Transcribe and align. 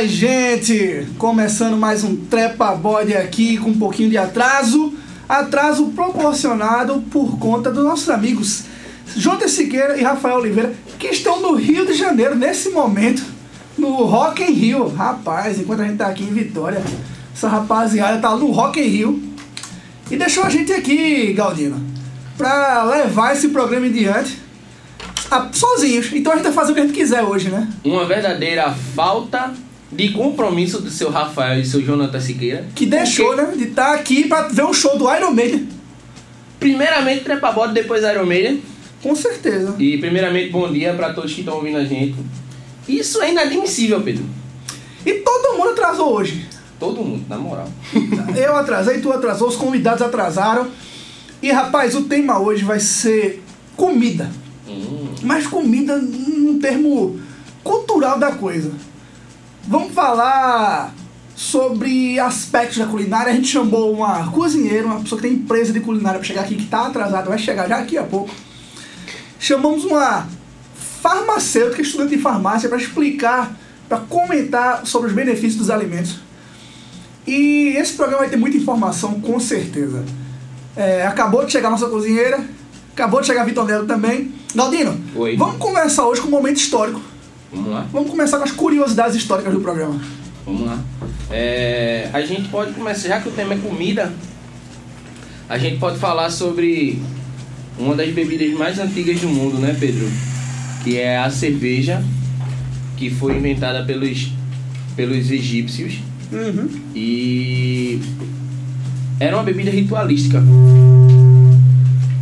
Ai, 0.00 0.08
gente! 0.08 1.06
Começando 1.18 1.76
mais 1.76 2.02
um 2.02 2.16
Trepa 2.16 2.74
Body 2.74 3.14
aqui 3.14 3.58
com 3.58 3.68
um 3.68 3.78
pouquinho 3.78 4.08
de 4.08 4.16
atraso. 4.16 4.94
Atraso 5.28 5.88
proporcionado 5.88 7.02
por 7.10 7.38
conta 7.38 7.70
dos 7.70 7.84
nossos 7.84 8.08
amigos 8.08 8.62
Jonathan 9.14 9.46
Siqueira 9.46 9.98
e 9.98 10.02
Rafael 10.02 10.38
Oliveira, 10.38 10.72
que 10.98 11.08
estão 11.08 11.42
no 11.42 11.54
Rio 11.54 11.84
de 11.84 11.92
Janeiro 11.92 12.34
nesse 12.34 12.70
momento, 12.70 13.22
no 13.76 13.90
Rock 14.04 14.42
in 14.42 14.54
Rio. 14.54 14.88
Rapaz, 14.88 15.60
enquanto 15.60 15.82
a 15.82 15.84
gente 15.84 15.98
tá 15.98 16.06
aqui 16.06 16.22
em 16.22 16.32
Vitória, 16.32 16.82
essa 17.36 17.50
rapaziada 17.50 18.18
tá 18.22 18.34
no 18.34 18.50
Rock 18.52 18.80
in 18.80 18.84
Rio. 18.84 19.22
E 20.10 20.16
deixou 20.16 20.44
a 20.44 20.48
gente 20.48 20.72
aqui, 20.72 21.34
Galdino, 21.34 21.78
pra 22.38 22.84
levar 22.84 23.34
esse 23.34 23.50
programa 23.50 23.86
em 23.86 23.92
diante 23.92 24.38
sozinhos. 25.52 26.10
Então 26.14 26.32
a 26.32 26.36
gente 26.36 26.44
vai 26.44 26.54
fazer 26.54 26.72
o 26.72 26.74
que 26.74 26.80
a 26.80 26.84
gente 26.86 26.96
quiser 26.96 27.22
hoje, 27.22 27.50
né? 27.50 27.68
Uma 27.84 28.06
verdadeira 28.06 28.74
falta 28.96 29.52
de 29.92 30.10
compromisso 30.10 30.80
do 30.80 30.90
seu 30.90 31.10
Rafael 31.10 31.60
e 31.60 31.64
seu 31.64 31.80
Jonathan 31.82 32.20
Siqueira. 32.20 32.66
Que 32.74 32.86
deixou, 32.86 33.36
né? 33.36 33.52
De 33.56 33.64
estar 33.64 33.94
aqui 33.94 34.28
pra 34.28 34.42
ver 34.42 34.64
um 34.64 34.72
show 34.72 34.96
do 34.96 35.12
Iron 35.14 35.32
Maiden. 35.32 35.68
Primeiramente, 36.58 37.24
trepa 37.24 37.50
bode, 37.50 37.74
depois 37.74 38.04
Iron 38.04 38.26
Maiden. 38.26 38.62
Com 39.02 39.14
certeza. 39.14 39.74
E 39.78 39.98
primeiramente, 39.98 40.50
bom 40.50 40.70
dia 40.70 40.94
pra 40.94 41.12
todos 41.12 41.32
que 41.32 41.40
estão 41.40 41.56
ouvindo 41.56 41.78
a 41.78 41.84
gente. 41.84 42.16
Isso 42.86 43.20
é 43.22 43.30
inadmissível, 43.30 44.00
Pedro. 44.00 44.24
E 45.04 45.14
todo 45.14 45.56
mundo 45.56 45.70
atrasou 45.70 46.12
hoje. 46.12 46.46
Todo 46.78 47.02
mundo, 47.02 47.24
na 47.28 47.38
moral. 47.38 47.68
Eu 48.36 48.56
atrasei, 48.56 49.00
tu 49.00 49.12
atrasou, 49.12 49.48
os 49.48 49.56
convidados 49.56 50.02
atrasaram. 50.02 50.68
E 51.42 51.50
rapaz, 51.50 51.94
o 51.94 52.02
tema 52.02 52.38
hoje 52.38 52.62
vai 52.62 52.78
ser 52.78 53.42
comida. 53.76 54.30
Hum. 54.68 55.08
Mas 55.22 55.46
comida 55.46 55.96
num 55.96 56.58
termo 56.58 57.18
cultural 57.64 58.18
da 58.18 58.32
coisa. 58.32 58.70
Vamos 59.66 59.92
falar 59.92 60.94
sobre 61.34 62.18
aspectos 62.18 62.78
da 62.78 62.86
culinária. 62.86 63.32
A 63.32 63.34
gente 63.34 63.48
chamou 63.48 63.92
uma 63.94 64.30
cozinheira, 64.30 64.86
uma 64.86 65.00
pessoa 65.00 65.20
que 65.20 65.26
tem 65.28 65.36
empresa 65.36 65.72
de 65.72 65.80
culinária 65.80 66.18
para 66.18 66.26
chegar 66.26 66.42
aqui, 66.42 66.54
que 66.54 66.64
está 66.64 66.86
atrasada, 66.86 67.28
vai 67.28 67.38
chegar 67.38 67.68
já 67.68 67.78
aqui 67.78 67.96
a 67.96 68.02
pouco. 68.02 68.30
Chamamos 69.38 69.84
uma 69.84 70.28
farmacêutica, 71.00 71.80
estudante 71.80 72.16
de 72.16 72.22
farmácia, 72.22 72.68
para 72.68 72.78
explicar, 72.78 73.56
para 73.88 73.98
comentar 73.98 74.86
sobre 74.86 75.08
os 75.08 75.14
benefícios 75.14 75.56
dos 75.56 75.70
alimentos. 75.70 76.18
E 77.26 77.74
esse 77.76 77.94
programa 77.94 78.20
vai 78.20 78.28
ter 78.28 78.36
muita 78.36 78.56
informação, 78.56 79.20
com 79.20 79.40
certeza. 79.40 80.04
É, 80.76 81.06
acabou 81.06 81.44
de 81.44 81.52
chegar 81.52 81.68
a 81.68 81.70
nossa 81.70 81.88
cozinheira, 81.88 82.44
acabou 82.92 83.20
de 83.20 83.26
chegar 83.26 83.42
a 83.42 83.44
Vitor 83.44 83.64
Nelo 83.64 83.86
também. 83.86 84.34
Galdino, 84.54 85.00
Oi. 85.14 85.36
vamos 85.36 85.56
começar 85.56 86.06
hoje 86.06 86.20
com 86.20 86.28
um 86.28 86.32
momento 86.32 86.56
histórico. 86.56 87.00
Vamos 87.52 87.70
lá? 87.70 87.86
Vamos 87.92 88.10
começar 88.10 88.38
com 88.38 88.44
as 88.44 88.52
curiosidades 88.52 89.16
históricas 89.16 89.52
do 89.52 89.60
programa. 89.60 90.00
Vamos 90.46 90.66
lá. 90.66 90.78
É, 91.30 92.08
a 92.12 92.20
gente 92.22 92.48
pode 92.48 92.72
começar, 92.72 93.08
já 93.08 93.20
que 93.20 93.28
o 93.28 93.32
tema 93.32 93.54
é 93.54 93.58
comida, 93.58 94.12
a 95.48 95.58
gente 95.58 95.78
pode 95.78 95.98
falar 95.98 96.30
sobre 96.30 97.00
uma 97.78 97.94
das 97.94 98.10
bebidas 98.10 98.52
mais 98.58 98.78
antigas 98.78 99.20
do 99.20 99.28
mundo, 99.28 99.58
né, 99.58 99.76
Pedro? 99.78 100.08
Que 100.84 100.98
é 100.98 101.18
a 101.18 101.30
cerveja, 101.30 102.02
que 102.96 103.10
foi 103.10 103.36
inventada 103.36 103.84
pelos, 103.84 104.32
pelos 104.96 105.30
egípcios 105.30 105.98
Uhum. 106.32 106.68
e 106.94 108.00
era 109.18 109.36
uma 109.36 109.42
bebida 109.42 109.68
ritualística. 109.70 110.40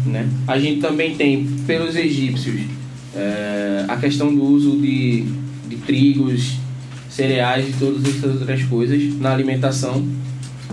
Né? 0.06 0.26
A 0.46 0.58
gente 0.58 0.80
também 0.80 1.14
tem, 1.14 1.44
pelos 1.66 1.94
egípcios, 1.94 2.62
é, 3.18 3.84
a 3.88 3.96
questão 3.96 4.32
do 4.32 4.42
uso 4.44 4.78
de, 4.78 5.22
de 5.68 5.76
trigos, 5.78 6.56
cereais 7.10 7.68
e 7.68 7.72
todas 7.72 8.04
essas 8.04 8.40
outras 8.40 8.62
coisas 8.64 9.14
na 9.18 9.32
alimentação. 9.32 10.06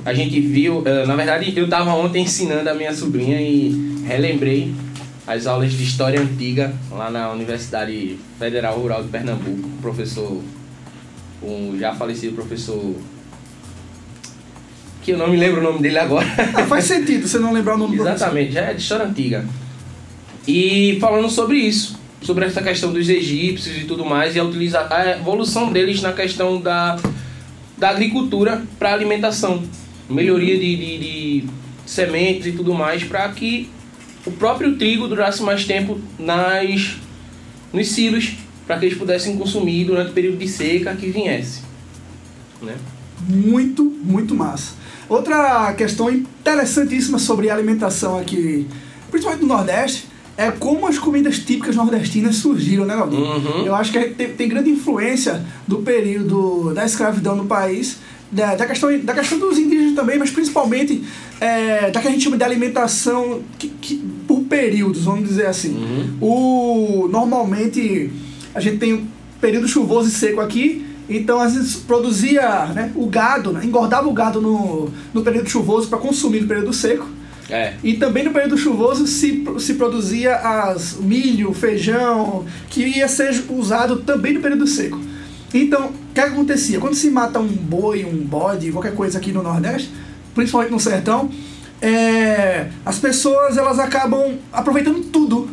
A 0.06 0.14
gente 0.14 0.40
viu, 0.40 0.84
é, 0.86 1.06
na 1.08 1.16
verdade, 1.16 1.52
eu 1.56 1.66
estava 1.66 1.92
ontem 1.96 2.24
ensinando 2.24 2.70
a 2.70 2.76
minha 2.76 2.94
sobrinha 2.94 3.42
e 3.42 4.04
relembrei 4.06 4.72
as 5.26 5.48
aulas 5.48 5.74
de 5.74 5.84
história 5.84 6.22
antiga 6.22 6.72
lá 6.92 7.10
na 7.10 7.32
Universidade 7.32 8.18
Federal 8.38 8.80
Rural 8.80 9.02
de 9.02 9.10
Pernambuco, 9.10 9.62
com 9.62 9.68
o 9.68 9.82
professor, 9.82 10.42
o 11.42 11.76
já 11.80 11.96
falecido 11.96 12.36
professor 12.36 12.96
que 15.02 15.12
eu 15.12 15.18
não 15.18 15.30
me 15.30 15.38
lembro 15.38 15.62
o 15.62 15.64
nome 15.64 15.80
dele 15.80 16.00
agora. 16.00 16.28
Ah, 16.56 16.66
faz 16.66 16.86
sentido 16.86 17.28
você 17.28 17.38
não 17.38 17.54
lembrar 17.54 17.76
o 17.76 17.78
nome 17.78 17.96
do 17.96 18.04
professor. 18.04 18.26
Exatamente, 18.26 18.54
já 18.54 18.62
é 18.62 18.74
de 18.74 18.82
história 18.82 19.06
antiga. 19.06 19.46
E 20.48 20.98
falando 21.00 21.30
sobre 21.30 21.58
isso, 21.58 22.00
sobre 22.22 22.46
essa 22.46 22.62
questão 22.62 22.92
dos 22.92 23.08
egípcios 23.08 23.78
e 23.78 23.86
tudo 23.86 24.06
mais, 24.06 24.36
e 24.36 24.40
a, 24.40 24.88
a 24.90 25.12
evolução 25.18 25.72
deles 25.72 26.02
na 26.02 26.14
questão 26.14 26.60
da, 26.60 26.98
da 27.78 27.90
agricultura 27.90 28.64
para 28.80 28.94
alimentação, 28.94 29.64
melhoria 30.10 30.58
de, 30.58 30.76
de, 30.76 30.98
de 30.98 31.50
sementes 31.86 32.48
e 32.48 32.52
tudo 32.52 32.74
mais, 32.74 33.04
para 33.04 33.28
que 33.30 33.70
o 34.26 34.32
próprio 34.32 34.76
trigo 34.76 35.08
durasse 35.08 35.44
mais 35.44 35.66
tempo 35.66 36.00
nas, 36.18 36.98
nos 37.72 37.90
silos, 37.90 38.34
para 38.66 38.80
que 38.80 38.86
eles 38.86 38.98
pudessem 38.98 39.38
consumir 39.38 39.86
durante 39.86 40.10
o 40.10 40.14
período 40.14 40.38
de 40.38 40.48
seca 40.48 40.96
que 40.96 41.12
viesse. 41.12 41.62
Né? 42.62 42.76
Muito, 43.28 43.84
muito 43.84 44.34
massa. 44.34 44.74
Outra 45.08 45.72
questão 45.74 46.10
interessantíssima 46.10 47.20
sobre 47.20 47.50
alimentação 47.52 48.18
aqui, 48.18 48.68
principalmente 49.12 49.42
no 49.44 49.48
Nordeste, 49.48 50.08
é 50.38 50.52
como 50.52 50.86
as 50.88 50.98
comidas 51.00 51.40
típicas 51.40 51.76
nordestinas 51.76 52.36
surgiram, 52.38 52.86
né, 52.86 52.96
Galdino? 52.96 53.24
Uhum. 53.26 53.66
Eu 53.66 53.74
acho 53.76 53.92
que 53.92 54.00
tem, 54.10 54.30
tem 54.30 54.48
grande 54.50 54.70
influência 54.70 55.42
do 55.68 55.78
período 55.80 56.74
da 56.74 56.86
escravidão 56.86 57.36
no 57.36 57.46
país, 57.46 57.98
da, 58.32 58.56
da, 58.56 58.66
questão, 58.66 58.98
da 59.00 59.14
questão 59.14 59.40
dos 59.40 59.58
indígenas 59.58 59.96
também, 59.96 60.18
mas 60.20 60.30
principalmente 60.32 61.04
é, 61.40 61.90
da 61.92 62.02
que 62.02 62.08
a 62.08 62.12
gente 62.12 62.24
chama 62.24 62.36
de 62.38 62.44
alimentação 62.44 63.42
que, 63.58 63.70
que- 63.70 64.04
por 64.28 64.42
períodos, 64.42 65.04
vamos 65.06 65.28
dizer 65.30 65.46
assim. 65.46 66.18
O, 66.20 67.08
normalmente 67.10 68.12
a 68.54 68.60
gente 68.60 68.78
tem 68.78 68.94
um 68.94 69.06
período 69.40 69.68
chuvoso 69.68 70.10
e 70.10 70.12
seco 70.12 70.42
aqui, 70.42 70.86
então 71.10 71.40
às 71.40 71.54
vezes 71.54 71.76
produzia 71.76 72.66
né, 72.68 72.92
o 72.96 73.06
gado, 73.06 73.52
né, 73.54 73.62
engordava 73.64 74.08
o 74.08 74.14
gado 74.14 74.42
no, 74.42 74.90
no 75.14 75.22
período 75.22 75.48
chuvoso 75.50 75.88
para 75.88 75.98
consumir 76.00 76.42
no 76.42 76.48
período 76.48 76.74
seco. 76.74 77.08
É. 77.50 77.74
E 77.84 77.94
também 77.94 78.24
no 78.24 78.32
período 78.32 78.58
chuvoso 78.58 79.06
se, 79.06 79.44
se 79.60 79.74
produzia 79.76 80.36
as 80.36 80.98
milho, 81.00 81.54
feijão, 81.54 82.46
que 82.70 82.82
ia 82.82 83.08
ser 83.08 83.46
usado 83.50 83.98
também 83.98 84.34
no 84.34 84.42
período 84.42 84.66
seco. 84.66 85.00
Então, 85.54 85.88
o 85.88 86.14
que 86.14 86.20
acontecia? 86.20 86.80
Quando 86.80 86.96
se 86.96 87.10
mata 87.10 87.40
um 87.40 87.48
boi, 87.48 88.04
um 88.04 88.18
bode, 88.18 88.72
qualquer 88.72 88.94
coisa 88.94 89.18
aqui 89.18 89.32
no 89.32 89.44
Nordeste, 89.44 89.92
principalmente 90.34 90.72
no 90.72 90.80
sertão, 90.80 91.30
é, 91.82 92.70
as 92.86 92.98
pessoas 93.00 93.58
elas 93.58 93.80
acabam 93.80 94.38
aproveitando 94.52 95.02
tudo. 95.06 95.50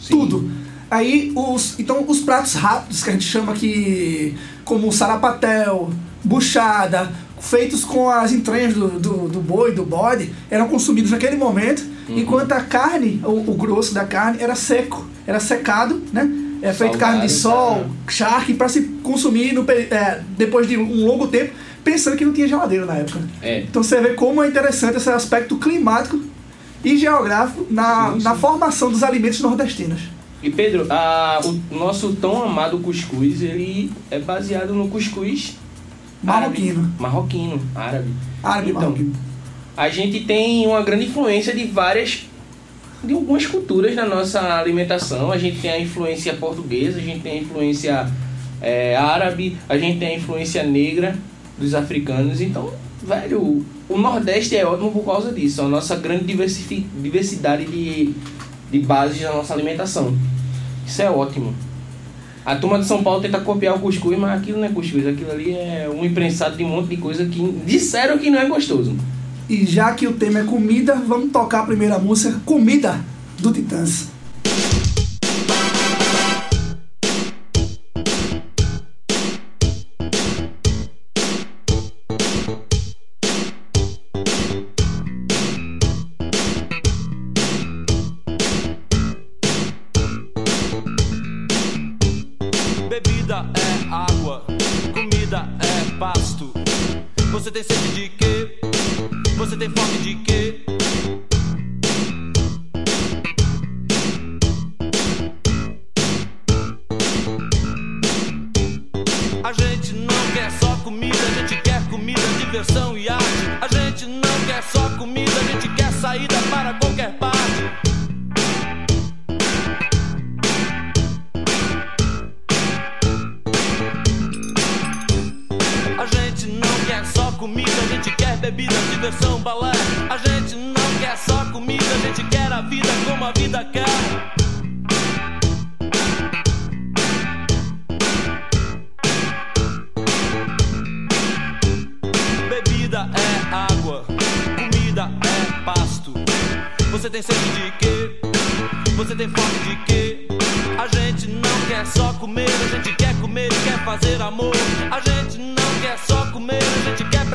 Sim. 0.00 0.14
Tudo. 0.14 0.50
Aí, 0.90 1.32
os, 1.34 1.78
então, 1.78 2.04
os 2.06 2.20
pratos 2.20 2.54
rápidos, 2.54 3.02
que 3.02 3.10
a 3.10 3.12
gente 3.12 3.24
chama 3.24 3.52
aqui 3.52 4.36
como 4.64 4.92
sarapatel, 4.92 5.90
buchada, 6.22 7.10
feitos 7.42 7.84
com 7.84 8.08
as 8.08 8.32
entranhas 8.32 8.72
do, 8.72 8.88
do, 8.88 9.28
do 9.28 9.40
boi, 9.40 9.72
do 9.72 9.84
bode, 9.84 10.32
eram 10.50 10.68
consumidos 10.68 11.10
naquele 11.10 11.36
momento, 11.36 11.82
enquanto 12.08 12.52
a 12.52 12.60
carne, 12.60 13.20
o, 13.24 13.50
o 13.50 13.54
grosso 13.54 13.92
da 13.92 14.04
carne, 14.04 14.38
era 14.40 14.54
seco, 14.54 15.04
era 15.26 15.38
secado, 15.40 16.00
né? 16.12 16.30
É 16.62 16.72
feito 16.72 16.92
Salgado, 16.92 16.98
carne 16.98 17.26
de 17.26 17.32
sol, 17.32 17.74
né? 17.78 17.90
charque, 18.08 18.54
para 18.54 18.68
se 18.68 18.82
consumir 19.02 19.52
no, 19.52 19.68
é, 19.68 20.22
depois 20.38 20.68
de 20.68 20.76
um 20.76 21.04
longo 21.04 21.26
tempo, 21.26 21.52
pensando 21.82 22.16
que 22.16 22.24
não 22.24 22.32
tinha 22.32 22.46
geladeira 22.46 22.86
na 22.86 22.94
época. 22.94 23.18
É. 23.42 23.62
Então 23.62 23.82
você 23.82 24.00
vê 24.00 24.10
como 24.14 24.40
é 24.42 24.46
interessante 24.46 24.96
esse 24.96 25.10
aspecto 25.10 25.56
climático 25.56 26.20
e 26.84 26.96
geográfico 26.96 27.66
na, 27.68 28.12
Sim, 28.12 28.18
sim. 28.18 28.24
na 28.24 28.34
formação 28.36 28.90
dos 28.92 29.02
alimentos 29.02 29.40
nordestinos. 29.40 30.00
E 30.40 30.50
Pedro, 30.50 30.86
a- 30.88 31.40
o 31.70 31.74
nosso 31.76 32.12
tão 32.14 32.40
amado 32.44 32.78
cuscuz, 32.78 33.42
ele 33.42 33.90
é 34.10 34.20
baseado 34.20 34.72
no 34.72 34.86
cuscuz 34.88 35.56
Marroquino. 36.22 36.80
árabe. 36.80 36.92
marroquino, 36.98 37.60
árabe. 37.74 38.10
Árabe 38.42 38.70
Então, 38.70 38.82
marroquino. 38.82 39.12
A 39.76 39.88
gente 39.88 40.20
tem 40.20 40.66
uma 40.66 40.82
grande 40.82 41.06
influência 41.06 41.54
de 41.54 41.64
várias, 41.64 42.26
de 43.02 43.14
algumas 43.14 43.46
culturas 43.46 43.94
na 43.94 44.04
nossa 44.04 44.40
alimentação. 44.58 45.32
A 45.32 45.38
gente 45.38 45.60
tem 45.60 45.70
a 45.70 45.80
influência 45.80 46.34
portuguesa, 46.34 46.98
a 46.98 47.02
gente 47.02 47.20
tem 47.20 47.38
a 47.38 47.42
influência 47.42 48.10
é, 48.60 48.96
árabe, 48.96 49.56
a 49.68 49.78
gente 49.78 49.98
tem 49.98 50.08
a 50.08 50.16
influência 50.16 50.62
negra 50.62 51.16
dos 51.58 51.74
africanos. 51.74 52.40
Então, 52.40 52.72
velho, 53.02 53.64
o 53.88 53.98
Nordeste 53.98 54.56
é 54.56 54.64
ótimo 54.64 54.92
por 54.92 55.04
causa 55.04 55.32
disso. 55.32 55.62
A 55.62 55.68
nossa 55.68 55.96
grande 55.96 56.24
diversidade 56.24 57.64
de, 57.64 58.14
de 58.70 58.78
bases 58.78 59.20
da 59.20 59.32
nossa 59.32 59.54
alimentação. 59.54 60.16
Isso 60.86 61.02
é 61.02 61.10
ótimo. 61.10 61.54
A 62.44 62.56
turma 62.56 62.78
de 62.78 62.86
São 62.86 63.02
Paulo 63.02 63.20
tenta 63.20 63.40
copiar 63.40 63.76
o 63.76 63.80
cuscuz, 63.80 64.18
mas 64.18 64.38
aquilo 64.38 64.58
não 64.58 64.66
é 64.66 64.70
cuscuz. 64.70 65.06
Aquilo 65.06 65.30
ali 65.30 65.52
é 65.52 65.88
um 65.92 66.04
imprensado 66.04 66.56
de 66.56 66.64
um 66.64 66.68
monte 66.68 66.88
de 66.88 66.96
coisa 66.96 67.24
que 67.24 67.40
disseram 67.64 68.18
que 68.18 68.30
não 68.30 68.38
é 68.38 68.46
gostoso. 68.46 68.96
E 69.48 69.64
já 69.64 69.92
que 69.92 70.06
o 70.06 70.12
tema 70.12 70.40
é 70.40 70.44
comida, 70.44 70.94
vamos 70.94 71.30
tocar 71.30 71.60
a 71.60 71.66
primeira 71.66 71.98
música, 71.98 72.40
Comida, 72.44 73.00
do 73.38 73.52
Titãs. 73.52 74.11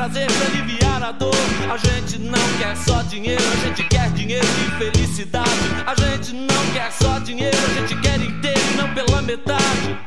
Prazer 0.07 0.27
pra 0.27 0.45
aliviar 0.47 1.03
a 1.03 1.11
dor. 1.11 1.35
A 1.69 1.77
gente 1.77 2.17
não 2.19 2.39
quer 2.57 2.75
só 2.77 3.01
dinheiro, 3.03 3.43
a 3.43 3.67
gente 3.67 3.83
quer 3.83 4.09
dinheiro 4.11 4.45
e 4.45 4.91
felicidade. 4.91 5.49
A 5.85 5.93
gente 5.95 6.33
não 6.33 6.73
quer 6.73 6.91
só 6.91 7.19
dinheiro, 7.19 7.57
a 7.57 7.79
gente 7.79 7.99
quer 8.01 8.19
inteiro 8.21 8.59
e 8.73 8.77
não 8.77 8.93
pela 8.93 9.21
metade. 9.21 10.06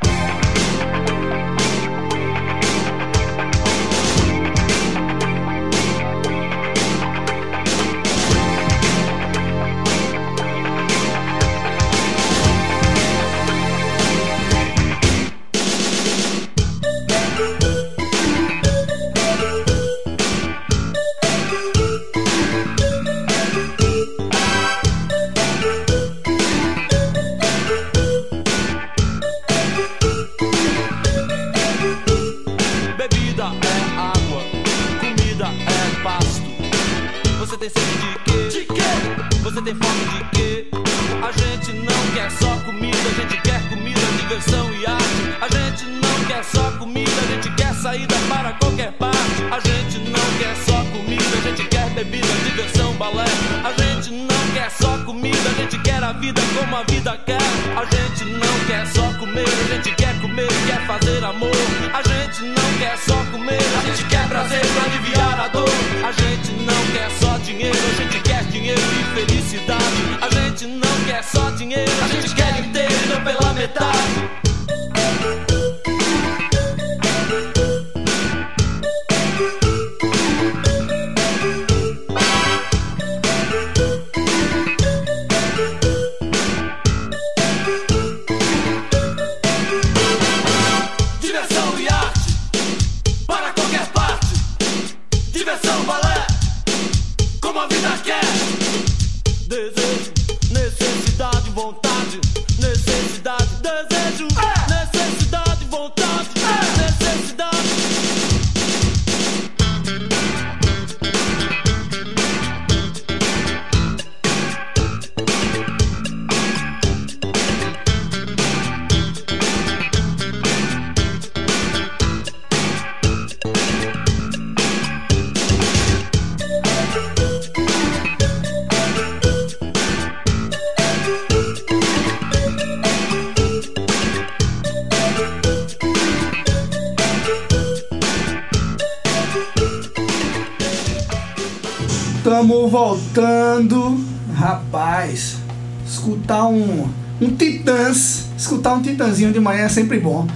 Voltando. 143.10 143.98
Rapaz, 144.36 145.38
escutar 145.84 146.46
um, 146.46 146.88
um 147.20 147.34
Titãs, 147.34 148.26
escutar 148.38 148.74
um 148.74 148.82
Titãzinho 148.82 149.32
de 149.32 149.40
manhã 149.40 149.64
é 149.64 149.68
sempre 149.68 149.98
bom. 149.98 150.28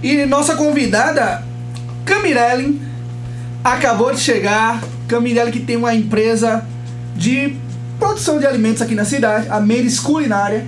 E 0.00 0.24
nossa 0.26 0.54
convidada, 0.54 1.44
Camirelli, 2.04 2.80
acabou 3.64 4.14
de 4.14 4.20
chegar. 4.20 4.80
Camirelli 5.08 5.50
que 5.50 5.58
tem 5.58 5.76
uma 5.76 5.92
empresa 5.92 6.64
de 7.16 7.56
produção 7.98 8.38
de 8.38 8.46
alimentos 8.46 8.80
aqui 8.80 8.94
na 8.94 9.04
cidade, 9.04 9.48
a 9.50 9.58
Meires 9.58 9.98
Culinária. 9.98 10.64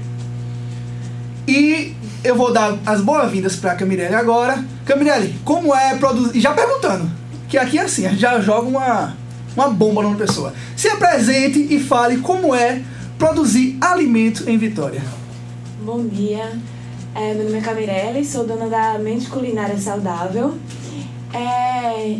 E 1.47 1.95
eu 2.25 2.35
vou 2.35 2.53
dar 2.53 2.77
as 2.85 3.01
boas-vindas 3.01 3.55
para 3.55 3.77
Camirelli 3.77 4.17
agora. 4.17 4.65
Camirelli, 4.85 5.39
como 5.45 5.73
é 5.73 5.95
produzir. 5.95 6.41
Já 6.41 6.53
perguntando, 6.55 7.09
que 7.49 7.57
aqui 7.57 7.79
é 7.79 7.83
assim, 7.83 8.09
já 8.17 8.41
joga 8.41 8.67
uma, 8.67 9.17
uma 9.57 9.69
bomba 9.69 10.03
numa 10.03 10.17
pessoa. 10.17 10.53
Se 10.77 10.89
apresente 10.89 11.67
e 11.71 11.79
fale 11.79 12.19
como 12.19 12.55
é 12.55 12.83
produzir 13.19 13.77
alimento 13.81 14.49
em 14.49 14.59
Vitória. 14.59 15.03
Bom 15.85 16.07
dia, 16.07 16.53
é, 17.15 17.35
meu 17.35 17.45
nome 17.45 17.59
é 17.59 17.61
Camirelli, 17.61 18.25
sou 18.25 18.47
dona 18.47 18.69
da 18.69 18.99
Mente 18.99 19.29
Culinária 19.29 19.77
Saudável. 19.79 20.55
É, 21.33 22.19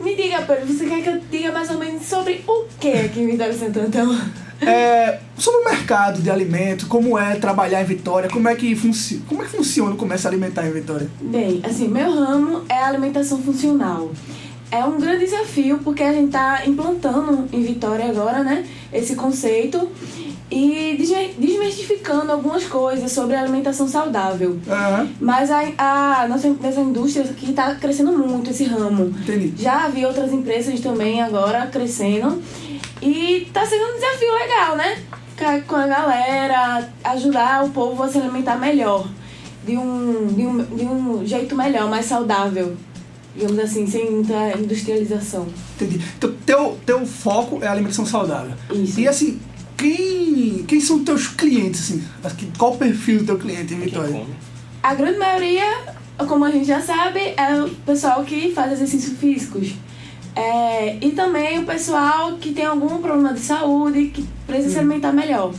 me 0.00 0.16
diga, 0.16 0.42
Pedro, 0.42 0.66
você 0.66 0.86
quer 0.86 1.02
que 1.02 1.08
eu 1.08 1.20
diga 1.30 1.52
mais 1.52 1.70
ou 1.70 1.78
menos 1.78 2.04
sobre 2.04 2.42
o 2.46 2.64
que 2.78 2.92
aqui 2.92 3.20
em 3.20 3.26
Vitória 3.26 3.54
Santo 3.54 3.80
Antão? 3.80 4.18
É, 4.60 5.18
sobre 5.36 5.60
o 5.60 5.64
mercado 5.64 6.22
de 6.22 6.30
alimento, 6.30 6.86
como 6.86 7.18
é 7.18 7.34
trabalhar 7.36 7.82
em 7.82 7.84
Vitória, 7.84 8.30
como 8.30 8.48
é 8.48 8.54
que, 8.54 8.76
funci 8.76 9.22
como 9.28 9.42
é 9.42 9.44
que 9.44 9.56
funciona 9.56 9.92
o 9.92 9.96
comércio 9.96 10.28
alimentar 10.28 10.66
em 10.66 10.72
Vitória? 10.72 11.08
Bem, 11.20 11.60
assim, 11.64 11.88
meu 11.88 12.12
ramo 12.14 12.62
é 12.68 12.78
a 12.78 12.86
alimentação 12.86 13.42
funcional. 13.42 14.10
É 14.72 14.82
um 14.86 14.98
grande 14.98 15.26
desafio 15.26 15.78
porque 15.84 16.02
a 16.02 16.12
gente 16.14 16.28
está 16.28 16.62
implantando 16.66 17.46
em 17.52 17.62
Vitória 17.62 18.06
agora, 18.06 18.42
né, 18.42 18.64
esse 18.90 19.14
conceito 19.14 19.86
e 20.50 20.96
desmi- 20.98 21.34
desmistificando 21.38 22.32
algumas 22.32 22.64
coisas 22.64 23.12
sobre 23.12 23.36
a 23.36 23.40
alimentação 23.40 23.86
saudável. 23.86 24.58
Aham, 24.68 25.08
Mas 25.20 25.50
a, 25.50 25.60
a 26.22 26.26
nossa, 26.26 26.48
nossa 26.48 26.80
indústria 26.80 27.24
aqui 27.26 27.50
está 27.50 27.74
crescendo 27.74 28.12
muito 28.16 28.50
esse 28.50 28.64
ramo. 28.64 29.04
entendi. 29.20 29.52
Já 29.62 29.88
vi 29.88 30.06
outras 30.06 30.32
empresas 30.32 30.80
também 30.80 31.20
agora 31.22 31.66
crescendo 31.66 32.42
e 33.02 33.48
tá 33.52 33.66
sendo 33.66 33.84
um 33.90 33.94
desafio 33.94 34.32
legal, 34.32 34.76
né? 34.76 34.98
Com 35.66 35.74
a 35.76 35.86
galera, 35.86 36.88
ajudar 37.04 37.64
o 37.64 37.70
povo 37.70 38.02
a 38.04 38.08
se 38.08 38.16
alimentar 38.18 38.56
melhor, 38.58 39.06
de 39.66 39.76
um, 39.76 40.26
de 40.28 40.46
um, 40.46 40.64
de 40.64 40.84
um 40.84 41.26
jeito 41.26 41.54
melhor, 41.56 41.88
mais 41.90 42.06
saudável. 42.06 42.74
Digamos 43.34 43.58
assim, 43.58 43.86
sem 43.86 44.10
muita 44.10 44.58
industrialização. 44.58 45.46
Entendi. 45.76 46.04
Então, 46.16 46.32
teu, 46.44 46.78
teu 46.84 47.06
foco 47.06 47.58
é 47.62 47.66
a 47.66 47.72
alimentação 47.72 48.04
saudável. 48.04 48.52
Isso. 48.72 49.00
E 49.00 49.08
assim, 49.08 49.40
quem, 49.76 50.64
quem 50.66 50.80
são 50.80 51.04
teus 51.04 51.26
clientes, 51.28 51.80
assim? 51.80 52.04
Qual 52.58 52.74
o 52.74 52.76
perfil 52.76 53.20
do 53.20 53.26
teu 53.26 53.38
cliente 53.38 53.74
Vitória? 53.74 54.24
A 54.82 54.94
grande 54.94 55.18
maioria, 55.18 55.64
como 56.28 56.44
a 56.44 56.50
gente 56.50 56.66
já 56.66 56.80
sabe, 56.80 57.34
é 57.36 57.62
o 57.62 57.70
pessoal 57.86 58.22
que 58.24 58.52
faz 58.52 58.72
exercícios 58.72 59.18
físicos. 59.18 59.74
É, 60.34 60.96
e 61.00 61.10
também 61.10 61.58
o 61.58 61.66
pessoal 61.66 62.32
que 62.38 62.52
tem 62.52 62.64
algum 62.64 62.98
problema 62.98 63.34
de 63.34 63.40
saúde, 63.40 64.06
que 64.06 64.24
precisa 64.46 64.70
se 64.70 64.78
alimentar 64.78 65.12
melhor. 65.12 65.52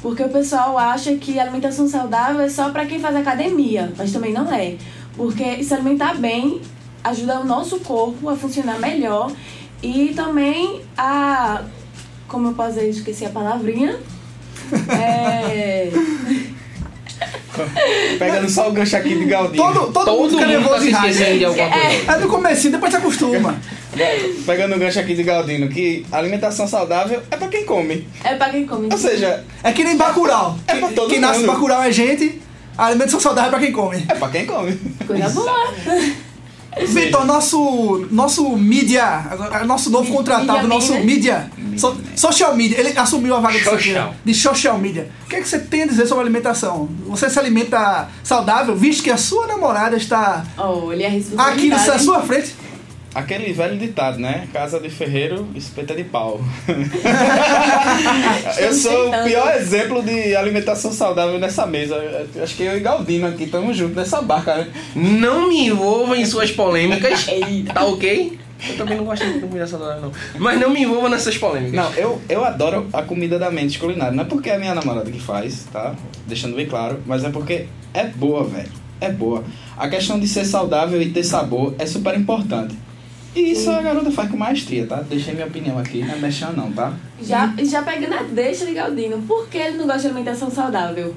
Porque 0.00 0.22
o 0.22 0.28
pessoal 0.28 0.76
acha 0.78 1.14
que 1.16 1.38
alimentação 1.38 1.88
saudável 1.88 2.40
é 2.40 2.48
só 2.48 2.70
para 2.70 2.86
quem 2.86 2.98
faz 2.98 3.16
academia, 3.16 3.92
mas 3.96 4.12
também 4.12 4.32
não 4.32 4.52
é. 4.52 4.76
Porque 5.16 5.62
se 5.62 5.72
alimentar 5.72 6.14
bem 6.14 6.60
ajuda 7.04 7.40
o 7.40 7.44
nosso 7.44 7.78
corpo 7.80 8.28
a 8.28 8.36
funcionar 8.36 8.78
melhor 8.80 9.30
e 9.82 10.12
também 10.16 10.80
a. 10.96 11.62
Como 12.26 12.48
eu 12.48 12.52
posso 12.54 12.70
dizer, 12.74 12.88
esqueci 12.88 13.24
a 13.26 13.30
palavrinha. 13.30 13.96
É. 14.98 15.90
Pegando 18.18 18.48
só 18.50 18.68
o 18.68 18.72
gancho 18.72 18.96
aqui 18.96 19.14
de 19.16 19.24
Galdino. 19.26 19.62
Todo, 19.62 19.92
todo, 19.92 20.04
Todo 20.04 20.18
mundo 20.18 20.30
fica 20.30 20.42
tá 20.42 20.48
nervoso 20.48 20.74
raiva. 20.90 21.08
esquecendo 21.08 21.38
de 21.38 21.44
alguma 21.44 21.68
coisa. 21.70 22.12
É 22.12 22.16
no 22.18 22.28
comecinho, 22.28 22.72
depois 22.72 22.90
se 22.92 22.96
acostuma. 22.98 23.54
Pegando 24.44 24.74
o 24.74 24.78
gancho 24.78 24.98
aqui 24.98 25.14
de 25.14 25.22
Galdino, 25.22 25.68
que 25.68 26.04
alimentação 26.10 26.66
saudável 26.66 27.22
é 27.30 27.36
pra 27.36 27.46
quem 27.46 27.64
come. 27.64 28.08
É 28.24 28.34
pra 28.34 28.48
quem 28.50 28.66
come. 28.66 28.88
Ou 28.90 28.98
seja, 28.98 29.44
É 29.62 29.72
que 29.72 29.84
nem 29.84 29.96
Bacurau. 29.96 30.58
É 30.66 30.74
pra 30.76 30.88
todo 30.88 31.08
quem 31.10 31.20
nasce 31.20 31.40
mundo. 31.40 31.52
Bacurau 31.52 31.82
é 31.82 31.92
gente, 31.92 32.42
a 32.76 32.86
alimentação 32.86 33.20
saudável 33.20 33.48
é 33.48 33.52
pra 33.52 33.60
quem 33.60 33.72
come. 33.72 34.04
é 34.08 34.14
pra 34.16 34.28
quem 34.28 34.46
come. 34.46 34.76
Coisa 35.06 35.28
boa. 35.28 35.74
Vitor, 36.86 37.24
nosso, 37.24 38.06
nosso 38.10 38.56
mídia, 38.56 39.24
nosso 39.66 39.90
novo 39.90 40.12
contratado, 40.12 40.66
nosso 40.66 40.94
mídia, 41.00 41.50
so- 41.76 41.96
social 42.16 42.56
media, 42.56 42.78
ele 42.80 42.98
assumiu 42.98 43.34
a 43.36 43.40
vaga 43.40 43.58
de, 43.58 43.64
Social. 43.64 44.14
de 44.24 44.34
social 44.34 44.78
media. 44.78 45.08
O 45.24 45.28
que, 45.28 45.36
é 45.36 45.40
que 45.40 45.48
você 45.48 45.58
tem 45.58 45.82
a 45.82 45.86
dizer 45.86 46.06
sobre 46.06 46.22
alimentação? 46.24 46.88
Você 47.06 47.30
se 47.30 47.38
alimenta 47.38 48.08
saudável, 48.22 48.74
visto 48.74 49.02
que 49.02 49.10
a 49.10 49.16
sua 49.16 49.46
namorada 49.46 49.96
está 49.96 50.44
Oh, 50.58 50.92
ele 50.92 51.04
é 51.04 51.20
aqui 51.38 51.68
na 51.68 51.98
sua 51.98 52.22
frente? 52.22 52.54
Aquele 53.14 53.52
velho 53.52 53.78
ditado, 53.78 54.18
né? 54.18 54.48
Casa 54.52 54.80
de 54.80 54.90
ferreiro, 54.90 55.46
espeta 55.54 55.94
de 55.94 56.02
pau. 56.02 56.40
eu 58.58 58.72
sou 58.72 59.08
o 59.08 59.10
tentando. 59.10 59.28
pior 59.28 59.54
exemplo 59.54 60.02
de 60.02 60.34
alimentação 60.34 60.92
saudável 60.92 61.38
nessa 61.38 61.64
mesa. 61.64 61.96
Acho 62.42 62.56
que 62.56 62.64
eu 62.64 62.76
e 62.76 62.80
Galdino 62.80 63.28
aqui 63.28 63.44
estamos 63.44 63.76
juntos 63.76 63.94
nessa 63.94 64.20
barca, 64.20 64.56
né? 64.56 64.68
Não 64.96 65.48
me 65.48 65.68
envolva 65.68 66.16
em 66.16 66.26
suas 66.26 66.50
polêmicas, 66.50 67.26
tá 67.72 67.84
ok? 67.84 68.36
Eu 68.68 68.76
também 68.76 68.96
não 68.96 69.04
gosto 69.04 69.24
muito 69.24 69.40
de 69.40 69.46
comida 69.46 69.66
saudável, 69.66 70.02
não. 70.02 70.12
Mas 70.40 70.58
não 70.58 70.70
me 70.70 70.82
envolva 70.82 71.08
nessas 71.08 71.36
polêmicas. 71.38 71.74
Não, 71.74 71.92
eu, 71.94 72.20
eu 72.28 72.44
adoro 72.44 72.88
a 72.92 73.02
comida 73.02 73.38
da 73.38 73.50
mente 73.50 73.78
culinária. 73.78 74.12
Não 74.12 74.24
é 74.24 74.26
porque 74.26 74.50
é 74.50 74.56
a 74.56 74.58
minha 74.58 74.74
namorada 74.74 75.08
que 75.10 75.20
faz, 75.20 75.66
tá? 75.72 75.94
Deixando 76.26 76.56
bem 76.56 76.66
claro. 76.66 77.00
Mas 77.06 77.22
é 77.22 77.30
porque 77.30 77.66
é 77.92 78.04
boa, 78.04 78.42
velho. 78.42 78.70
É 79.00 79.10
boa. 79.10 79.44
A 79.76 79.88
questão 79.88 80.18
de 80.18 80.26
ser 80.26 80.44
saudável 80.44 81.00
e 81.00 81.10
ter 81.10 81.24
sabor 81.24 81.74
é 81.78 81.86
super 81.86 82.18
importante. 82.18 82.74
E 83.34 83.52
isso 83.52 83.70
a 83.70 83.80
garota 83.82 84.10
faz 84.10 84.30
com 84.30 84.36
maestria, 84.36 84.86
tá? 84.86 85.02
Deixei 85.02 85.34
minha 85.34 85.46
opinião 85.46 85.78
aqui, 85.78 86.02
não 86.04 86.14
é 86.14 86.16
mexendo 86.18 86.56
não, 86.56 86.70
tá? 86.72 86.92
Já, 87.20 87.52
já 87.58 87.82
pegando 87.82 88.14
a 88.14 88.22
deixa 88.22 88.64
de 88.64 88.74
Galdino, 88.74 89.20
por 89.22 89.48
que 89.48 89.58
ele 89.58 89.76
não 89.76 89.86
gosta 89.86 90.02
de 90.02 90.06
alimentação 90.08 90.50
saudável? 90.50 91.14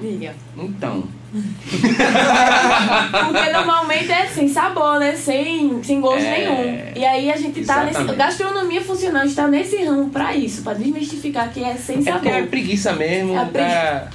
Diga. 0.00 0.34
Então, 0.56 1.04
Porque 3.10 3.52
normalmente 3.52 4.10
é 4.10 4.26
sem 4.26 4.48
sabor, 4.48 4.98
né? 4.98 5.14
Sem, 5.14 5.82
sem 5.82 6.00
gosto 6.00 6.22
É, 6.24 6.38
nenhum. 6.38 6.92
E 6.96 7.04
aí 7.04 7.30
a 7.30 7.36
gente 7.36 7.64
tá 7.64 7.80
nesse. 7.84 7.90
exatamente. 7.98 8.16
Gastronomia 8.16 8.80
funcional 8.82 9.24
está 9.26 9.46
nesse 9.46 9.82
ramo 9.84 10.08
pra 10.10 10.34
isso, 10.34 10.62
pra 10.62 10.72
desmistificar 10.74 11.50
que 11.52 11.62
é 11.62 11.74
sem 11.74 11.98
é 11.98 12.02
sabor. 12.02 12.20
porque 12.22 12.34
é 12.34 12.42
preguiça 12.46 12.92
mesmo, 12.94 13.36
É 13.36 13.44
cara... 13.46 14.08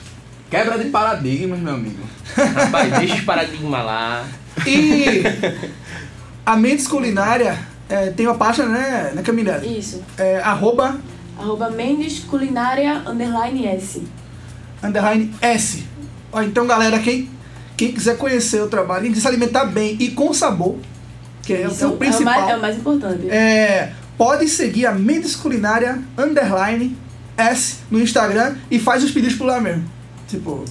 Quebra 0.49 0.77
de 0.77 0.89
paradigmas, 0.89 1.59
meu 1.59 1.73
amigo. 1.73 2.03
Rapaz, 2.35 2.91
deixa 2.99 3.15
os 3.15 3.21
paradigmas 3.21 3.85
lá. 3.85 4.25
E 4.67 5.23
a 6.45 6.55
Mentes 6.55 6.87
Culinária 6.87 7.57
é, 7.89 8.09
tem 8.09 8.27
uma 8.27 8.35
página, 8.35 8.67
né, 8.67 9.11
né 9.15 9.21
Camila? 9.21 9.63
Isso. 9.65 10.01
É, 10.17 10.39
arroba 10.39 10.99
Arroba 11.37 11.69
Mendes 11.69 12.19
Culinária 12.19 13.03
Underline 13.07 13.65
S. 13.67 14.03
underline 14.83 15.33
S. 15.41 15.83
Ó, 16.31 16.41
então, 16.41 16.65
galera, 16.67 16.99
quem, 16.99 17.29
quem 17.75 17.91
quiser 17.91 18.17
conhecer 18.17 18.61
o 18.61 18.67
trabalho, 18.67 19.07
quiser 19.09 19.21
se 19.21 19.27
alimentar 19.27 19.65
bem 19.65 19.97
e 19.99 20.11
com 20.11 20.33
sabor, 20.33 20.77
que 21.41 21.53
é, 21.53 21.67
Isso 21.67 21.83
é 21.83 21.87
o 21.87 21.97
principal, 21.97 22.25
mais, 22.25 22.49
é 22.49 22.55
o 22.55 22.61
mais 22.61 22.77
importante. 22.77 23.29
é, 23.29 23.93
pode 24.17 24.47
seguir 24.47 24.85
a 24.85 24.91
Mendes 24.91 25.35
Culinária 25.35 26.01
underline 26.17 26.95
S 27.35 27.77
no 27.89 27.99
Instagram 27.99 28.55
e 28.69 28.79
faz 28.79 29.03
os 29.03 29.11
pedidos 29.11 29.35
por 29.35 29.45
lá 29.45 29.59
mesmo. 29.59 29.83
Tipo, 30.27 30.63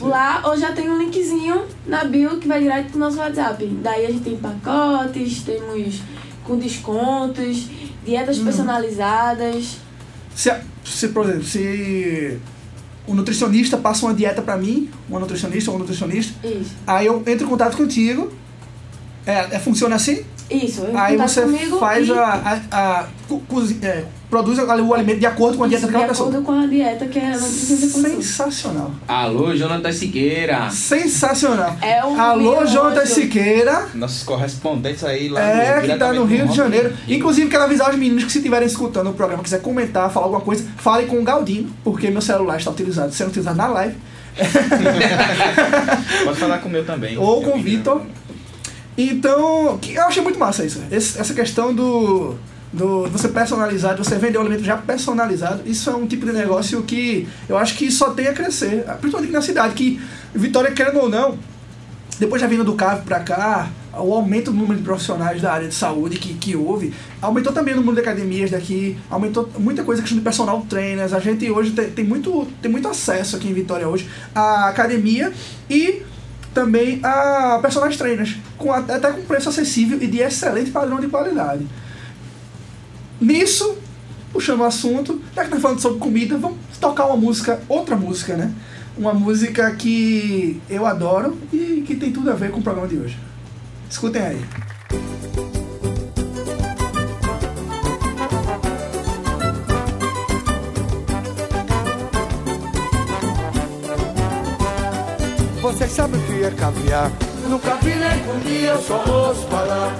Lá 0.00 0.42
ou 0.44 0.56
já 0.56 0.72
tem 0.72 0.88
um 0.88 0.98
linkzinho 0.98 1.64
na 1.86 2.04
bio 2.04 2.38
que 2.38 2.46
vai 2.46 2.60
direto 2.60 2.90
pro 2.90 3.00
nosso 3.00 3.18
WhatsApp. 3.18 3.66
Daí 3.82 4.06
a 4.06 4.10
gente 4.10 4.24
tem 4.24 4.36
pacotes, 4.36 5.42
temos 5.42 6.00
com 6.44 6.56
descontos, 6.56 7.66
dietas 8.04 8.38
personalizadas. 8.38 9.76
se, 10.34 10.50
se, 10.84 11.08
por 11.08 11.24
exemplo, 11.24 11.44
se 11.44 12.38
o 13.06 13.14
nutricionista 13.14 13.76
passa 13.76 14.06
uma 14.06 14.14
dieta 14.14 14.42
pra 14.42 14.56
mim, 14.56 14.90
uma 15.08 15.18
nutricionista 15.18 15.70
ou 15.70 15.76
um 15.76 15.80
nutricionista, 15.80 16.34
Isso. 16.46 16.76
aí 16.86 17.06
eu 17.06 17.22
entro 17.26 17.46
em 17.46 17.48
contato 17.48 17.76
contigo. 17.76 18.30
É, 19.26 19.56
é, 19.56 19.58
funciona 19.58 19.96
assim? 19.96 20.24
Isso. 20.50 20.82
eu 20.82 20.96
Aí 20.96 21.16
você 21.16 21.42
comigo 21.42 21.78
faz 21.78 22.08
e 22.08 22.12
a. 22.12 22.60
a, 22.70 22.78
a 23.00 23.04
co- 23.28 23.42
cozi- 23.48 23.78
é, 23.82 24.04
produz 24.30 24.58
o 24.58 24.94
alimento 24.94 25.18
de 25.20 25.26
acordo 25.26 25.58
com 25.58 25.64
a 25.64 25.68
dieta 25.68 25.82
isso, 25.84 25.86
de 25.88 25.92
daquela 25.92 26.08
pessoa. 26.12 26.28
acordo 26.30 26.46
com 26.46 26.52
a 26.52 26.66
dieta 26.66 27.06
que 27.06 27.18
a 27.18 27.30
nutricionista 27.32 27.86
passou. 28.00 28.10
Sensacional. 28.10 28.90
Alô, 29.06 29.54
Jonathan 29.54 29.92
Siqueira. 29.92 30.70
Sensacional. 30.70 31.76
É 31.82 32.04
um 32.04 32.18
Alô, 32.20 32.64
Jonathan. 32.66 33.04
Siqueira. 33.06 33.88
Nossos 33.94 34.22
correspondentes 34.22 35.04
aí 35.04 35.28
lá 35.28 35.40
É, 35.40 35.80
que 35.82 35.94
tá 35.96 36.12
no 36.12 36.24
Rio 36.24 36.46
de 36.48 36.56
Janeiro. 36.56 36.94
Rio. 37.06 37.16
Inclusive, 37.18 37.48
quero 37.50 37.64
avisar 37.64 37.90
os 37.90 37.96
meninos 37.96 38.24
que 38.24 38.32
se 38.32 38.38
estiverem 38.38 38.66
escutando 38.66 39.10
o 39.10 39.12
programa, 39.12 39.42
quiser 39.42 39.60
comentar, 39.60 40.10
falar 40.10 40.26
alguma 40.26 40.42
coisa, 40.42 40.64
falem 40.78 41.06
com 41.06 41.18
o 41.18 41.22
Galdino, 41.24 41.68
porque 41.84 42.10
meu 42.10 42.22
celular 42.22 42.56
está 42.58 42.70
utilizado, 42.70 43.12
sendo 43.12 43.28
utilizado 43.28 43.56
na 43.56 43.66
live. 43.66 43.94
Pode 46.24 46.38
falar 46.38 46.58
com 46.58 46.68
o 46.68 46.72
meu 46.72 46.84
também. 46.84 47.16
Ou 47.18 47.42
com 47.42 47.58
o 47.58 47.62
Vitor. 47.62 48.02
Então, 48.98 49.78
eu 49.88 50.02
achei 50.02 50.22
muito 50.22 50.38
massa 50.40 50.64
isso. 50.64 50.82
Esse- 50.90 51.20
essa 51.20 51.32
questão 51.32 51.72
do, 51.72 52.34
do 52.72 53.06
você 53.06 53.28
personalizar, 53.28 53.94
de 53.94 54.04
você 54.04 54.16
vender 54.16 54.38
um 54.38 54.40
alimento 54.40 54.64
já 54.64 54.76
personalizado, 54.76 55.62
isso 55.64 55.88
é 55.88 55.94
um 55.94 56.04
tipo 56.06 56.26
de 56.26 56.32
negócio 56.32 56.82
que 56.82 57.28
eu 57.48 57.56
acho 57.56 57.76
que 57.76 57.90
só 57.92 58.10
tem 58.10 58.26
a 58.26 58.32
crescer. 58.32 58.84
Principalmente 59.00 59.32
na 59.32 59.40
cidade, 59.40 59.74
que 59.74 60.00
Vitória, 60.34 60.72
querendo 60.72 60.98
ou 60.98 61.08
não, 61.08 61.38
depois 62.18 62.42
da 62.42 62.48
vinda 62.48 62.64
do 62.64 62.74
CAV 62.74 63.02
pra 63.04 63.20
cá, 63.20 63.70
o 63.94 64.12
aumento 64.12 64.50
do 64.50 64.56
número 64.56 64.76
de 64.76 64.82
profissionais 64.84 65.40
da 65.40 65.52
área 65.52 65.68
de 65.68 65.74
saúde 65.74 66.18
que, 66.18 66.34
que 66.34 66.54
houve, 66.56 66.92
aumentou 67.22 67.52
também 67.52 67.74
no 67.74 67.82
mundo 67.82 67.94
de 67.94 68.00
academias 68.00 68.50
daqui, 68.50 68.96
aumentou 69.08 69.48
muita 69.58 69.82
coisa, 69.84 70.02
questão 70.02 70.18
de 70.18 70.24
personal 70.24 70.60
trainers. 70.68 71.12
A 71.12 71.20
gente 71.20 71.48
hoje 71.50 71.70
tem, 71.70 71.90
tem, 71.90 72.04
muito, 72.04 72.46
tem 72.60 72.70
muito 72.70 72.86
acesso 72.88 73.36
aqui 73.36 73.48
em 73.48 73.54
Vitória 73.54 73.88
hoje 73.88 74.08
à 74.34 74.68
academia 74.68 75.32
e 75.70 76.02
também 76.58 76.98
a 77.04 77.60
personal 77.62 77.88
trainers, 77.90 78.36
com, 78.56 78.72
até 78.72 79.12
com 79.12 79.22
preço 79.22 79.48
acessível 79.48 80.02
e 80.02 80.08
de 80.08 80.18
excelente 80.18 80.72
padrão 80.72 80.98
de 80.98 81.06
qualidade. 81.06 81.64
Nisso, 83.20 83.78
puxando 84.32 84.60
o 84.60 84.64
assunto, 84.64 85.22
já 85.36 85.44
que 85.44 85.50
nós 85.50 85.62
falando 85.62 85.78
sobre 85.78 86.00
comida, 86.00 86.36
vamos 86.36 86.58
tocar 86.80 87.06
uma 87.06 87.16
música, 87.16 87.60
outra 87.68 87.94
música, 87.94 88.36
né? 88.36 88.52
Uma 88.96 89.14
música 89.14 89.70
que 89.76 90.60
eu 90.68 90.84
adoro 90.84 91.38
e 91.52 91.84
que 91.86 91.94
tem 91.94 92.10
tudo 92.10 92.28
a 92.28 92.34
ver 92.34 92.50
com 92.50 92.58
o 92.58 92.62
programa 92.62 92.88
de 92.88 92.96
hoje. 92.96 93.16
Escutem 93.88 94.22
aí. 94.22 94.44
Sabe 105.98 106.16
o 106.16 106.20
que 106.20 106.44
é 106.44 106.50
caviar? 106.52 107.10
Nunca 107.48 107.74
vi 107.82 107.92
nem 107.96 108.20
comi, 108.20 108.62
eu 108.62 108.80
só 108.80 109.04
ouço 109.04 109.48
falar. 109.48 109.96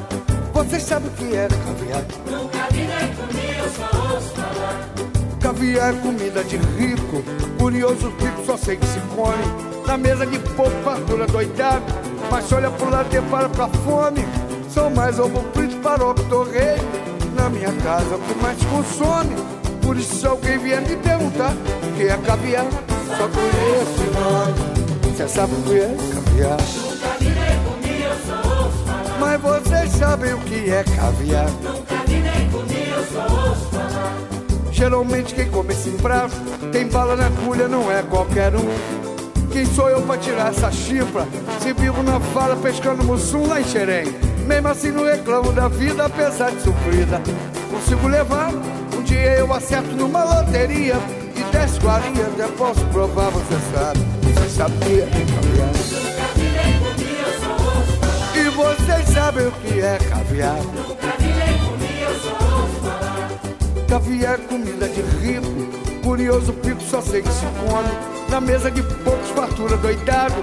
Você 0.54 0.78
sabe 0.78 1.08
o 1.08 1.10
que 1.10 1.34
é 1.34 1.48
caviar? 1.48 2.04
Nunca 2.30 2.68
vi 2.70 2.82
nem 2.82 3.14
comi, 3.16 3.58
eu 3.58 3.68
só 3.68 4.14
ouço 4.14 4.28
falar. 4.28 4.88
Caviar 5.40 5.92
é 5.92 5.98
comida 5.98 6.44
de 6.44 6.56
rico, 6.56 7.24
curioso 7.58 8.12
tipo 8.12 8.46
só 8.46 8.56
sei 8.56 8.76
que 8.76 8.86
se 8.86 9.00
come. 9.16 9.42
Na 9.88 9.98
mesa 9.98 10.24
de 10.24 10.38
pouco, 10.38 10.70
fartura 10.84 11.26
doidado, 11.26 11.82
mas 12.30 12.52
olha 12.52 12.70
pro 12.70 12.90
lado 12.90 13.12
e 13.12 13.20
para 13.22 13.48
pra 13.48 13.66
fome. 13.66 14.24
São 14.72 14.90
mais 14.90 15.18
ovo 15.18 15.44
frito, 15.52 15.82
farofa, 15.82 16.22
torreio. 16.28 16.78
Na 17.34 17.50
minha 17.50 17.72
casa 17.82 18.14
o 18.14 18.20
que 18.20 18.34
mais 18.40 18.58
consome. 18.66 19.34
Por 19.82 19.96
isso 19.96 20.14
se 20.14 20.26
alguém 20.28 20.58
vier 20.58 20.80
me 20.80 20.94
perguntar 20.94 21.52
o 21.52 21.96
que 21.96 22.04
é 22.04 22.16
caviar, 22.18 22.66
só 23.16 23.28
conheço 23.28 24.00
o 24.00 24.20
nome. 24.20 24.87
Você 25.18 25.26
sabe 25.26 25.52
o 25.52 25.62
que 25.62 25.80
é 25.80 25.94
caviar? 26.14 26.58
Nunca 26.80 27.16
vi 27.18 27.24
nem 27.24 27.58
comi, 27.58 28.02
eu 28.04 28.14
só 28.24 28.36
ouço 28.62 28.84
falar. 28.84 29.18
Mas 29.18 29.40
vocês 29.40 29.90
sabem 29.94 30.32
o 30.32 30.38
que 30.42 30.70
é 30.70 30.84
caviar? 30.94 31.48
Geralmente 34.70 35.34
quem 35.34 35.50
come 35.50 35.72
esse 35.72 35.90
prato 35.90 36.36
tem 36.70 36.86
bala 36.86 37.16
na 37.16 37.26
agulha, 37.26 37.66
não 37.66 37.90
é 37.90 38.00
qualquer 38.04 38.54
um. 38.54 38.68
Quem 39.50 39.66
sou 39.66 39.90
eu 39.90 40.02
pra 40.02 40.18
tirar 40.18 40.50
essa 40.50 40.70
chifra? 40.70 41.26
Se 41.62 41.72
vivo 41.72 42.00
na 42.04 42.20
fala 42.20 42.54
pescando 42.54 43.02
mussum 43.02 43.48
lá 43.48 43.60
em 43.60 43.64
Xerém. 43.64 44.14
Mesmo 44.46 44.68
assim 44.68 44.92
não 44.92 45.04
reclamo 45.04 45.50
da 45.50 45.66
vida, 45.66 46.04
apesar 46.04 46.52
de 46.52 46.62
sofrida. 46.62 47.20
Consigo 47.68 48.06
levar, 48.06 48.52
um 48.96 49.02
dia 49.02 49.38
eu 49.38 49.52
acerto 49.52 49.96
numa 49.96 50.22
loteria. 50.22 50.94
E 51.34 51.42
10 51.50 51.78
guarinhas 51.78 52.28
até 52.34 52.46
posso 52.56 52.84
provar, 52.92 53.30
você 53.30 53.56
sabe. 53.74 54.27
Sabia 54.48 55.06
caviar? 55.06 55.74
E 58.34 58.48
vocês 58.50 59.08
sabem 59.14 59.46
o 59.46 59.52
que 59.52 59.80
é 59.80 59.98
caviar? 60.10 60.58
Caviar 63.88 64.34
é 64.34 64.38
comida 64.38 64.88
de 64.88 65.00
rico, 65.00 66.02
curioso 66.02 66.52
pico 66.52 66.80
só 66.82 67.00
sei 67.00 67.22
que 67.22 67.32
se 67.32 67.46
come. 67.46 67.88
Na 68.28 68.40
mesa 68.40 68.70
de 68.70 68.82
poucos 68.82 69.30
fartura 69.30 69.76
doidado, 69.78 70.34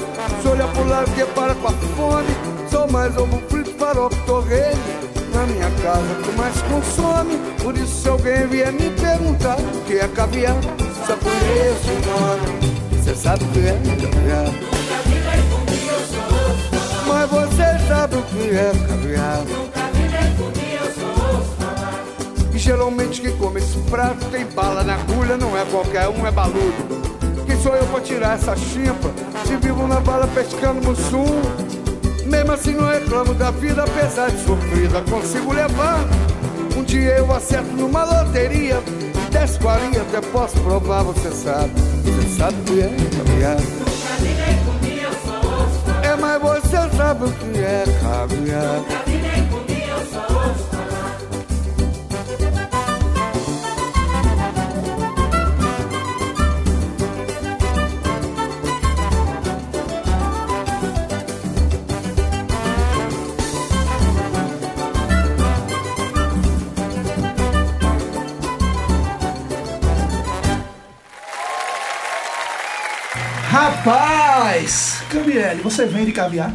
se 0.42 0.48
olha 0.48 0.68
pro 0.68 0.88
lado 0.88 1.12
que 1.12 1.24
para 1.26 1.54
com 1.56 1.68
a 1.68 1.72
fome. 1.72 2.28
Sou 2.70 2.92
mais 2.92 3.16
ovo 3.16 3.42
frito, 3.50 3.72
farofa, 3.78 4.18
torresmo. 4.26 4.84
Na 5.34 5.46
minha 5.46 5.70
casa 5.82 6.16
que 6.24 6.32
mais 6.38 6.62
consome, 6.64 7.38
por 7.62 7.76
isso 7.76 8.02
se 8.02 8.10
alguém 8.10 8.48
vier 8.48 8.72
me 8.72 8.90
perguntar 8.90 9.58
o 9.60 9.82
que 9.86 10.00
é 10.00 10.08
caviar, 10.08 10.56
só 11.06 11.16
conheço 11.18 11.92
o 11.92 12.06
nome. 12.08 12.75
Você 13.06 13.14
sabe 13.14 13.44
o 13.44 13.48
que 13.50 13.60
é 13.60 13.80
caviar? 14.02 14.46
Mas 17.06 17.30
você 17.30 17.88
sabe 17.88 18.16
o 18.16 18.22
que 18.24 18.50
é 18.50 18.72
caviar? 18.88 19.44
E 22.52 22.58
geralmente 22.58 23.22
quem 23.22 23.38
come 23.38 23.60
esse 23.60 23.78
prato 23.92 24.26
tem 24.32 24.48
bala 24.48 24.84
na 24.84 24.96
agulha, 24.96 25.38
não 25.38 25.56
é 25.56 25.64
qualquer 25.66 26.08
um, 26.10 26.26
é 26.26 26.32
baludo. 26.32 26.74
Quem 27.46 27.62
sou 27.62 27.76
eu 27.76 27.86
pra 27.86 28.02
tirar 28.02 28.40
essa 28.40 28.56
chimpa? 28.56 29.12
Se 29.46 29.56
vivo 29.58 29.88
na 29.88 30.00
bala 30.00 30.26
pescando 30.30 30.82
mussum. 30.82 31.44
Mesmo 32.26 32.54
assim 32.54 32.74
não 32.74 32.88
reclamo 32.88 33.36
da 33.36 33.52
vida, 33.52 33.84
apesar 33.84 34.32
de 34.32 34.44
sofrida, 34.44 35.04
consigo 35.04 35.54
levar. 35.54 36.00
Um 36.76 36.84
dia 36.84 37.18
eu 37.20 37.32
acerto 37.32 37.72
numa 37.74 38.04
loteria, 38.04 38.82
e 39.36 39.38
10 39.38 39.58
guarinhas 39.58 40.02
até 40.02 40.22
posso 40.22 40.58
provar, 40.62 41.04
você 41.04 41.30
sabe. 41.32 41.74
Você 42.04 42.38
sabe 42.38 42.56
o 42.62 42.64
que 42.64 42.82
é 42.82 42.90
caviar? 43.18 43.58
É, 46.04 46.16
mas 46.16 46.42
você 46.42 46.96
sabe 46.96 47.26
o 47.26 47.32
que 47.32 47.60
é 47.60 47.84
caviar. 48.02 49.25
Rapaz! 73.66 75.00
Cambiele, 75.10 75.60
você 75.64 75.88
vende 75.88 76.12
caviar? 76.12 76.54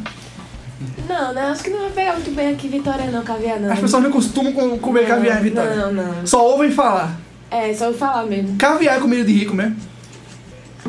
Não, 1.09 1.35
né? 1.35 1.43
Acho 1.43 1.65
que 1.65 1.71
não 1.71 1.81
vai 1.81 1.91
pegar 1.91 2.13
muito 2.13 2.31
bem 2.31 2.51
aqui 2.53 2.69
em 2.69 2.71
Vitória, 2.71 3.07
não, 3.11 3.25
caviar, 3.25 3.59
não. 3.59 3.73
As 3.73 3.81
pessoas 3.81 4.05
não 4.05 4.13
costumam 4.13 4.53
com- 4.53 4.79
comer 4.79 5.01
Não, 5.03 5.09
caviar 5.09 5.41
em 5.41 5.43
Vitória. 5.43 5.75
Não, 5.75 5.93
não. 5.93 6.25
Só 6.25 6.47
ouvem 6.53 6.71
falar. 6.71 7.19
É, 7.51 7.75
só 7.75 7.87
eu 7.87 7.95
falar 7.95 8.27
mesmo. 8.27 8.57
Caviar 8.57 8.97
é 8.99 9.01
comida 9.01 9.25
de 9.25 9.33
rico 9.33 9.53
mesmo. 9.57 9.75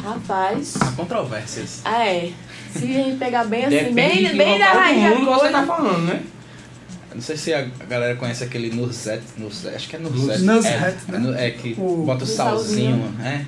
Rapaz. 0.03 0.75
Há 0.79 0.91
controvérsias. 0.91 1.81
Ah, 1.83 2.05
é. 2.07 2.29
Se 2.71 2.83
a 2.83 2.87
gente 2.87 3.17
pegar 3.17 3.45
bem 3.45 3.65
assim, 3.65 3.77
Depende 3.77 4.25
bem, 4.27 4.37
bem 4.37 4.59
da 4.59 4.65
raiz 4.73 5.01
da 5.03 5.09
você 5.15 5.25
coisa. 5.25 5.51
tá 5.51 5.63
falando, 5.65 6.05
né? 6.05 6.21
Não 7.15 7.21
sei 7.21 7.35
se 7.35 7.51
a 7.51 7.67
galera 7.89 8.15
conhece 8.15 8.43
aquele 8.43 8.69
Nuzet, 8.69 9.23
Nuzet 9.39 9.75
acho 9.75 9.89
que 9.89 9.95
é 9.95 9.99
Nuzet. 9.99 10.43
Nuzet, 10.43 10.71
é, 10.71 11.17
né? 11.17 11.35
é, 11.41 11.47
é 11.47 11.51
que 11.51 11.75
O- 11.79 12.03
bota 12.05 12.23
o 12.23 12.27
o 12.27 12.29
salzinho, 12.29 13.11
é. 13.23 13.41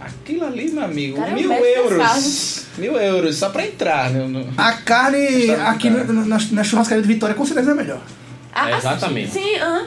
Aquilo 0.00 0.44
ali, 0.44 0.70
meu 0.70 0.84
amigo, 0.84 1.16
Cara, 1.18 1.30
é 1.30 1.34
mil 1.34 1.52
euros. 1.52 2.64
Mil 2.76 2.96
euros, 2.96 3.36
só 3.36 3.48
pra 3.48 3.64
entrar. 3.66 4.10
No, 4.10 4.28
no- 4.28 4.52
A 4.56 4.72
carne 4.72 5.46
Tá 5.46 5.70
aqui 5.70 5.88
muito 5.88 6.12
na, 6.12 6.64
churrascaria 6.64 7.00
de 7.02 7.08
Vitória 7.08 7.34
com 7.34 7.46
certeza 7.46 7.70
é 7.70 7.74
melhor. 7.74 8.00
Ah, 8.52 8.70
É, 8.70 8.76
exatamente. 8.76 9.32
Sim, 9.32 9.58
tá. 9.58 9.64
ah, 9.64 9.84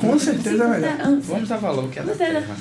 Com 0.00 0.18
certeza 0.18 0.64
é 0.64 0.68
melhor. 0.68 0.96
sim. 1.04 1.20
Vamos 1.22 1.48
dar 1.48 1.56
valor 1.58 1.88
que 1.90 1.98
é 1.98 2.02
da 2.02 2.12
né? 2.14 2.18
terra. 2.18 2.56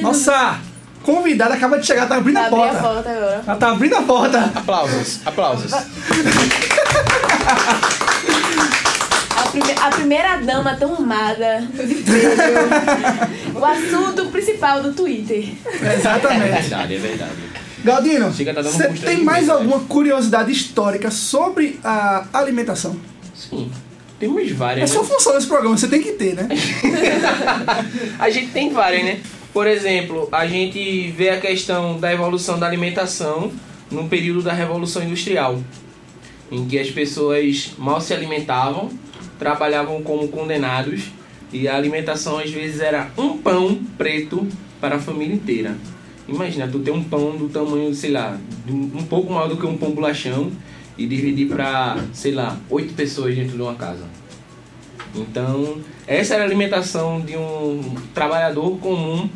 Nossa 0.00 0.58
convidada 1.02 1.54
acaba 1.54 1.78
de 1.78 1.86
chegar, 1.86 2.08
tá 2.08 2.16
abrindo 2.16 2.38
dúvida. 2.38 2.56
a 2.56 2.56
Abri 2.62 2.62
a 2.76 2.80
porta. 2.80 2.94
porta 2.94 3.10
agora. 3.10 3.42
Ela 3.46 3.56
tá 3.56 3.70
abrindo 3.70 3.96
a 3.96 4.02
porta. 4.02 4.52
Aplausos, 4.54 5.20
aplausos. 5.24 5.70
A, 9.52 9.60
prime- 9.60 9.74
a 9.82 9.90
primeira 9.90 10.36
dama 10.38 10.74
tão 10.76 10.94
amada 10.94 11.68
o 13.54 13.64
assunto 13.64 14.26
principal 14.30 14.82
do 14.82 14.92
Twitter. 14.94 15.48
É 15.82 15.94
Exatamente. 15.94 16.50
verdade, 16.52 16.94
é 16.94 16.98
verdade. 16.98 17.32
Galdino, 17.84 18.32
Chega, 18.32 18.54
tá 18.54 18.62
você 18.62 18.88
tem 18.88 19.22
mais 19.24 19.48
né? 19.48 19.52
alguma 19.52 19.80
curiosidade 19.80 20.50
histórica 20.52 21.10
sobre 21.10 21.78
a 21.84 22.24
alimentação? 22.32 22.96
Sim. 23.34 23.70
Temos 24.18 24.42
É 24.50 24.54
várias. 24.54 24.90
sua 24.90 25.02
né? 25.02 25.08
função 25.08 25.34
nesse 25.34 25.46
programa, 25.48 25.76
você 25.76 25.88
tem 25.88 26.00
que 26.00 26.12
ter, 26.12 26.34
né? 26.34 26.48
A 28.20 28.30
gente 28.30 28.52
tem 28.52 28.70
várias, 28.72 29.04
né? 29.04 29.20
Por 29.52 29.66
exemplo, 29.66 30.28
a 30.32 30.46
gente 30.46 31.10
vê 31.10 31.28
a 31.28 31.38
questão 31.40 31.98
da 32.00 32.10
evolução 32.10 32.58
da 32.58 32.66
alimentação 32.66 33.52
no 33.90 34.08
período 34.08 34.40
da 34.42 34.52
Revolução 34.52 35.02
Industrial, 35.02 35.60
em 36.50 36.64
que 36.66 36.78
as 36.78 36.90
pessoas 36.90 37.72
mal 37.76 38.00
se 38.00 38.14
alimentavam, 38.14 38.90
trabalhavam 39.42 40.00
como 40.02 40.28
condenados 40.28 41.10
e 41.52 41.66
a 41.66 41.74
alimentação 41.74 42.38
às 42.38 42.48
vezes 42.48 42.80
era 42.80 43.10
um 43.18 43.36
pão 43.38 43.76
preto 43.98 44.46
para 44.80 44.96
a 44.96 44.98
família 45.00 45.34
inteira. 45.34 45.76
Imagina, 46.28 46.68
tu 46.68 46.78
ter 46.78 46.92
um 46.92 47.02
pão 47.02 47.36
do 47.36 47.48
tamanho, 47.48 47.92
sei 47.92 48.12
lá, 48.12 48.38
um 48.68 49.00
um 49.00 49.04
pouco 49.04 49.32
maior 49.32 49.48
do 49.48 49.56
que 49.56 49.66
um 49.66 49.76
pão 49.76 49.90
bolachão 49.90 50.52
e 50.96 51.08
dividir 51.08 51.48
para, 51.48 51.96
sei 52.12 52.30
lá, 52.30 52.56
oito 52.70 52.94
pessoas 52.94 53.34
dentro 53.34 53.56
de 53.56 53.62
uma 53.62 53.74
casa. 53.74 54.04
Então, 55.12 55.78
essa 56.06 56.34
era 56.34 56.44
a 56.44 56.46
alimentação 56.46 57.20
de 57.20 57.36
um 57.36 57.96
trabalhador 58.14 58.78
comum 58.78 59.28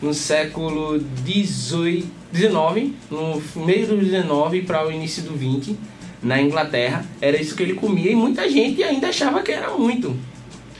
no 0.00 0.12
século 0.12 0.98
18, 1.24 2.04
19, 2.32 2.96
no 3.08 3.40
meio 3.64 3.86
do 3.86 3.96
19 3.96 4.62
para 4.62 4.84
o 4.84 4.90
início 4.90 5.22
do 5.22 5.34
20, 5.34 5.78
na 6.22 6.40
Inglaterra. 6.40 7.04
Era 7.20 7.40
isso 7.40 7.54
que 7.54 7.62
ele 7.62 7.74
comia 7.74 8.10
e 8.10 8.14
muita 8.14 8.48
gente 8.48 8.82
ainda 8.82 9.08
achava 9.08 9.42
que 9.42 9.52
era 9.52 9.70
muito. 9.70 10.16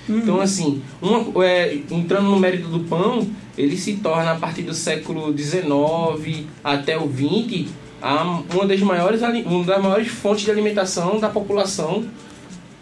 Então, 0.09 0.41
assim, 0.41 0.83
uma, 1.01 1.45
é, 1.45 1.79
entrando 1.91 2.29
no 2.29 2.39
mérito 2.39 2.69
do 2.69 2.81
pão, 2.81 3.27
ele 3.57 3.77
se 3.77 3.95
torna 3.95 4.33
a 4.33 4.37
partir 4.37 4.63
do 4.63 4.75
século 4.75 5.37
XIX 5.37 6.47
até 6.63 6.99
o 6.99 7.07
20 7.07 7.69
a, 8.01 8.43
uma, 8.53 8.67
das 8.67 8.81
maiores, 8.81 9.21
uma 9.23 9.65
das 9.65 9.83
maiores 9.83 10.09
fontes 10.09 10.45
de 10.45 10.51
alimentação 10.51 11.21
da 11.21 11.29
população 11.29 12.05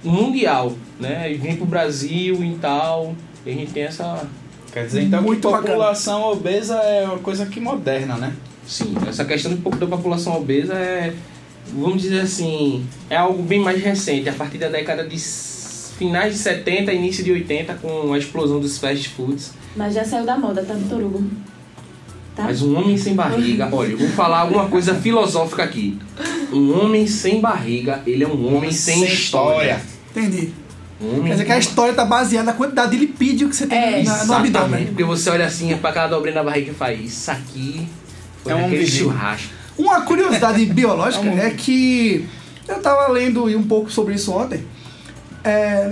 mundial, 0.02 0.72
né? 0.98 1.30
E 1.30 1.36
vem 1.36 1.56
pro 1.56 1.66
Brasil 1.66 2.42
e 2.42 2.54
tal, 2.54 3.14
e 3.44 3.50
a 3.50 3.52
gente 3.52 3.72
tem 3.72 3.82
essa, 3.82 4.26
Quer 4.72 4.86
dizer, 4.86 5.02
então, 5.02 5.22
Muito 5.22 5.46
que 5.46 5.52
bacana. 5.52 5.68
população 5.68 6.22
obesa 6.22 6.76
é 6.76 7.04
uma 7.04 7.18
coisa 7.18 7.44
que 7.46 7.60
moderna, 7.60 8.16
né? 8.16 8.34
sim, 8.66 8.94
essa 9.08 9.24
questão 9.24 9.52
da 9.52 9.86
população 9.86 10.36
obesa 10.36 10.74
é, 10.74 11.12
vamos 11.74 12.02
dizer 12.02 12.20
assim, 12.20 12.84
é 13.08 13.16
algo 13.16 13.42
bem 13.42 13.60
mais 13.60 13.82
recente, 13.82 14.28
a 14.28 14.32
partir 14.32 14.58
da 14.58 14.68
década 14.68 15.06
de 15.06 15.16
finais 15.18 16.32
de 16.34 16.38
70, 16.40 16.92
início 16.92 17.22
de 17.22 17.30
80, 17.32 17.74
com 17.74 18.12
a 18.12 18.18
explosão 18.18 18.58
dos 18.60 18.78
fast 18.78 19.08
foods. 19.10 19.52
Mas 19.76 19.94
já 19.94 20.04
saiu 20.04 20.24
da 20.24 20.36
moda, 20.38 20.62
tá, 20.64 20.74
Vitor 20.74 21.00
Hugo? 21.02 21.24
Tá? 22.34 22.44
Mas 22.44 22.62
um 22.62 22.76
homem 22.76 22.96
sem 22.96 23.14
barriga, 23.14 23.68
olha, 23.72 23.92
eu 23.92 23.98
vou 23.98 24.08
falar 24.08 24.40
alguma 24.40 24.66
coisa 24.68 24.94
filosófica 25.00 25.62
aqui. 25.64 25.98
Um 26.52 26.72
homem 26.80 27.06
sem 27.06 27.40
barriga, 27.40 28.02
ele 28.06 28.24
é 28.24 28.28
um 28.28 28.56
homem 28.56 28.72
sem, 28.72 29.04
história. 29.04 29.80
Entendi. 30.10 30.52
Um 31.00 31.12
homem 31.12 31.24
Quer 31.24 31.30
dizer 31.32 31.44
que 31.44 31.52
a 31.52 31.58
história 31.58 31.94
tá 31.94 32.04
baseada 32.04 32.46
na 32.46 32.52
quantidade 32.52 32.90
de 32.90 32.98
lipídio 32.98 33.48
que 33.48 33.56
você 33.56 33.66
tem 33.66 33.78
É, 33.78 34.02
na- 34.02 34.24
no 34.24 34.34
abdômen. 34.34 34.86
porque 34.86 35.04
você 35.04 35.30
olha 35.30 35.46
assim, 35.46 35.72
é 35.72 35.76
pra 35.76 35.90
aquela 35.90 36.08
dobrinha 36.08 36.34
na 36.36 36.44
barriga 36.44 36.72
e 36.72 36.74
faz 36.74 37.00
isso 37.00 37.30
aqui 37.30 37.86
foi 38.42 38.52
É 38.52 38.56
um 38.56 38.86
churrasco. 38.86 39.59
Uma 39.80 40.02
curiosidade 40.02 40.64
biológica 40.66 41.26
é 41.26 41.50
que 41.50 42.26
eu 42.68 42.80
tava 42.80 43.08
lendo 43.08 43.46
um 43.46 43.62
pouco 43.62 43.90
sobre 43.90 44.14
isso 44.14 44.30
ontem. 44.32 44.62
É, 45.42 45.90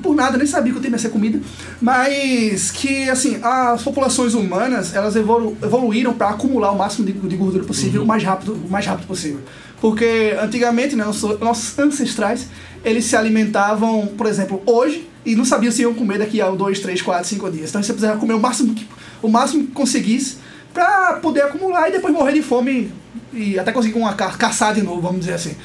por 0.00 0.14
nada, 0.14 0.38
nem 0.38 0.46
sabia 0.46 0.72
que 0.72 0.78
o 0.78 0.80
tema 0.80 0.94
ia 0.94 1.00
ser 1.00 1.08
comida, 1.08 1.40
mas 1.82 2.70
que, 2.70 3.10
assim, 3.10 3.40
as 3.42 3.82
populações 3.82 4.34
humanas, 4.34 4.94
elas 4.94 5.16
evolu 5.16 5.56
evoluíram 5.60 6.14
para 6.14 6.28
acumular 6.28 6.70
o 6.70 6.78
máximo 6.78 7.04
de, 7.04 7.12
de 7.12 7.36
gordura 7.36 7.64
possível 7.64 8.04
o 8.04 8.06
mais 8.06 8.22
rápido, 8.22 8.54
o 8.54 8.70
mais 8.70 8.86
rápido 8.86 9.08
possível. 9.08 9.40
Porque 9.80 10.36
antigamente, 10.40 10.94
né, 10.94 11.04
nossos, 11.04 11.40
nossos 11.40 11.76
ancestrais, 11.76 12.46
eles 12.84 13.04
se 13.04 13.16
alimentavam, 13.16 14.06
por 14.16 14.26
exemplo, 14.28 14.62
hoje, 14.64 15.08
e 15.26 15.34
não 15.34 15.44
sabiam 15.44 15.72
se 15.72 15.82
iam 15.82 15.92
comer 15.92 16.18
daqui 16.18 16.40
a 16.40 16.48
2, 16.48 16.78
3, 16.78 17.02
4, 17.02 17.28
5 17.28 17.50
dias. 17.50 17.70
Então 17.70 17.82
você 17.82 17.92
precisava 17.92 18.20
comer 18.20 18.34
o 18.34 18.40
máximo 18.40 18.74
que, 18.74 18.86
o 19.20 19.28
máximo 19.28 19.64
que 19.64 19.72
conseguisse 19.72 20.36
para 20.72 21.14
poder 21.14 21.42
acumular 21.42 21.88
e 21.88 21.92
depois 21.92 22.14
morrer 22.14 22.32
de 22.32 22.42
fome 22.42 22.92
e 23.32 23.58
até 23.58 23.72
conseguir 23.72 23.98
uma 23.98 24.14
ca 24.14 24.30
caçar 24.30 24.74
de 24.74 24.82
novo, 24.82 25.00
vamos 25.00 25.20
dizer 25.20 25.34
assim. 25.34 25.56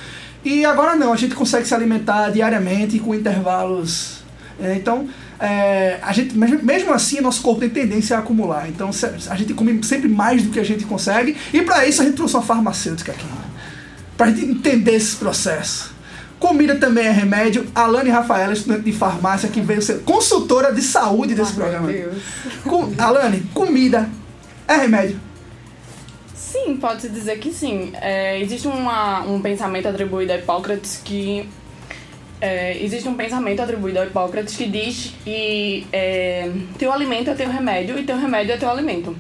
E 0.44 0.64
agora 0.66 0.96
não, 0.96 1.12
a 1.12 1.18
gente 1.18 1.36
consegue 1.36 1.68
se 1.68 1.74
alimentar 1.74 2.30
diariamente 2.30 3.00
com 3.00 3.14
intervalos. 3.14 4.20
É, 4.62 4.74
então, 4.76 5.08
é, 5.40 6.00
a 6.02 6.12
gente, 6.12 6.38
mesmo- 6.38 6.94
assim, 6.94 7.22
nosso 7.22 7.42
corpo 7.42 7.62
tem 7.62 7.70
tendência 7.70 8.16
a 8.16 8.20
acumular. 8.20 8.68
Então, 8.68 8.90
a 9.30 9.36
gente 9.36 9.54
come 9.54 9.82
sempre 9.84 10.08
mais 10.10 10.44
do 10.44 10.50
que 10.50 10.60
a 10.60 10.64
gente 10.64 10.86
consegue. 10.86 11.36
E 11.54 11.62
para 11.62 11.86
isso, 11.88 12.02
a 12.02 12.06
gente 12.06 12.16
trouxe 12.16 12.36
uma 12.36 12.44
farmacêutica 12.44 13.12
aqui. 13.12 13.26
Para 14.18 14.28
a 14.28 14.30
gente 14.32 14.46
entender 14.46 14.96
esse 14.96 15.16
processo. 15.16 15.92
Comida 16.40 16.76
também 16.76 17.06
é 17.06 17.12
remédio. 17.12 17.68
Alane 17.76 18.10
Rafaela, 18.10 18.54
estudante 18.54 18.84
de 18.84 18.94
farmácia, 18.94 19.50
que 19.50 19.60
veio 19.60 19.82
ser 19.82 20.00
consultora 20.04 20.74
de 20.74 20.82
saúde 20.82 21.36
desse 21.36 21.54
programa. 21.54 21.90
Com, 22.64 22.94
Alane, 22.98 23.42
comida 23.54 24.10
é 24.68 24.76
remédio. 24.76 25.20
Sim, 26.52 26.78
pode-se 26.78 27.10
dizer 27.10 27.38
que 27.38 27.54
sim. 27.54 27.92
É, 28.02 28.40
existe 28.40 28.68
uma, 28.68 29.22
um 29.22 29.40
pensamento 29.40 29.88
atribuído 29.88 30.34
a 30.34 30.38
Hipócrates 30.38 31.00
que. 31.04 31.48
é, 32.42 32.82
existe 32.84 33.08
um 33.08 33.14
pensamento 33.14 33.62
atribuído 33.62 34.00
a 34.00 34.06
Hipócrates 34.06 34.56
que 34.56 34.66
diz 34.66 35.14
que 35.24 35.86
é, 35.94 36.52
teu 36.80 36.92
alimento 36.92 37.30
é 37.30 37.36
teu 37.36 37.50
remédio 37.50 38.00
e 38.00 38.04
teu 38.04 38.18
remédio 38.18 38.54
é 38.54 38.58
teu 38.58 38.70
alimento. 38.70 39.16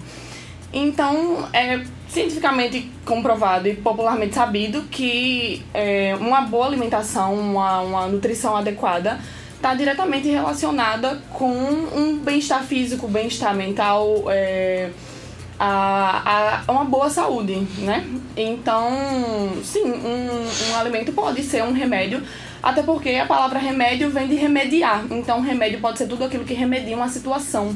Então, 0.73 1.47
é 1.53 1.83
cientificamente 2.07 2.89
comprovado 3.05 3.67
e 3.67 3.75
popularmente 3.75 4.33
sabido 4.33 4.83
que 4.89 5.63
é, 5.71 6.15
uma 6.19 6.41
boa 6.41 6.65
alimentação, 6.65 7.35
uma, 7.35 7.81
uma 7.81 8.07
nutrição 8.07 8.55
adequada, 8.55 9.19
está 9.55 9.75
diretamente 9.75 10.27
relacionada 10.27 11.21
com 11.33 11.51
um 11.51 12.17
bem-estar 12.17 12.63
físico, 12.63 13.07
bem-estar 13.07 13.55
mental, 13.55 14.23
é, 14.29 14.89
a, 15.59 16.63
a 16.65 16.71
uma 16.71 16.85
boa 16.85 17.09
saúde, 17.09 17.67
né? 17.79 18.07
Então, 18.37 18.89
sim, 19.63 19.83
um, 19.83 20.71
um 20.71 20.75
alimento 20.79 21.11
pode 21.11 21.43
ser 21.43 21.63
um 21.63 21.73
remédio, 21.73 22.23
até 22.63 22.81
porque 22.81 23.09
a 23.09 23.25
palavra 23.25 23.59
remédio 23.59 24.09
vem 24.09 24.27
de 24.27 24.35
remediar. 24.35 25.05
Então, 25.11 25.41
remédio 25.41 25.81
pode 25.81 25.97
ser 25.97 26.07
tudo 26.07 26.23
aquilo 26.23 26.45
que 26.45 26.53
remedia 26.53 26.95
uma 26.95 27.09
situação. 27.09 27.75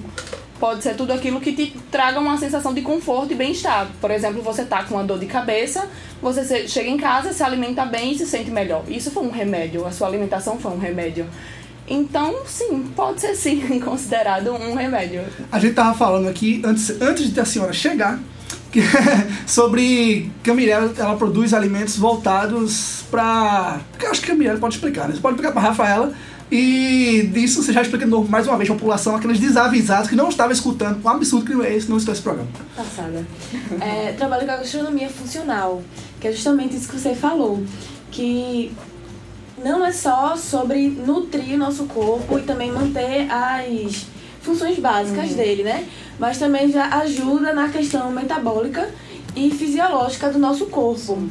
Pode 0.59 0.81
ser 0.81 0.95
tudo 0.95 1.11
aquilo 1.11 1.41
que 1.41 1.51
te 1.51 1.75
traga 1.91 2.21
uma 2.21 2.37
sensação 2.37 2.73
de 2.73 2.81
conforto 2.81 3.33
e 3.33 3.35
bem-estar. 3.35 3.89
Por 3.99 4.09
exemplo, 4.09 4.41
você 4.41 4.63
tá 4.63 4.83
com 4.83 4.95
uma 4.95 5.03
dor 5.03 5.19
de 5.19 5.25
cabeça, 5.25 5.89
você 6.21 6.65
chega 6.69 6.89
em 6.89 6.95
casa, 6.95 7.33
se 7.33 7.43
alimenta 7.43 7.83
bem 7.85 8.13
e 8.13 8.17
se 8.17 8.25
sente 8.25 8.49
melhor. 8.49 8.83
Isso 8.87 9.11
foi 9.11 9.23
um 9.23 9.31
remédio, 9.31 9.85
a 9.85 9.91
sua 9.91 10.07
alimentação 10.07 10.57
foi 10.57 10.71
um 10.71 10.77
remédio. 10.77 11.27
Então, 11.87 12.33
sim, 12.45 12.85
pode 12.95 13.21
ser 13.21 13.35
sim 13.35 13.79
considerado 13.83 14.51
um 14.53 14.75
remédio. 14.75 15.21
A 15.51 15.59
gente 15.59 15.73
tava 15.73 15.93
falando 15.97 16.27
aqui, 16.27 16.61
antes, 16.65 16.89
antes 17.01 17.33
de 17.33 17.39
a 17.39 17.45
senhora 17.45 17.73
chegar, 17.73 18.19
que- 18.71 18.81
sobre 19.45 20.31
que 20.43 20.49
a 20.49 20.53
Mirella 20.53 20.93
ela 20.97 21.15
produz 21.15 21.53
alimentos 21.53 21.97
voltados 21.97 23.03
para. 23.11 23.81
Porque 23.91 24.05
eu 24.05 24.11
acho 24.11 24.21
que 24.21 24.31
a 24.31 24.35
Mirella 24.35 24.59
pode 24.59 24.75
explicar, 24.75 25.07
né? 25.07 25.15
Você 25.15 25.21
pode 25.21 25.35
explicar 25.35 25.51
para 25.51 25.61
Rafaela. 25.69 26.13
E 26.51 27.31
disso 27.33 27.63
você 27.63 27.73
já 27.73 27.81
explica 27.81 28.05
de 28.05 28.11
novo, 28.11 28.29
mais 28.29 28.45
uma 28.47 28.55
vez 28.57 28.69
a 28.69 28.73
população, 28.73 29.15
aqueles 29.15 29.39
desavisados 29.39 30.07
que 30.07 30.15
não 30.15 30.29
estavam 30.29 30.51
escutando. 30.51 31.03
Um 31.03 31.09
absurdo 31.09 31.45
que 31.47 31.53
não 31.53 31.63
é 31.63 31.75
esse, 31.75 31.89
não 31.89 31.97
escutou 31.97 32.13
esse 32.13 32.21
programa. 32.21 32.47
passada. 32.75 33.25
É, 33.81 34.11
trabalho 34.13 34.45
com 34.45 34.51
a 34.51 34.57
gastronomia 34.57 35.09
funcional, 35.09 35.81
que 36.21 36.27
é 36.27 36.31
justamente 36.31 36.75
isso 36.75 36.87
que 36.87 36.99
você 36.99 37.15
falou, 37.15 37.63
que 38.11 38.71
não 39.63 39.85
é 39.85 39.91
só 39.91 40.35
sobre 40.35 40.89
nutrir 40.89 41.55
o 41.55 41.57
nosso 41.57 41.85
corpo 41.85 42.37
e 42.37 42.43
também 42.43 42.71
manter 42.71 43.31
as 43.31 44.05
funções 44.41 44.77
básicas 44.77 45.33
dele, 45.33 45.63
né? 45.63 45.87
Mas 46.19 46.37
também 46.37 46.69
já 46.69 46.85
ajuda 46.97 47.53
na 47.53 47.69
questão 47.69 48.11
metabólica 48.11 48.89
e 49.35 49.49
fisiológica 49.51 50.29
do 50.29 50.37
nosso 50.37 50.65
corpo. 50.67 51.27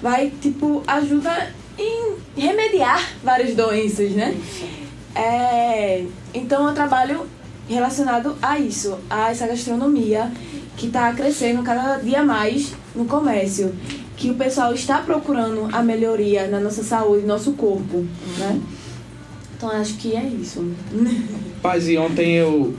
Vai, 0.00 0.32
tipo, 0.40 0.82
ajuda 0.86 1.50
em 1.78 2.14
remediar 2.36 3.00
várias 3.22 3.54
doenças, 3.54 4.12
né? 4.12 4.36
É, 5.14 6.04
então 6.34 6.68
eu 6.68 6.74
trabalho 6.74 7.26
relacionado 7.68 8.36
a 8.42 8.58
isso, 8.58 8.98
a 9.08 9.30
essa 9.30 9.46
gastronomia 9.46 10.30
que 10.76 10.86
está 10.86 11.12
crescendo 11.12 11.62
cada 11.62 11.96
dia 11.96 12.22
mais 12.22 12.72
no 12.94 13.04
comércio, 13.04 13.74
que 14.22 14.30
o 14.30 14.34
pessoal 14.34 14.72
está 14.72 14.98
procurando 14.98 15.68
a 15.72 15.82
melhoria 15.82 16.46
na 16.46 16.60
nossa 16.60 16.84
saúde, 16.84 17.22
no 17.22 17.28
nosso 17.28 17.54
corpo, 17.54 18.06
né? 18.38 18.60
Então 19.56 19.68
acho 19.68 19.94
que 19.94 20.14
é 20.14 20.24
isso. 20.24 20.64
Paz, 21.60 21.88
e 21.88 21.98
ontem 21.98 22.34
eu 22.36 22.72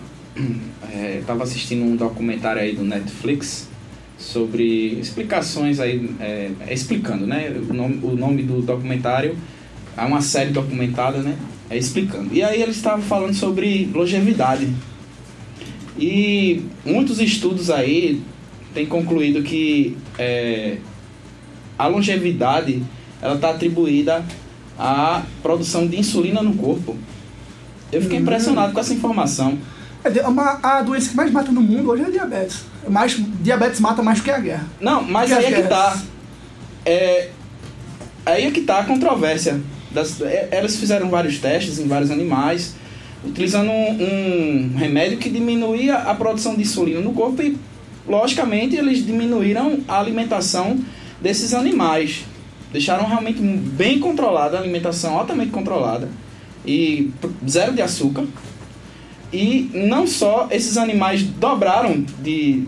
é, 0.89 1.21
tava 1.27 1.43
assistindo 1.43 1.84
um 1.84 1.97
documentário 1.97 2.62
aí 2.62 2.73
do 2.73 2.86
Netflix 2.86 3.67
sobre 4.17 4.97
explicações 5.01 5.82
aí, 5.82 6.15
é 6.17 6.73
explicando, 6.73 7.27
né? 7.27 7.53
O 7.69 7.73
nome, 7.73 7.99
o 8.01 8.15
nome 8.15 8.43
do 8.43 8.62
documentário 8.62 9.36
é 9.97 10.01
uma 10.01 10.21
série 10.21 10.51
documentada, 10.51 11.17
né? 11.17 11.38
É 11.69 11.77
explicando. 11.77 12.34
E 12.34 12.41
aí 12.41 12.62
eles 12.62 12.77
estavam 12.77 13.01
falando 13.01 13.34
sobre 13.34 13.89
longevidade. 13.93 14.69
E 15.99 16.63
muitos 16.86 17.19
estudos 17.19 17.69
aí 17.69 18.21
têm 18.73 18.86
concluído 18.86 19.43
que 19.43 19.97
é, 20.17 20.77
a 21.77 21.88
longevidade 21.88 22.83
ela 23.21 23.36
está 23.36 23.49
atribuída 23.51 24.23
à 24.77 25.21
produção 25.41 25.88
de 25.88 25.97
insulina 25.99 26.41
no 26.41 26.53
corpo. 26.55 26.95
Eu 27.91 28.01
fiquei 28.01 28.17
impressionado 28.19 28.73
com 28.73 28.79
essa 28.79 28.93
informação. 28.93 29.57
É, 30.03 30.09
de- 30.09 30.19
uma- 30.21 30.59
a 30.62 30.81
doença 30.81 31.09
que 31.09 31.15
mais 31.15 31.31
mata 31.31 31.51
no 31.51 31.62
mundo 31.62 31.89
hoje 31.91 32.03
é 32.03 32.07
a 32.07 32.09
diabetes. 32.09 32.62
Mais, 32.89 33.15
diabetes 33.39 33.79
mata 33.79 34.01
mais 34.03 34.17
do 34.19 34.23
que 34.25 34.31
a 34.31 34.39
guerra. 34.39 34.67
Não, 34.81 35.01
mas 35.03 35.31
aí 35.31 35.45
é 35.45 35.51
que 35.53 35.63
tá. 35.67 35.86
guerras? 35.89 36.03
É, 36.86 37.29
aí 38.25 38.45
é 38.45 38.51
que 38.51 38.62
tá 38.62 38.79
a 38.79 38.83
controvérsia. 38.83 39.62
Das, 39.91 40.19
é, 40.21 40.49
elas 40.51 40.75
fizeram 40.75 41.09
vários 41.09 41.38
testes 41.38 41.79
em 41.79 41.88
vários 41.88 42.09
animais, 42.12 42.73
utilizando 43.23 43.69
um, 43.71 44.71
um 44.73 44.77
remédio 44.77 45.17
que 45.17 45.29
diminuía 45.29 45.95
a 45.97 46.13
produção 46.15 46.55
de 46.55 46.63
insulina 46.63 46.99
no 46.99 47.13
corpo 47.13 47.41
e, 47.41 47.55
logicamente, 48.07 48.75
eles 48.75 49.05
diminuíram 49.05 49.79
a 49.88 49.99
alimentação 49.99 50.77
desses 51.23 51.53
animais. 51.53 52.25
Deixaram 52.71 53.07
realmente 53.07 53.41
bem 53.41 53.99
controlada 53.99 54.57
a 54.57 54.59
alimentação, 54.59 55.17
altamente 55.17 55.51
controlada. 55.51 56.09
E 56.65 57.12
zero 57.47 57.73
de 57.73 57.81
açúcar. 57.81 58.25
E 59.31 59.69
não 59.73 60.05
só 60.05 60.47
esses 60.51 60.77
animais 60.77 61.23
dobraram 61.23 62.05
de. 62.21 62.65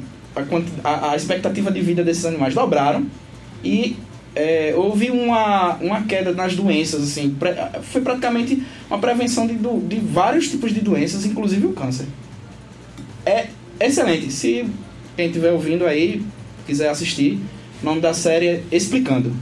A, 0.83 0.89
a, 0.89 1.11
a 1.11 1.15
expectativa 1.15 1.71
de 1.71 1.81
vida 1.81 2.03
desses 2.03 2.25
animais 2.25 2.53
dobraram. 2.53 3.05
E 3.63 3.97
é, 4.35 4.73
houve 4.75 5.09
uma, 5.09 5.75
uma 5.75 6.03
queda 6.03 6.33
nas 6.33 6.55
doenças, 6.55 7.03
assim. 7.03 7.29
pre- 7.31 7.55
foi 7.83 8.01
praticamente 8.01 8.61
uma 8.89 8.99
prevenção 8.99 9.47
de, 9.47 9.55
de 9.55 9.99
vários 9.99 10.49
tipos 10.49 10.73
de 10.73 10.81
doenças, 10.81 11.25
inclusive 11.25 11.65
o 11.67 11.73
câncer. 11.73 12.05
É 13.25 13.47
excelente. 13.79 14.31
Se 14.31 14.65
quem 15.15 15.27
estiver 15.27 15.51
ouvindo 15.51 15.85
aí, 15.85 16.21
quiser 16.67 16.89
assistir, 16.89 17.39
o 17.81 17.85
nome 17.85 18.01
da 18.01 18.13
série 18.13 18.47
é 18.47 18.63
Explicando. 18.71 19.33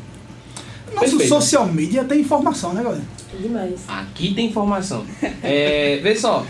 Nosso 0.94 1.10
Perfeito. 1.18 1.28
social 1.30 1.66
media 1.68 2.04
tem 2.04 2.22
informação, 2.22 2.74
né, 2.74 2.84
galera? 2.84 3.02
Demais. 3.40 3.82
Aqui 3.88 4.34
tem 4.34 4.46
informação. 4.48 5.04
É, 5.42 6.00
vê 6.04 6.16
só. 6.16 6.46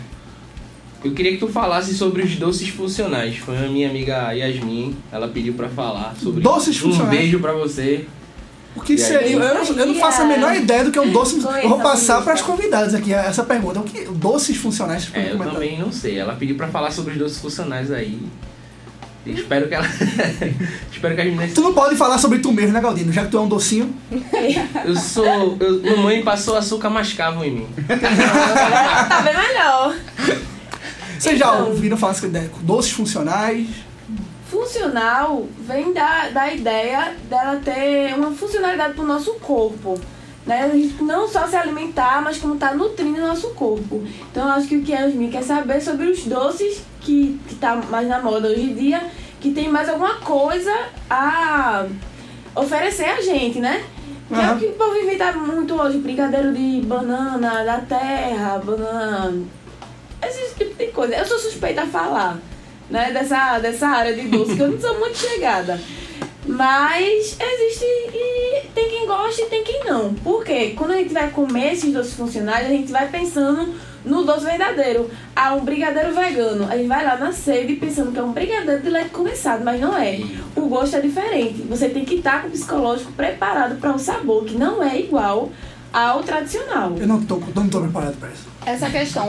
Eu 1.04 1.14
queria 1.14 1.32
que 1.34 1.38
tu 1.38 1.48
falasse 1.48 1.94
sobre 1.94 2.24
os 2.24 2.36
doces 2.36 2.70
funcionais. 2.70 3.38
Foi 3.38 3.58
a 3.58 3.68
minha 3.70 3.90
amiga 3.90 4.32
Yasmin, 4.34 4.96
ela 5.12 5.28
pediu 5.28 5.54
pra 5.54 5.68
falar 5.70 6.16
sobre 6.22 6.42
Doces 6.42 6.78
Um 6.82 6.90
funcionais? 6.90 7.20
beijo 7.20 7.40
pra 7.40 7.54
você. 7.54 8.06
O 8.76 8.82
que 8.82 8.94
aí? 8.94 8.98
seria? 9.00 9.32
Eu, 9.38 9.40
não- 9.40 9.78
eu 9.78 9.86
não 9.88 9.96
faço 9.96 10.22
a 10.24 10.26
menor 10.26 10.56
ideia 10.56 10.84
do 10.84 10.92
que 10.92 10.98
é 10.98 11.02
um 11.02 11.12
doce. 11.12 11.38
Eu 11.62 11.70
vou 11.70 11.80
passar 11.80 12.22
para 12.24 12.34
as 12.34 12.42
convidadas 12.42 12.94
aqui 12.96 13.14
essa 13.14 13.44
pergunta. 13.44 13.80
O 13.80 13.84
que 13.84 14.06
doces 14.06 14.58
funcionais? 14.58 15.10
É, 15.14 15.32
eu 15.34 15.38
também 15.38 15.78
não 15.80 15.92
sei. 15.92 16.18
Ela 16.18 16.34
pediu 16.36 16.56
pra 16.58 16.68
falar 16.70 16.90
sobre 16.92 17.14
os 17.14 17.20
doces 17.20 17.38
funcionais 17.38 17.92
aí. 17.92 18.18
Espero 19.26 19.68
que 19.70 19.74
ela. 19.76 19.86
Espero 20.92 21.16
que 21.16 21.22
as 21.22 21.28
meninas. 21.28 21.54
Tu 21.54 21.62
não 21.62 21.74
pode 21.74 21.96
falar 21.96 22.18
sobre 22.18 22.40
tu 22.40 22.52
mesmo, 22.52 22.74
né, 22.74 22.82
Galdino? 22.82 23.12
Já 23.12 23.24
que 23.24 23.32
tu 23.32 23.38
é 23.38 23.42
um 23.42 23.48
docinho. 23.48 23.96
Eu 24.86 24.96
sou. 24.96 25.58
Eu, 25.60 25.96
mamãe 25.98 26.22
passou 26.24 26.58
açúcar 26.58 26.90
mascavo 26.90 27.44
em 27.44 27.52
mim. 27.52 27.68
Agora 27.88 29.06
tá 29.10 29.22
bem 29.22 29.34
melhor. 29.38 29.96
Vocês 31.18 31.40
já 31.40 31.54
Então. 31.54 31.70
ouviram 31.70 31.96
falar 31.98 32.14
sobre 32.16 32.50
doces 32.62 32.92
funcionais? 32.92 33.68
Funcional 34.50 35.48
vem 35.68 35.94
da, 35.94 36.30
da 36.30 36.54
ideia 36.54 37.14
dela 37.30 37.60
ter 37.64 38.14
uma 38.16 38.32
funcionalidade 38.32 38.94
pro 38.94 39.04
nosso 39.06 39.34
corpo. 39.36 40.00
Né? 40.46 40.64
A 40.64 40.70
gente 40.76 41.02
não 41.02 41.28
só 41.30 41.48
se 41.48 41.56
alimentar, 41.56 42.22
mas 42.22 42.38
como 42.38 42.56
tá 42.58 42.74
nutrindo 42.74 43.20
o 43.20 43.28
nosso 43.28 43.52
corpo. 43.52 44.04
Então 44.30 44.46
eu 44.46 44.54
acho 44.54 44.68
que 44.68 44.76
o 44.76 44.84
que 44.84 44.94
a 44.94 45.00
Yasmin 45.06 45.30
quer 45.30 45.42
saber 45.44 45.78
é 45.78 45.80
sobre 45.80 46.08
os 46.08 46.24
doces 46.26 46.82
que, 47.04 47.40
que 47.48 47.56
tá 47.56 47.76
mais 47.76 48.08
na 48.08 48.20
moda 48.20 48.48
hoje 48.48 48.62
em 48.62 48.74
dia, 48.74 49.02
que 49.40 49.52
tem 49.52 49.70
mais 49.70 49.90
alguma 49.90 50.16
coisa 50.16 50.74
a 51.10 51.86
oferecer 52.56 53.06
a 53.06 53.22
gente, 53.22 53.60
né? 53.60 53.84
Que 54.28 54.36
é 54.36 54.38
Aham. 54.38 54.56
o 54.56 54.60
que 54.60 54.66
o 54.68 54.74
povo 54.74 54.96
inventa 54.96 55.34
muito 55.34 55.80
hoje, 55.80 55.98
brigadeiro 55.98 56.54
de 56.54 56.82
banana 56.86 57.64
da 57.64 57.80
terra, 57.80 58.58
banana. 58.60 59.44
Esse 60.26 60.56
tipo 60.56 60.74
de 60.76 60.88
coisa. 60.88 61.16
Eu 61.16 61.26
sou 61.26 61.38
suspeita 61.38 61.84
a 61.84 61.88
falar, 61.88 62.40
né, 62.90 63.12
dessa, 63.12 63.60
dessa 63.60 63.88
área 63.88 64.14
de 64.14 64.28
doce, 64.30 64.56
que 64.56 64.62
eu 64.62 64.70
não 64.70 64.80
sou 64.80 64.98
muito 65.00 65.18
chegada. 65.18 65.80
Mas 66.46 67.38
existe 67.40 67.86
e 67.86 68.68
tem 68.74 68.90
quem 68.90 69.06
gosta 69.06 69.42
e 69.42 69.46
tem 69.46 69.64
quem 69.64 69.84
não. 69.86 70.14
Por 70.14 70.44
quê? 70.44 70.74
Quando 70.78 70.92
a 70.92 70.98
gente 70.98 71.14
vai 71.14 71.30
comer 71.30 71.74
esses 71.74 71.94
doces 71.94 72.14
funcionais, 72.14 72.66
a 72.66 72.70
gente 72.70 72.92
vai 72.92 73.10
pensando 73.10 73.74
no 74.06 74.24
doce 74.24 74.46
verdadeiro. 74.46 75.10
Ah, 75.36 75.54
um 75.54 75.62
brigadeiro 75.62 76.14
vegano. 76.14 76.68
A 76.70 76.78
gente 76.78 76.88
vai 76.88 77.06
lá 77.06 77.18
na 77.18 77.32
sede 77.32 77.76
pensando 77.76 78.12
que 78.12 78.20
é 78.20 78.24
um 78.24 78.32
brigadeiro 78.32 78.82
de 78.82 78.90
leite 78.90 79.10
condensado, 79.10 79.64
mas 79.64 79.80
não 79.80 79.98
é. 79.98 80.20
O 80.56 80.68
gosto 80.68 80.96
é 80.98 81.02
diferente. 81.02 81.62
Você 81.64 81.90
tem 81.90 82.06
que 82.06 82.16
estar 82.16 82.42
com 82.42 82.48
o 82.48 82.52
psicológico 82.52 83.12
preparado 83.14 83.80
para 83.80 83.92
um 83.92 83.98
sabor 83.98 84.46
que 84.46 84.56
não 84.56 84.84
é 84.84 85.00
igual 85.00 85.52
ao 85.94 86.24
tradicional. 86.24 86.96
Eu 86.98 87.08
não 87.08 87.24
tô, 87.24 87.40
não 87.56 87.70
tô 87.70 87.82
preparado 87.82 88.18
pra 88.18 88.30
isso. 88.30 88.48
Essa 88.66 88.90
questão 88.90 89.28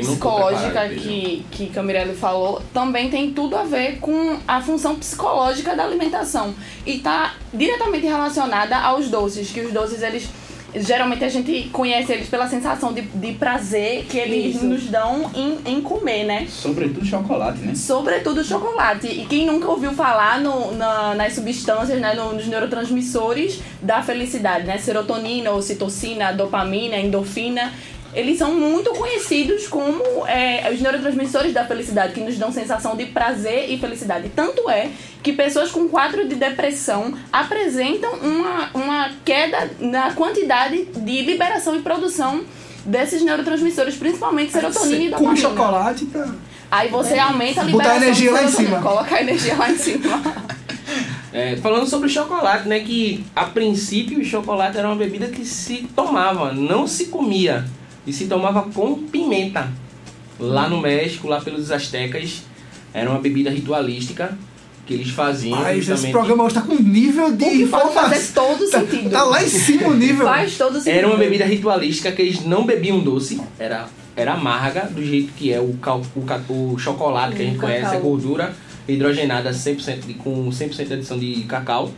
psicológica 0.00 0.88
que, 0.88 1.44
que 1.50 1.66
Camirelli 1.66 2.14
falou 2.14 2.62
também 2.72 3.10
tem 3.10 3.32
tudo 3.32 3.56
a 3.56 3.64
ver 3.64 3.98
com 3.98 4.38
a 4.48 4.60
função 4.60 4.94
psicológica 4.96 5.76
da 5.76 5.84
alimentação. 5.84 6.54
E 6.86 6.96
está 6.96 7.34
diretamente 7.52 8.06
relacionada 8.06 8.76
aos 8.78 9.10
doces, 9.10 9.50
que 9.50 9.60
os 9.60 9.72
doces, 9.72 10.02
eles. 10.02 10.28
Geralmente 10.78 11.24
a 11.24 11.28
gente 11.28 11.68
conhece 11.72 12.12
eles 12.12 12.28
pela 12.28 12.48
sensação 12.48 12.92
de, 12.92 13.02
de 13.02 13.32
prazer 13.32 14.04
que 14.08 14.18
eles 14.18 14.56
Isso. 14.56 14.64
nos 14.66 14.84
dão 14.86 15.30
em, 15.34 15.58
em 15.64 15.80
comer, 15.80 16.24
né? 16.24 16.46
Sobretudo 16.48 17.04
chocolate, 17.04 17.58
né? 17.60 17.74
Sobretudo 17.74 18.44
chocolate. 18.44 19.06
E 19.06 19.26
quem 19.26 19.46
nunca 19.46 19.68
ouviu 19.68 19.92
falar 19.92 20.40
no, 20.40 20.72
na- 20.72 21.14
nas 21.14 21.32
substâncias, 21.34 22.00
né, 22.00 22.14
no- 22.14 22.32
nos 22.34 22.46
neurotransmissores 22.46 23.60
da 23.80 24.02
felicidade, 24.02 24.66
né? 24.66 24.78
Serotonina, 24.78 25.50
ocitocina, 25.52 26.32
dopamina, 26.32 26.96
endorfina. 26.96 27.72
Eles 28.16 28.38
são 28.38 28.54
muito 28.54 28.90
conhecidos 28.94 29.68
como 29.68 30.26
é, 30.26 30.70
os 30.72 30.80
neurotransmissores 30.80 31.52
da 31.52 31.66
felicidade, 31.66 32.14
que 32.14 32.20
nos 32.20 32.38
dão 32.38 32.50
sensação 32.50 32.96
de 32.96 33.04
prazer 33.04 33.70
e 33.70 33.78
felicidade. 33.78 34.30
Tanto 34.34 34.70
é 34.70 34.88
que 35.22 35.34
pessoas 35.34 35.70
com 35.70 35.86
quadro 35.86 36.26
de 36.26 36.34
depressão 36.34 37.12
apresentam 37.30 38.10
uma, 38.14 38.70
uma 38.72 39.10
queda 39.22 39.70
na 39.78 40.14
quantidade 40.14 40.86
de 40.86 41.22
liberação 41.22 41.76
e 41.76 41.82
produção 41.82 42.42
desses 42.86 43.22
neurotransmissores, 43.22 43.96
principalmente 43.96 44.50
serotonina 44.50 45.04
e 45.04 45.10
Com 45.10 45.18
dopamina. 45.18 45.36
chocolate 45.36 46.06
pra... 46.06 46.26
Aí 46.70 46.88
você 46.88 47.18
aumenta 47.18 47.60
a 47.60 47.64
Botar 47.64 47.98
liberação 47.98 48.02
energia 48.02 48.28
de 48.28 48.34
lá 48.34 48.42
em 48.44 48.48
cima. 48.48 48.80
Colocar 48.80 49.16
a 49.16 49.20
energia 49.20 49.56
lá 49.56 49.70
em 49.70 49.76
cima. 49.76 50.22
É, 51.32 51.54
falando 51.56 51.86
sobre 51.86 52.06
o 52.06 52.10
chocolate, 52.10 52.66
né? 52.66 52.80
Que 52.80 53.22
a 53.36 53.44
princípio 53.44 54.18
o 54.18 54.24
chocolate 54.24 54.78
era 54.78 54.88
uma 54.88 54.96
bebida 54.96 55.26
que 55.26 55.44
se 55.44 55.86
tomava, 55.94 56.50
não 56.54 56.86
se 56.86 57.08
comia. 57.08 57.66
E 58.06 58.12
se 58.12 58.26
tomava 58.26 58.62
com 58.62 58.94
pimenta. 58.94 59.68
Lá 60.38 60.68
no 60.68 60.80
México, 60.80 61.26
lá 61.28 61.40
pelos 61.40 61.70
astecas, 61.72 62.42
era 62.92 63.08
uma 63.10 63.18
bebida 63.18 63.50
ritualística 63.50 64.36
que 64.86 64.94
eles 64.94 65.08
faziam 65.10 65.58
Mas 65.58 65.78
esse 65.78 65.86
justamente. 65.88 66.12
programa 66.12 66.44
hoje 66.44 66.54
tá 66.54 66.60
com 66.62 66.74
nível 66.76 67.32
de 67.32 67.44
O 67.44 67.50
que 67.50 67.66
fazer 67.66 67.88
informação. 67.88 68.44
todo 68.58 68.70
Tá, 68.70 68.80
sentido. 68.80 69.10
tá 69.10 69.24
lá 69.24 69.42
em 69.42 69.48
cima 69.48 69.88
o 69.88 69.94
nível. 69.94 70.24
Faz 70.26 70.56
todo 70.56 70.74
sentido. 70.74 70.94
Era 70.96 71.06
uma 71.08 71.16
bebida 71.16 71.44
ritualística 71.44 72.12
que 72.12 72.22
eles 72.22 72.44
não 72.44 72.64
bebiam 72.64 73.00
doce, 73.00 73.40
era, 73.58 73.88
era 74.14 74.34
amarga, 74.34 74.82
do 74.82 75.04
jeito 75.04 75.32
que 75.32 75.52
é 75.52 75.58
o, 75.60 75.72
cal, 75.82 76.02
o, 76.14 76.72
o 76.74 76.78
chocolate 76.78 77.34
que 77.34 77.42
a 77.42 77.44
gente 77.46 77.58
conhece, 77.58 77.82
cacau. 77.82 77.98
a 77.98 78.00
gordura 78.00 78.54
hidrogenada 78.86 79.50
100% 79.50 80.06
de, 80.06 80.14
com 80.14 80.48
100% 80.48 80.86
de 80.86 80.92
adição 80.92 81.18
de 81.18 81.42
cacau. 81.44 81.90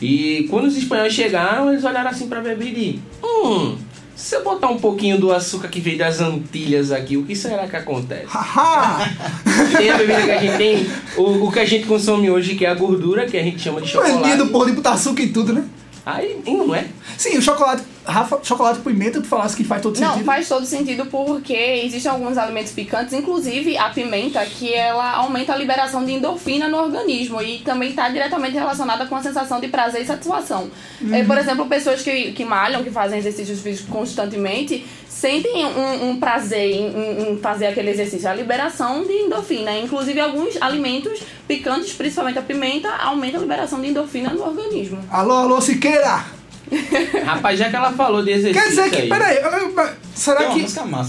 E 0.00 0.46
quando 0.50 0.66
os 0.66 0.76
espanhóis 0.76 1.12
chegaram, 1.12 1.72
eles 1.72 1.82
olharam 1.84 2.10
assim 2.10 2.28
pra 2.28 2.40
bebida 2.40 2.78
e 2.78 3.00
hum, 3.24 3.76
se 4.16 4.36
eu 4.36 4.44
botar 4.44 4.68
um 4.68 4.78
pouquinho 4.78 5.18
do 5.18 5.32
açúcar 5.32 5.68
que 5.68 5.80
veio 5.80 5.98
das 5.98 6.20
Antilhas 6.20 6.92
aqui, 6.92 7.16
o 7.16 7.24
que 7.24 7.34
será 7.34 7.66
que 7.66 7.76
acontece? 7.76 8.26
Tem 9.76 9.90
a 9.90 9.98
bebida 9.98 10.22
que 10.22 10.30
a 10.30 10.40
gente 10.40 10.56
tem, 10.56 10.86
o, 11.16 11.46
o 11.46 11.52
que 11.52 11.58
a 11.58 11.64
gente 11.64 11.86
consome 11.86 12.30
hoje, 12.30 12.54
que 12.54 12.64
é 12.64 12.68
a 12.68 12.74
gordura, 12.74 13.26
que 13.26 13.36
a 13.36 13.42
gente 13.42 13.60
chama 13.60 13.80
de 13.80 13.94
Mania 13.96 14.12
do 14.12 14.18
chocolate. 14.18 14.52
porra 14.52 14.66
de 14.66 14.72
botar 14.72 14.92
açúcar 14.92 15.22
em 15.22 15.28
tudo, 15.28 15.52
né? 15.52 15.64
Aí, 16.06 16.42
não 16.46 16.74
é? 16.74 16.86
Sim, 17.16 17.38
o 17.38 17.42
chocolate. 17.42 17.82
Rafa, 18.06 18.38
chocolate 18.42 18.80
com 18.80 18.90
pimenta, 18.90 19.18
tu 19.18 19.26
falasse 19.26 19.56
que 19.56 19.64
faz 19.64 19.80
todo 19.80 19.98
Não, 19.98 20.08
sentido. 20.10 20.26
faz 20.26 20.46
todo 20.46 20.66
sentido 20.66 21.06
porque 21.06 21.54
existem 21.54 22.12
alguns 22.12 22.36
alimentos 22.36 22.70
picantes, 22.72 23.14
inclusive 23.14 23.78
a 23.78 23.88
pimenta, 23.88 24.44
que 24.44 24.74
ela 24.74 25.12
aumenta 25.12 25.54
a 25.54 25.56
liberação 25.56 26.04
de 26.04 26.12
endorfina 26.12 26.68
no 26.68 26.76
organismo 26.76 27.40
e 27.40 27.60
também 27.60 27.88
está 27.88 28.10
diretamente 28.10 28.52
relacionada 28.52 29.06
com 29.06 29.16
a 29.16 29.22
sensação 29.22 29.58
de 29.58 29.68
prazer 29.68 30.02
e 30.02 30.04
satisfação. 30.04 30.70
É, 31.10 31.24
por 31.24 31.38
exemplo, 31.38 31.64
pessoas 31.66 32.02
que, 32.02 32.32
que 32.32 32.44
malham, 32.44 32.84
que 32.84 32.90
fazem 32.90 33.18
exercícios 33.18 33.60
físicos 33.60 33.90
constantemente, 33.90 34.84
sentem 35.14 35.64
um, 35.64 36.10
um 36.10 36.16
prazer 36.20 36.70
em, 36.70 36.86
em- 36.88 37.32
em 37.32 37.38
fazer 37.38 37.66
aquele 37.68 37.90
exercício, 37.90 38.28
a 38.28 38.34
liberação 38.34 39.04
de 39.04 39.12
endorfina. 39.12 39.76
Inclusive, 39.78 40.18
alguns 40.20 40.60
alimentos 40.60 41.20
picantes, 41.46 41.92
principalmente 41.92 42.38
a 42.38 42.42
pimenta, 42.42 42.88
aumenta 42.90 43.38
a 43.38 43.40
liberação 43.40 43.80
de 43.80 43.88
endorfina 43.88 44.30
no 44.30 44.42
organismo. 44.44 44.98
Alô, 45.10 45.32
alô, 45.34 45.60
Siqueira! 45.60 46.24
Rapaz, 47.24 47.58
já 47.58 47.68
que 47.70 47.76
ela 47.76 47.92
falou 47.92 48.24
de 48.24 48.30
exercício 48.32 48.62
Quer 48.62 48.68
dizer 48.70 48.90
que, 48.90 49.02
aí, 49.02 49.08
peraí, 49.08 49.36
eu- 49.36 49.50
eu- 49.50 49.88
será 50.14 50.46
que. 50.50 50.60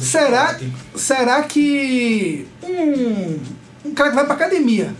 será, 0.05 0.59
será 0.95 1.43
que 1.43 2.45
um, 2.63 3.39
um 3.85 3.93
cara 3.93 4.09
que 4.09 4.15
vai 4.15 4.25
pra 4.25 4.33
academia, 4.35 4.93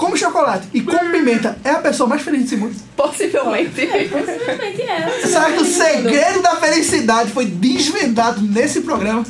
come 0.00 0.16
chocolate 0.16 0.66
e 0.72 0.80
come 0.80 1.10
pimenta, 1.10 1.58
é 1.62 1.72
a 1.72 1.78
pessoa 1.78 2.08
mais 2.08 2.22
feliz 2.22 2.44
desse 2.44 2.56
mundo? 2.56 2.74
Possivelmente. 2.96 3.86
Possivelmente 4.08 4.80
é. 4.80 5.26
Será 5.26 5.52
que 5.52 5.60
o 5.60 5.64
segredo 5.66 6.40
da 6.40 6.56
felicidade 6.56 7.30
foi 7.30 7.44
desvendado 7.44 8.40
nesse 8.40 8.80
programa? 8.80 9.22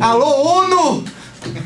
Alô, 0.00 0.26
ONU! 0.26 1.04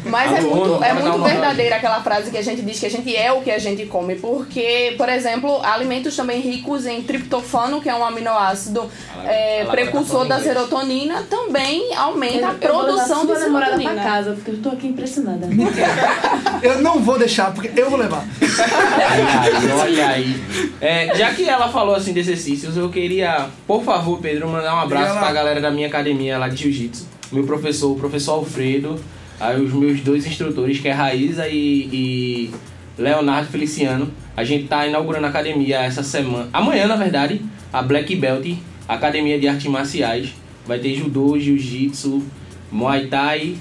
Mas 0.05 0.33
é 0.33 0.41
muito, 0.41 0.83
é 0.85 0.93
muito 0.95 1.23
verdadeira 1.23 1.77
aquela 1.77 2.01
frase 2.03 2.31
que 2.31 2.37
a 2.39 2.43
gente 2.43 2.63
diz 2.63 2.79
que 2.81 2.87
a 2.87 2.91
gente 2.91 3.15
é 3.17 3.33
o 3.33 3.41
que 3.43 3.51
a 3.51 3.59
gente 3.59 3.87
come. 3.87 4.15
Porque, 4.17 4.95
por 4.97 5.09
exemplo, 5.09 5.61
alimentos 5.63 6.15
também 6.17 6.41
ricos 6.41 6.87
em 6.87 7.03
triptofano, 7.03 7.81
que 7.81 7.89
é 7.89 7.95
um 7.95 8.05
aminoácido 8.05 8.91
é, 9.25 9.61
ela 9.61 9.71
precursor 9.71 10.27
tá 10.27 10.37
da 10.37 10.43
serotonina, 10.43 11.23
também 11.29 11.95
aumenta 11.95 12.49
a 12.49 12.51
Eu- 12.53 12.59
eu 12.61 12.73
vou 12.75 12.83
levar 12.83 13.05
produção 13.05 13.27
de 13.27 13.33
namorada 13.41 13.71
pra 13.73 13.79
serotonina. 13.81 14.03
casa, 14.03 14.33
porque 14.33 14.51
eu 14.51 14.59
tô 14.63 14.69
aqui 14.71 14.87
impressionada. 14.89 15.49
Eu 16.63 16.83
não 16.83 17.01
vou 17.01 17.19
deixar, 17.19 17.53
porque 17.55 17.71
eu 17.75 17.89
vou 17.89 17.99
levar. 17.99 18.23
Olha 18.43 19.41
aí, 19.41 19.81
olha 19.81 20.09
aí. 20.09 20.43
É, 20.81 21.15
já 21.17 21.33
que 21.33 21.49
ela 21.49 21.69
falou 21.69 21.95
assim 21.95 22.13
de 22.13 22.21
exercícios, 22.21 22.77
eu 22.77 22.89
queria, 22.91 23.47
por 23.67 23.83
favor, 23.83 24.19
Pedro, 24.21 24.49
mandar 24.49 24.75
um 24.75 24.81
abraço 24.81 25.19
pra 25.19 25.33
galera 25.33 25.61
da 25.61 25.71
minha 25.71 25.87
academia 25.89 26.37
lá 26.39 26.49
de 26.49 26.57
jiu-jitsu. 26.57 27.07
Meu 27.33 27.45
professor, 27.45 27.93
o 27.93 27.95
professor 27.97 28.33
Alfredo, 28.33 29.01
aí 29.41 29.61
os 29.61 29.73
meus 29.73 30.01
dois 30.01 30.27
instrutores, 30.27 30.79
que 30.79 30.89
é 30.89 30.93
Raíza 30.93 31.49
e, 31.49 31.89
e 31.93 32.51
Leonardo 32.99 33.49
Feliciano. 33.51 34.11
A 34.37 34.45
gente 34.45 34.69
tá 34.69 34.87
inaugurando 34.87 35.27
a 35.27 35.31
academia 35.31 35.81
essa 35.81 36.03
semana. 36.03 36.49
Amanhã, 36.53 36.87
na 36.87 36.97
verdade, 36.97 37.41
a 37.73 37.83
Black 37.83 38.15
Belt, 38.17 38.47
Academia 38.87 39.39
de 39.39 39.49
Artes 39.49 39.67
Marciais. 39.67 40.33
Vai 40.67 40.79
ter 40.79 40.95
judô, 40.95 41.39
jiu-jitsu, 41.39 42.23
muay 42.71 43.07
thai 43.07 43.57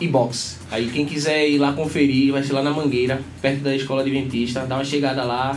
e 0.00 0.08
boxe. 0.08 0.56
Aí 0.70 0.90
quem 0.90 1.06
quiser 1.06 1.48
ir 1.48 1.58
lá 1.58 1.72
conferir, 1.72 2.32
vai 2.32 2.42
ser 2.42 2.52
lá 2.54 2.62
na 2.62 2.70
Mangueira, 2.70 3.20
perto 3.40 3.60
da 3.60 3.74
escola 3.74 4.00
adventista. 4.00 4.66
Dá 4.66 4.76
uma 4.76 4.84
chegada 4.84 5.22
lá 5.22 5.56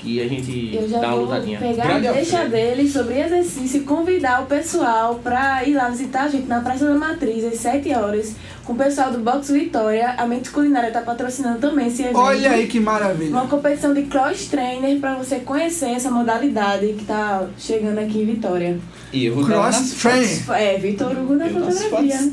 que 0.00 0.20
a 0.22 0.28
gente 0.28 0.70
Eu 0.74 0.88
já 0.88 1.00
dá 1.00 1.08
uma 1.08 1.16
vou 1.16 1.24
lutadinha. 1.24 1.58
pegar 1.58 1.86
Grande 1.86 2.06
a 2.06 2.12
deixa 2.12 2.44
dele 2.44 2.88
sobre 2.88 3.20
exercício 3.20 3.80
e 3.80 3.84
convidar 3.84 4.42
o 4.42 4.46
pessoal 4.46 5.16
pra 5.16 5.64
ir 5.64 5.74
lá 5.74 5.88
visitar 5.88 6.22
a 6.24 6.28
gente 6.28 6.46
na 6.46 6.60
Praça 6.60 6.86
da 6.86 6.94
Matriz 6.94 7.44
às 7.44 7.58
7 7.58 7.92
horas 7.92 8.36
com 8.68 8.74
o 8.74 8.76
pessoal 8.76 9.10
do 9.10 9.20
Box 9.20 9.50
Vitória. 9.50 10.10
A 10.18 10.26
Mente 10.26 10.50
Culinária 10.50 10.90
tá 10.90 11.00
patrocinando 11.00 11.58
também 11.58 11.88
esse 11.88 12.02
evento. 12.02 12.18
Olha 12.18 12.50
aí 12.50 12.66
que 12.66 12.78
maravilha. 12.78 13.30
Uma 13.30 13.46
competição 13.46 13.94
de 13.94 14.02
cross 14.02 14.44
trainer 14.44 15.00
pra 15.00 15.14
você 15.14 15.36
conhecer 15.38 15.92
essa 15.92 16.10
modalidade 16.10 16.92
que 16.92 17.06
tá 17.06 17.46
chegando 17.56 17.98
aqui 17.98 18.20
em 18.20 18.26
Vitória. 18.26 18.78
E 19.10 19.24
eu 19.24 19.34
vou 19.34 19.44
Cross 19.46 19.94
fotos. 19.94 20.50
É, 20.50 20.76
Vitor 20.76 21.12
Hugo 21.12 21.34
nas 21.34 21.50
fotografia. 21.50 22.30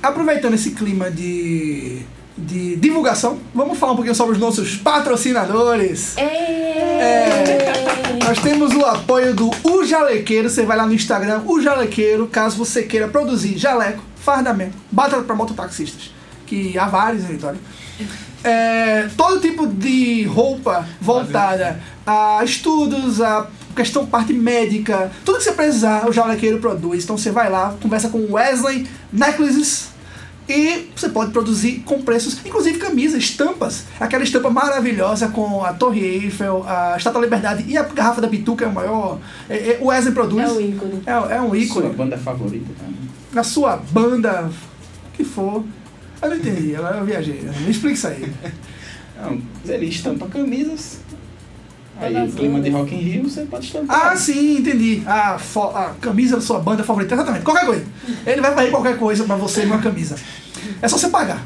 Aproveitando 0.00 0.54
esse 0.54 0.70
clima 0.70 1.10
de, 1.10 2.02
de 2.38 2.76
divulgação, 2.76 3.38
vamos 3.52 3.76
falar 3.78 3.94
um 3.94 3.96
pouquinho 3.96 4.14
sobre 4.14 4.34
os 4.34 4.38
nossos 4.38 4.76
patrocinadores. 4.76 6.16
É. 6.18 7.42
Nós 8.24 8.38
temos 8.38 8.72
o 8.76 8.84
apoio 8.84 9.34
do 9.34 9.50
O 9.64 9.84
Jalequeiro. 9.84 10.48
Você 10.48 10.64
vai 10.64 10.76
lá 10.76 10.86
no 10.86 10.94
Instagram, 10.94 11.42
O 11.46 11.60
Jalequeiro, 11.60 12.28
caso 12.28 12.56
você 12.56 12.84
queira 12.84 13.08
produzir 13.08 13.58
jaleco, 13.58 14.11
fardamento, 14.22 14.76
bata 14.90 15.20
para 15.22 15.34
mototaxistas, 15.34 16.10
que 16.46 16.78
há 16.78 16.86
vários 16.86 17.24
em 17.24 17.28
Vitória. 17.28 17.58
É, 18.44 19.08
todo 19.16 19.40
tipo 19.40 19.66
de 19.66 20.24
roupa 20.24 20.86
voltada 21.00 21.80
a 22.06 22.42
estudos, 22.44 23.20
a 23.20 23.46
questão 23.76 24.04
parte 24.06 24.32
médica, 24.32 25.10
tudo 25.24 25.38
que 25.38 25.44
você 25.44 25.52
precisar, 25.52 26.08
o 26.08 26.12
Jalequeiro 26.12 26.58
produz. 26.58 27.04
Então 27.04 27.16
você 27.16 27.30
vai 27.30 27.48
lá, 27.50 27.74
conversa 27.80 28.08
com 28.08 28.18
o 28.18 28.32
Wesley 28.32 28.86
Necklaces 29.12 29.90
e 30.48 30.88
você 30.96 31.08
pode 31.08 31.30
produzir 31.30 31.82
com 31.86 32.02
preços, 32.02 32.38
inclusive 32.44 32.78
camisas, 32.78 33.22
estampas. 33.22 33.84
Aquela 34.00 34.24
estampa 34.24 34.50
maravilhosa 34.50 35.28
com 35.28 35.64
a 35.64 35.72
Torre 35.72 36.00
Eiffel, 36.00 36.64
a 36.66 36.96
Estátua 36.96 37.20
da 37.20 37.26
Liberdade 37.26 37.64
e 37.68 37.78
a 37.78 37.84
garrafa 37.84 38.20
da 38.20 38.26
Pituca 38.28 38.64
é 38.64 38.68
o 38.68 38.72
maior. 38.74 39.18
é- 39.48 39.56
é- 39.74 39.78
o 39.80 39.86
Wesley 39.86 40.12
produz. 40.12 40.42
É 40.42 40.52
o 40.52 40.60
ícone. 40.60 41.02
É, 41.06 41.36
é 41.36 41.40
um 41.40 41.54
ícone. 41.54 41.86
Sua 41.86 41.94
banda 41.96 42.18
favorita, 42.18 42.66
cara? 42.78 42.90
Na 43.32 43.42
sua 43.42 43.76
banda, 43.76 44.50
que 45.14 45.24
for. 45.24 45.64
Eu 46.20 46.28
não 46.28 46.36
entendi, 46.36 46.76
agora 46.76 46.98
eu 46.98 47.04
viajei. 47.04 47.40
Me 47.42 47.70
explica 47.70 47.94
isso 47.94 48.06
aí. 48.08 48.32
Não, 49.20 49.40
ele 49.66 49.86
estampa 49.86 50.26
camisas. 50.26 51.00
Aí, 51.98 52.16
Olha 52.16 52.32
clima 52.32 52.60
de 52.60 52.70
Rock 52.70 52.94
in 52.94 52.98
Rio, 52.98 53.28
você 53.28 53.42
pode 53.42 53.66
estampar. 53.66 54.08
Ah, 54.08 54.16
sim, 54.16 54.58
entendi. 54.58 55.02
A, 55.06 55.36
a 55.36 55.94
camisa 56.00 56.36
da 56.36 56.42
sua 56.42 56.58
banda 56.58 56.82
favorita, 56.82 57.14
exatamente. 57.14 57.44
Qualquer 57.44 57.66
coisa. 57.66 57.84
Ele 58.26 58.40
vai 58.40 58.54
fazer 58.54 58.70
qualquer 58.70 58.98
coisa 58.98 59.24
pra 59.24 59.36
você 59.36 59.64
numa 59.64 59.80
camisa. 59.80 60.16
É 60.80 60.88
só 60.88 60.96
você 60.98 61.08
pagar. 61.08 61.42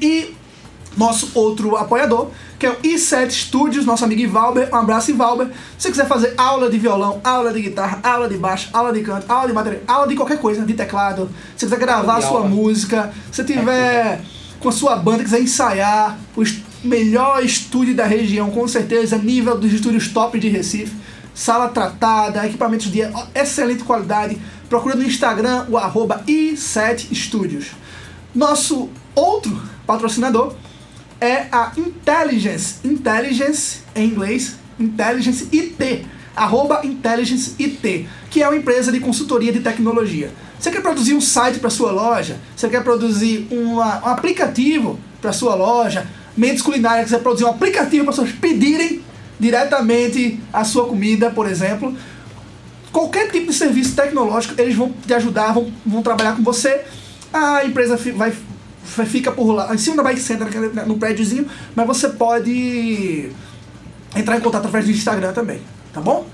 E 0.00 0.34
nosso 0.96 1.30
outro 1.34 1.76
apoiador, 1.76 2.30
que 2.58 2.66
é 2.66 2.70
o 2.70 2.76
I7 2.76 3.30
Studios, 3.30 3.86
nosso 3.86 4.04
amigo 4.04 4.20
Ivalber. 4.20 4.68
Um 4.72 4.76
abraço, 4.76 5.10
Ivalber. 5.10 5.46
Se 5.46 5.84
você 5.84 5.90
quiser 5.90 6.08
fazer 6.08 6.34
aula 6.36 6.68
de 6.68 6.76
violão, 6.76 7.20
aula 7.22 7.52
de 7.52 7.62
guitarra, 7.62 8.00
aula 8.02 8.28
de 8.28 8.36
baixo, 8.36 8.68
aula 8.72 8.92
de 8.92 9.00
canto, 9.02 9.30
aula 9.30 9.46
de 9.46 9.52
bateria, 9.52 9.82
aula 9.86 10.08
de 10.08 10.16
qualquer 10.16 10.40
coisa, 10.40 10.64
de 10.64 10.74
teclado, 10.74 11.30
se 11.56 11.66
você 11.66 11.76
quiser 11.76 11.78
gravar 11.78 12.20
sua 12.20 12.38
aula. 12.38 12.48
música, 12.48 13.12
se 13.30 13.44
tiver 13.44 14.20
com 14.58 14.68
a 14.68 14.72
sua 14.72 14.96
banda, 14.96 15.22
quiser 15.22 15.40
ensaiar, 15.40 16.18
o 16.36 16.42
melhor 16.82 17.44
estúdio 17.44 17.94
da 17.94 18.04
região, 18.04 18.50
com 18.50 18.66
certeza, 18.66 19.16
nível 19.16 19.56
dos 19.56 19.72
estúdios 19.72 20.08
top 20.08 20.38
de 20.40 20.48
Recife, 20.48 20.96
sala 21.32 21.68
tratada, 21.68 22.44
equipamentos 22.44 22.90
de 22.90 23.00
excelente 23.36 23.84
qualidade. 23.84 24.36
Procura 24.68 24.96
no 24.96 25.04
Instagram 25.04 25.66
o 25.68 25.78
arroba 25.78 26.24
i7 26.26 27.14
Studios. 27.14 27.68
Nosso 28.34 28.88
outro 29.14 29.62
patrocinador 29.86 30.54
é 31.20 31.46
a 31.50 31.72
Intelligence. 31.76 32.76
Intelligence 32.84 33.80
em 33.94 34.08
inglês, 34.08 34.56
Intelligence 34.78 35.48
IT. 35.52 36.06
Arroba 36.36 36.82
Intelligence 36.84 37.54
IT, 37.58 38.08
que 38.30 38.42
é 38.42 38.48
uma 38.48 38.56
empresa 38.56 38.92
de 38.92 39.00
consultoria 39.00 39.52
de 39.52 39.60
tecnologia. 39.60 40.32
Você 40.58 40.70
quer 40.70 40.80
produzir 40.82 41.14
um 41.14 41.20
site 41.20 41.58
para 41.58 41.70
sua 41.70 41.90
loja? 41.90 42.38
Você 42.56 42.68
quer 42.68 42.82
produzir 42.84 43.48
uma- 43.50 44.04
um 44.04 44.08
aplicativo 44.08 44.98
para 45.20 45.32
sua 45.32 45.54
loja? 45.56 46.06
Mentes 46.36 46.62
Culinária 46.62 47.02
quiser 47.02 47.18
produzir 47.20 47.44
um 47.44 47.48
aplicativo 47.50 48.04
para 48.04 48.12
as 48.12 48.18
pessoas 48.20 48.38
pedirem 48.38 49.02
diretamente 49.40 50.40
a 50.52 50.64
sua 50.64 50.86
comida, 50.86 51.30
por 51.30 51.48
exemplo 51.48 51.96
qualquer 52.90 53.30
tipo 53.30 53.52
de 53.52 53.56
serviço 53.56 53.94
tecnológico, 53.94 54.54
eles 54.60 54.74
vão 54.74 54.92
te 55.06 55.12
ajudar, 55.14 55.52
vão, 55.52 55.70
vão 55.86 56.02
trabalhar 56.02 56.34
com 56.34 56.42
você. 56.42 56.80
A 57.32 57.64
empresa 57.64 57.96
vai- 58.14 58.32
fica 59.06 59.30
por 59.32 59.52
lá, 59.52 59.74
em 59.74 59.78
cima 59.78 59.96
da 59.96 60.02
Bike 60.02 60.20
Center, 60.20 60.44
naquele- 60.46 60.86
no 60.86 60.98
prédiozinho, 60.98 61.46
mas 61.74 61.86
você 61.86 62.08
pode 62.08 63.30
entrar 64.16 64.36
em 64.36 64.40
contato 64.40 64.58
através 64.66 64.84
do 64.86 64.90
Instagram 64.90 65.32
também, 65.32 65.60
tá 65.92 66.00
bom? 66.00 66.26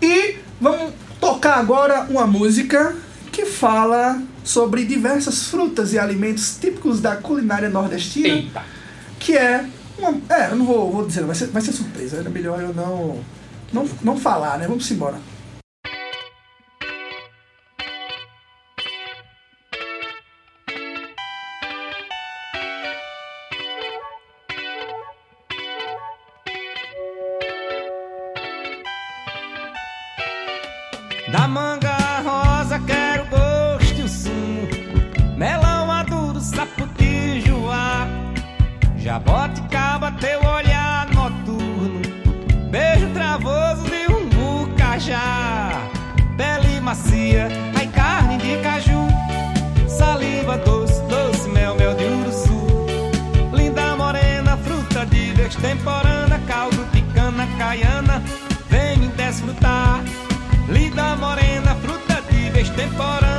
E 0.00 0.36
vamos 0.60 0.92
tocar 1.20 1.58
agora 1.58 2.06
uma 2.10 2.26
música 2.26 2.94
que 3.30 3.46
fala 3.46 4.20
sobre 4.44 4.84
diversas 4.84 5.46
frutas 5.46 5.92
e 5.92 5.98
alimentos 5.98 6.56
típicos 6.60 7.00
da 7.00 7.16
culinária 7.16 7.68
nordestina, 7.70 8.28
Eita. 8.28 8.62
que 9.18 9.36
é 9.36 9.64
uma, 9.98 10.14
é, 10.28 10.50
eu 10.50 10.56
não 10.56 10.66
vou, 10.66 10.90
vou 10.92 11.06
dizer, 11.06 11.22
vai 11.24 11.34
ser, 11.34 11.46
vai 11.46 11.62
ser 11.62 11.72
surpresa, 11.72 12.22
é 12.24 12.28
melhor 12.28 12.60
eu 12.60 12.74
não, 12.74 13.18
não, 13.72 13.88
não 14.02 14.16
falar, 14.18 14.58
né? 14.58 14.66
Vamos 14.66 14.90
embora. 14.90 15.16
Da 31.30 31.46
manga 31.46 31.96
rosa 32.24 32.80
quero 32.80 33.26
gosto 33.26 34.00
e 34.00 34.02
o 34.02 34.08
sumo 34.08 34.68
Melão 35.36 35.86
maduro, 35.86 36.40
sapoti, 36.40 37.40
joá. 37.46 38.06
Jaboticaba, 38.96 40.12
teu 40.12 40.40
olhar 40.44 41.08
noturno. 41.14 42.02
Beijo 42.70 43.08
travoso 43.10 43.82
de 43.84 44.12
um 44.12 44.28
bucajá 44.28 45.80
Pele 46.36 46.80
macia, 46.80 47.48
ai 47.76 47.86
carne 47.86 48.38
de 48.38 48.56
caju. 48.62 49.06
Saliva 49.88 50.58
doce, 50.58 51.00
doce 51.02 51.48
mel, 51.48 51.76
mel 51.76 51.94
de 51.94 52.04
uruçu. 52.04 52.66
Linda 53.52 53.96
morena, 53.96 54.56
fruta 54.56 55.06
de 55.06 55.32
destemporana 55.34 56.01
de 62.82 63.31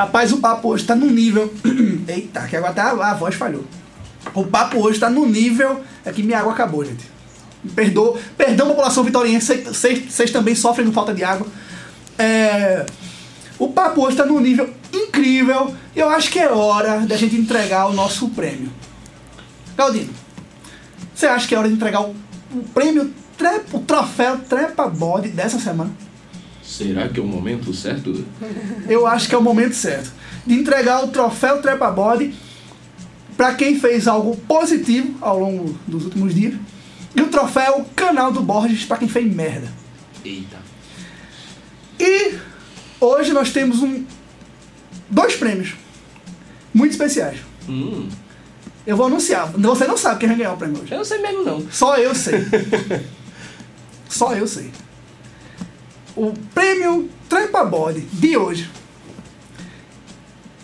Rapaz, 0.00 0.32
o 0.32 0.38
papo 0.38 0.68
hoje 0.68 0.84
tá 0.84 0.96
no 0.96 1.04
nível. 1.10 1.52
Eita, 2.08 2.46
que 2.48 2.56
agora 2.56 2.72
até 2.72 2.80
a, 2.80 3.10
a 3.10 3.14
voz 3.14 3.34
falhou. 3.34 3.64
O 4.32 4.44
papo 4.44 4.78
hoje 4.78 4.98
tá 4.98 5.10
no 5.10 5.26
nível. 5.26 5.82
É 6.02 6.10
que 6.10 6.22
minha 6.22 6.38
água 6.38 6.52
acabou, 6.52 6.82
gente. 6.82 7.04
Perdoa, 7.74 8.18
perdão, 8.34 8.68
população 8.68 9.04
vitoriense, 9.04 9.54
vocês- 9.58 10.30
também 10.30 10.54
sofrem 10.54 10.86
com 10.86 10.92
falta 10.94 11.12
de 11.12 11.22
água. 11.22 11.46
É, 12.18 12.86
o 13.58 13.68
papo 13.68 14.00
hoje 14.06 14.16
tá 14.16 14.24
num 14.24 14.40
nível 14.40 14.72
incrível. 14.90 15.74
E 15.94 16.00
eu 16.00 16.08
acho 16.08 16.30
que 16.30 16.38
é 16.38 16.48
hora 16.50 17.00
da 17.00 17.16
gente 17.18 17.36
entregar 17.36 17.86
o 17.86 17.92
nosso 17.92 18.30
prêmio. 18.30 18.72
Galdino, 19.76 20.08
você 21.14 21.26
acha 21.26 21.46
que 21.46 21.54
é 21.54 21.58
hora 21.58 21.68
de 21.68 21.74
entregar 21.74 22.00
o, 22.00 22.16
o 22.54 22.62
prêmio, 22.72 23.12
trepa, 23.36 23.76
o 23.76 23.80
troféu 23.80 24.38
Trepa 24.38 24.86
Bode 24.88 25.28
dessa 25.28 25.58
semana? 25.58 25.90
Será 26.70 27.08
que 27.08 27.18
é 27.18 27.22
o 27.22 27.26
momento 27.26 27.74
certo? 27.74 28.24
eu 28.88 29.06
acho 29.06 29.28
que 29.28 29.34
é 29.34 29.38
o 29.38 29.42
momento 29.42 29.74
certo 29.74 30.12
de 30.46 30.54
entregar 30.54 31.04
o 31.04 31.08
troféu 31.08 31.60
Trepa 31.60 31.90
Body 31.90 32.32
para 33.36 33.54
quem 33.54 33.78
fez 33.80 34.06
algo 34.06 34.36
positivo 34.36 35.16
ao 35.20 35.38
longo 35.40 35.76
dos 35.86 36.04
últimos 36.04 36.34
dias 36.34 36.54
e 37.14 37.20
o 37.22 37.26
troféu 37.28 37.84
Canal 37.96 38.30
do 38.32 38.40
Borges 38.42 38.84
para 38.84 38.98
quem 38.98 39.08
fez 39.08 39.34
merda. 39.34 39.66
Eita. 40.24 40.58
E 41.98 42.34
hoje 43.00 43.32
nós 43.32 43.50
temos 43.52 43.82
um 43.82 44.04
dois 45.10 45.34
prêmios 45.34 45.74
muito 46.72 46.92
especiais. 46.92 47.38
Hum, 47.68 48.08
Eu 48.86 48.96
vou 48.96 49.06
anunciar. 49.06 49.50
Você 49.52 49.86
não 49.86 49.96
sabe 49.96 50.20
quem 50.20 50.28
vai 50.28 50.38
ganhar 50.38 50.52
o 50.52 50.56
prêmio 50.56 50.80
hoje. 50.80 50.92
eu 50.92 50.98
não 50.98 51.04
sei 51.04 51.18
mesmo 51.18 51.42
não. 51.44 51.66
Só 51.70 51.96
eu 51.96 52.14
sei. 52.14 52.40
Só 54.08 54.34
eu 54.34 54.46
sei. 54.46 54.70
O 56.16 56.32
prêmio 56.54 57.08
Trepa 57.28 57.64
Body 57.64 58.00
de 58.12 58.36
hoje 58.36 58.70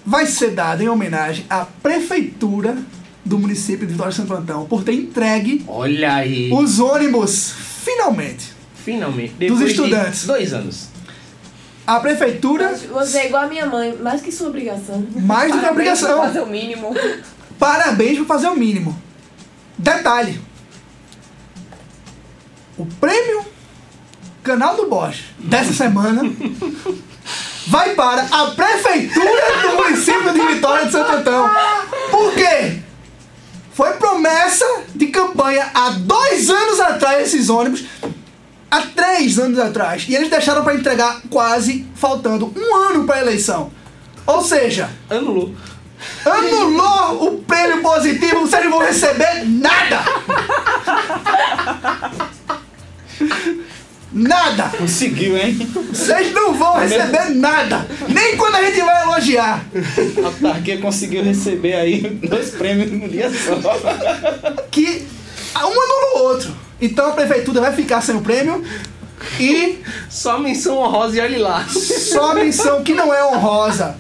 vai 0.05 0.27
ser 0.27 0.51
dado 0.51 0.83
em 0.83 0.89
homenagem 0.89 1.45
à 1.49 1.65
prefeitura 1.65 2.77
do 3.25 3.39
município 3.39 3.87
de 3.87 3.93
Vitória 3.93 4.11
de 4.13 4.17
Santo 4.17 4.35
Antão 4.35 4.67
por 4.67 4.85
ter 4.85 4.93
entregue 4.95 5.65
Olha 5.67 6.15
aí. 6.17 6.51
os 6.53 6.79
ônibus 6.79 7.53
finalmente. 7.85 8.53
Finalmente. 8.85 9.35
Depois 9.39 9.61
estudantes. 9.63 10.21
De 10.21 10.27
dois 10.29 10.53
anos. 10.53 10.89
A 11.87 12.01
prefeitura, 12.01 12.75
Você 12.93 13.19
é 13.19 13.27
igual 13.27 13.45
a 13.45 13.49
minha 13.49 13.67
mãe, 13.67 13.97
mais 13.97 14.21
que 14.21 14.31
sua 14.33 14.49
obrigação. 14.49 15.07
mais 15.15 15.53
do 15.53 15.59
que 15.59 15.65
Parabéns 15.65 16.01
por 16.01 16.11
obrigação. 16.11 16.19
fazer 16.23 16.41
o 16.41 16.47
mínimo. 16.47 16.95
Parabéns 17.59 18.19
por 18.19 18.27
fazer 18.27 18.49
o 18.49 18.57
mínimo. 18.57 18.97
Detalhe: 19.79 20.41
o 22.77 22.87
prêmio 22.87 23.45
Canal 24.47 24.77
do 24.77 24.87
Bosch 24.87 25.25
dessa 25.41 25.73
semana 25.73 26.23
vai 27.67 27.97
para 27.97 28.23
a 28.23 28.47
prefeitura 28.53 29.43
do 29.61 29.75
município 29.83 30.33
de 30.33 30.41
Vitória 30.55 30.87
de 30.87 30.93
Santo 30.93 31.11
Antão. 31.11 31.51
Por 32.13 32.33
quê? 32.33 32.79
Foi 33.73 33.95
promessa 33.95 34.65
de 34.95 35.09
campanha 35.09 35.69
há 35.75 35.91
dois 35.91 36.49
anos 36.49 36.79
atrás 36.79 37.27
esses 37.27 37.51
ônibus. 37.51 37.87
Há 38.71 38.83
três 38.83 39.37
anos 39.37 39.59
atrás. 39.59 40.07
E 40.09 40.15
eles 40.15 40.31
deixaram 40.31 40.63
para 40.63 40.77
entregar 40.77 41.23
quase 41.29 41.85
faltando 41.97 42.55
um 42.57 42.77
ano 42.77 43.05
para 43.05 43.17
a 43.17 43.23
eleição. 43.23 43.73
Ou 44.25 44.43
seja, 44.43 44.89
Anulou. 45.11 45.53
anulou 46.25 47.27
o 47.27 47.43
prêmio 47.43 47.83
positivo, 47.83 48.43
vocês 48.43 48.63
não 48.63 48.71
vão 48.71 48.81
receber 48.81 49.45
nada! 49.45 50.05
Nada! 54.17 54.71
Conseguiu, 54.79 55.37
hein? 55.37 55.59
Vocês 55.93 56.33
não 56.33 56.55
vão 56.55 56.79
receber 56.79 57.35
nada! 57.35 57.87
Nem 58.09 58.35
quando 58.39 58.55
a 58.55 58.63
gente 58.63 58.81
vai 58.81 59.03
elogiar! 59.03 59.63
A 60.23 60.27
autarquia 60.27 60.79
conseguiu 60.79 61.23
receber 61.23 61.75
aí 61.75 62.01
dois 62.01 62.51
prêmios 62.51 62.91
no 62.91 63.07
dia 63.11 63.31
só. 63.31 63.61
Que 64.71 65.07
um 65.55 65.59
anula 65.59 66.15
o 66.15 66.19
outro. 66.23 66.57
Então 66.81 67.09
a 67.09 67.13
prefeitura 67.13 67.61
vai 67.61 67.75
ficar 67.75 68.01
sem 68.01 68.17
o 68.17 68.23
prêmio 68.23 68.65
e 69.39 69.79
Só 70.09 70.39
menção 70.39 70.79
honrosa 70.79 71.17
e 71.17 71.21
olhe 71.21 71.39
lá. 71.39 71.67
só 71.69 72.31
a 72.31 72.35
menção 72.35 72.83
que 72.83 72.95
não 72.95 73.13
é 73.13 73.23
honrosa. 73.23 73.99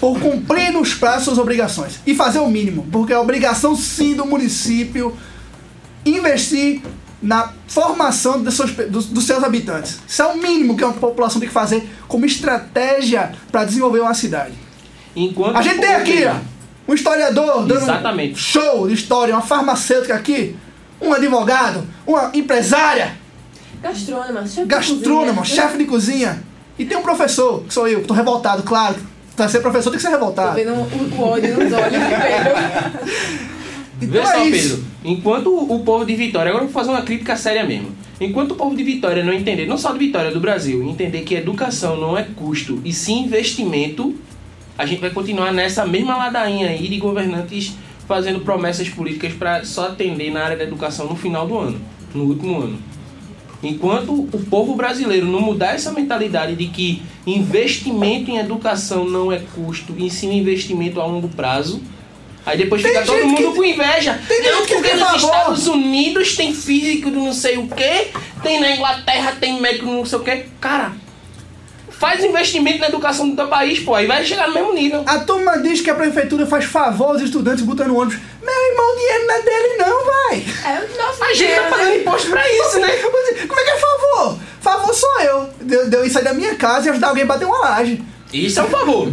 Por 0.00 0.18
cumprir 0.18 0.72
nos 0.72 0.94
prazos 0.94 1.26
suas 1.26 1.38
obrigações. 1.38 2.00
E 2.04 2.12
fazer 2.12 2.40
o 2.40 2.48
mínimo. 2.48 2.88
Porque 2.90 3.12
é 3.12 3.18
obrigação 3.18 3.76
sim 3.76 4.14
do 4.14 4.26
município 4.26 5.16
investir 6.04 6.82
na 7.22 7.52
formação 7.68 8.42
dos 8.42 8.54
seus, 8.54 8.72
dos, 8.72 9.06
dos 9.06 9.24
seus 9.24 9.44
habitantes. 9.44 10.00
Isso 10.08 10.22
é 10.22 10.26
o 10.26 10.36
mínimo 10.36 10.76
que 10.76 10.84
uma 10.84 10.92
população 10.92 11.38
tem 11.40 11.48
que 11.48 11.54
fazer 11.54 11.88
como 12.08 12.26
estratégia 12.26 13.32
para 13.50 13.64
desenvolver 13.64 14.00
uma 14.00 14.14
cidade. 14.14 14.54
Enquanto 15.14 15.56
A 15.56 15.62
gente 15.62 15.78
tem 15.80 15.94
aqui, 15.94 16.24
ó, 16.26 16.34
um 16.90 16.94
historiador 16.94 17.64
dando 17.64 17.82
Exatamente. 17.82 18.32
um 18.34 18.36
show 18.36 18.88
de 18.88 18.94
história, 18.94 19.32
uma 19.34 19.42
farmacêutica 19.42 20.14
aqui, 20.14 20.56
um 21.00 21.12
advogado, 21.12 21.86
uma 22.06 22.30
empresária, 22.34 23.16
Gastrônoma, 23.82 24.42
chefe 24.42 24.60
de 24.60 24.66
gastrônomo, 24.66 25.40
cozinha. 25.40 25.56
chefe 25.62 25.78
de 25.78 25.84
cozinha. 25.86 26.42
E 26.78 26.84
tem 26.84 26.96
um 26.96 27.02
professor, 27.02 27.62
que 27.64 27.74
sou 27.74 27.86
eu, 27.88 28.00
que 28.00 28.06
tô 28.06 28.14
revoltado, 28.14 28.62
claro. 28.62 28.94
Pra 29.36 29.48
ser 29.48 29.60
professor 29.60 29.90
tem 29.90 29.96
que 29.98 30.02
ser 30.02 30.08
Tô 30.10 30.14
revoltado. 30.14 30.54
vendo 30.54 30.72
o, 30.72 31.20
o 31.20 31.22
ódio 31.22 31.54
nos 31.58 31.72
olhos. 31.72 31.92
Vê 34.06 34.18
Então 34.18 34.30
só, 34.30 34.38
é. 34.38 34.50
Pedro. 34.50 34.84
Enquanto 35.04 35.72
o 35.72 35.80
povo 35.80 36.04
de 36.04 36.14
Vitória, 36.14 36.50
agora 36.50 36.64
eu 36.64 36.68
vou 36.68 36.74
fazer 36.74 36.90
uma 36.90 37.02
crítica 37.02 37.36
séria 37.36 37.64
mesmo. 37.64 37.88
Enquanto 38.20 38.52
o 38.52 38.54
povo 38.54 38.76
de 38.76 38.84
Vitória 38.84 39.24
não 39.24 39.32
entender, 39.32 39.66
não 39.66 39.76
só 39.76 39.92
de 39.92 39.98
Vitória, 39.98 40.30
do 40.30 40.40
Brasil, 40.40 40.82
entender 40.88 41.22
que 41.22 41.34
educação 41.34 41.96
não 41.96 42.16
é 42.16 42.22
custo 42.22 42.80
e 42.84 42.92
sim 42.92 43.24
investimento, 43.24 44.14
a 44.78 44.86
gente 44.86 45.00
vai 45.00 45.10
continuar 45.10 45.52
nessa 45.52 45.84
mesma 45.84 46.16
ladainha 46.16 46.68
aí 46.68 46.88
de 46.88 46.98
governantes 46.98 47.74
fazendo 48.06 48.40
promessas 48.40 48.88
políticas 48.88 49.32
para 49.32 49.64
só 49.64 49.88
atender 49.88 50.30
na 50.30 50.44
área 50.44 50.56
da 50.56 50.64
educação 50.64 51.06
no 51.06 51.16
final 51.16 51.46
do 51.46 51.58
ano, 51.58 51.80
no 52.14 52.24
último 52.24 52.60
ano. 52.60 52.78
Enquanto 53.62 54.12
o 54.12 54.44
povo 54.50 54.74
brasileiro 54.74 55.26
não 55.26 55.40
mudar 55.40 55.74
essa 55.74 55.92
mentalidade 55.92 56.56
de 56.56 56.66
que 56.66 57.02
investimento 57.24 58.30
em 58.30 58.38
educação 58.38 59.04
não 59.04 59.30
é 59.30 59.40
custo, 59.54 59.94
e 59.96 60.10
sim 60.10 60.36
investimento 60.36 61.00
a 61.00 61.06
longo 61.06 61.28
prazo, 61.28 61.80
aí 62.44 62.58
depois 62.58 62.82
Tem 62.82 62.92
fica 62.92 63.04
todo 63.04 63.24
mundo 63.24 63.36
que- 63.36 63.56
com 63.56 63.64
inveja. 63.64 64.20
tem 64.28 64.42
não, 64.42 64.62
que 64.66 64.74
porque 64.74 64.88
tem 64.90 64.96
nos 64.98 65.08
favor. 65.08 65.16
Estados 65.36 65.66
Unidos 65.66 66.36
tem 66.36 66.54
físico 66.54 67.10
do 67.10 67.20
não 67.20 67.32
sei 67.32 67.56
o 67.58 67.68
que, 67.68 68.08
tem 68.42 68.60
na 68.60 68.70
Inglaterra 68.72 69.36
tem 69.40 69.60
médico 69.60 69.86
do 69.86 69.92
não 69.92 70.04
sei 70.06 70.18
o 70.18 70.22
que. 70.22 70.44
Cara, 70.60 70.92
faz 71.90 72.24
investimento 72.24 72.78
na 72.80 72.88
educação 72.88 73.28
do 73.30 73.36
teu 73.36 73.46
país, 73.46 73.78
pô, 73.80 73.94
aí 73.94 74.06
vai 74.06 74.24
chegar 74.24 74.48
no 74.48 74.54
mesmo 74.54 74.72
nível. 74.72 75.04
A 75.06 75.20
turma 75.20 75.58
diz 75.58 75.80
que 75.80 75.90
a 75.90 75.94
prefeitura 75.94 76.44
faz 76.46 76.64
favor 76.64 77.10
aos 77.10 77.22
estudantes 77.22 77.64
botando 77.64 77.94
ônibus. 77.96 78.18
Meu 78.42 78.52
irmão, 78.70 78.92
o 78.92 78.96
dinheiro 78.96 79.26
não 79.26 79.34
é 79.34 79.42
dele 79.42 79.76
não, 79.78 80.04
vai. 80.04 80.44
É 80.64 80.80
o 80.84 80.98
nosso 81.06 81.22
A 81.24 81.32
gente 81.32 81.54
tá 81.54 81.62
pagando 81.70 81.88
né? 81.90 81.96
imposto 81.98 82.28
pra 82.30 82.52
isso, 82.52 82.80
né? 82.80 82.88
Como 83.46 83.60
é 83.60 83.64
que 83.64 83.70
é 83.70 83.76
favor? 83.76 84.38
Favor 84.60 84.94
sou 84.94 85.20
eu. 85.20 85.48
De, 85.60 85.90
de 85.90 85.96
eu 85.96 86.04
ir 86.04 86.10
sair 86.10 86.24
da 86.24 86.32
minha 86.34 86.56
casa 86.56 86.88
e 86.88 86.90
ajudar 86.90 87.08
alguém 87.08 87.22
a 87.22 87.26
bater 87.26 87.44
uma 87.44 87.58
laje. 87.60 88.02
Isso 88.32 88.60
é 88.60 88.62
um 88.62 88.68
favor. 88.68 89.08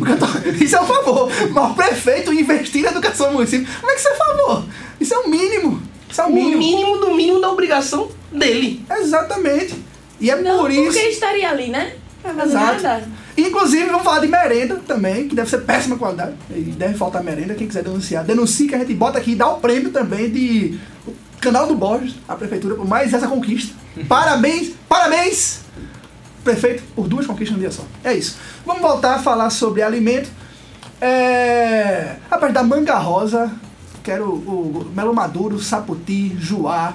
Isso 0.61 0.75
é 0.75 0.81
um 0.81 0.85
favor. 0.85 1.29
Mas 1.51 1.71
o 1.71 1.73
prefeito 1.73 2.33
investir 2.33 2.83
na 2.83 2.91
educação 2.91 3.27
do 3.27 3.33
município, 3.33 3.67
como 3.79 3.91
é 3.91 3.95
que 3.95 3.99
isso 3.99 4.09
é 4.09 4.15
favor? 4.15 4.63
Isso 4.99 5.13
é 5.13 5.17
o 5.17 5.29
mínimo. 5.29 5.81
Isso 6.09 6.21
é 6.21 6.25
o 6.25 6.27
O 6.29 6.33
mínimo. 6.33 6.57
mínimo 6.57 6.97
do 6.97 7.13
mínimo 7.15 7.41
da 7.41 7.51
obrigação 7.51 8.09
dele. 8.31 8.83
Exatamente. 8.89 9.75
E 10.19 10.29
é 10.29 10.41
Não, 10.41 10.59
por 10.59 10.71
isso. 10.71 10.83
porque 10.83 10.99
ele 10.99 11.09
estaria 11.09 11.49
ali, 11.49 11.67
né? 11.69 11.93
Exato. 12.25 12.83
nada. 12.83 13.07
Inclusive, 13.37 13.85
vamos 13.85 14.03
falar 14.03 14.19
de 14.19 14.27
merenda 14.27 14.81
também, 14.85 15.27
que 15.29 15.35
deve 15.35 15.49
ser 15.49 15.59
péssima 15.59 15.97
qualidade. 15.97 16.33
E 16.49 16.59
deve 16.59 16.95
faltar 16.95 17.23
merenda. 17.23 17.55
Quem 17.55 17.67
quiser 17.67 17.83
denunciar, 17.83 18.25
denuncie 18.25 18.67
que 18.67 18.75
a 18.75 18.79
gente 18.79 18.93
bota 18.93 19.17
aqui 19.17 19.31
e 19.31 19.35
dá 19.35 19.47
o 19.49 19.59
prêmio 19.61 19.91
também 19.91 20.29
de 20.29 20.77
Canal 21.39 21.65
do 21.67 21.75
Borges, 21.75 22.15
a 22.27 22.35
prefeitura, 22.35 22.75
por 22.75 22.85
mais 22.85 23.13
essa 23.13 23.27
conquista. 23.27 23.73
Parabéns, 24.09 24.71
parabéns, 24.89 25.61
prefeito, 26.49 26.83
por 26.95 27.07
duas 27.07 27.25
conquistas 27.25 27.55
no 27.55 27.59
dia 27.61 27.71
só. 27.71 27.83
É 28.03 28.13
isso. 28.13 28.37
Vamos 28.65 28.81
voltar 28.81 29.15
a 29.15 29.19
falar 29.19 29.49
sobre 29.49 29.81
alimento. 29.81 30.29
É... 31.01 32.15
A 32.29 32.37
parte 32.37 32.53
da 32.53 32.63
manga 32.63 32.95
rosa, 32.97 33.51
quero 34.03 34.25
o, 34.25 34.85
o 34.89 34.91
melo 34.95 35.13
maduro, 35.13 35.59
saputi, 35.59 36.35
juá, 36.39 36.93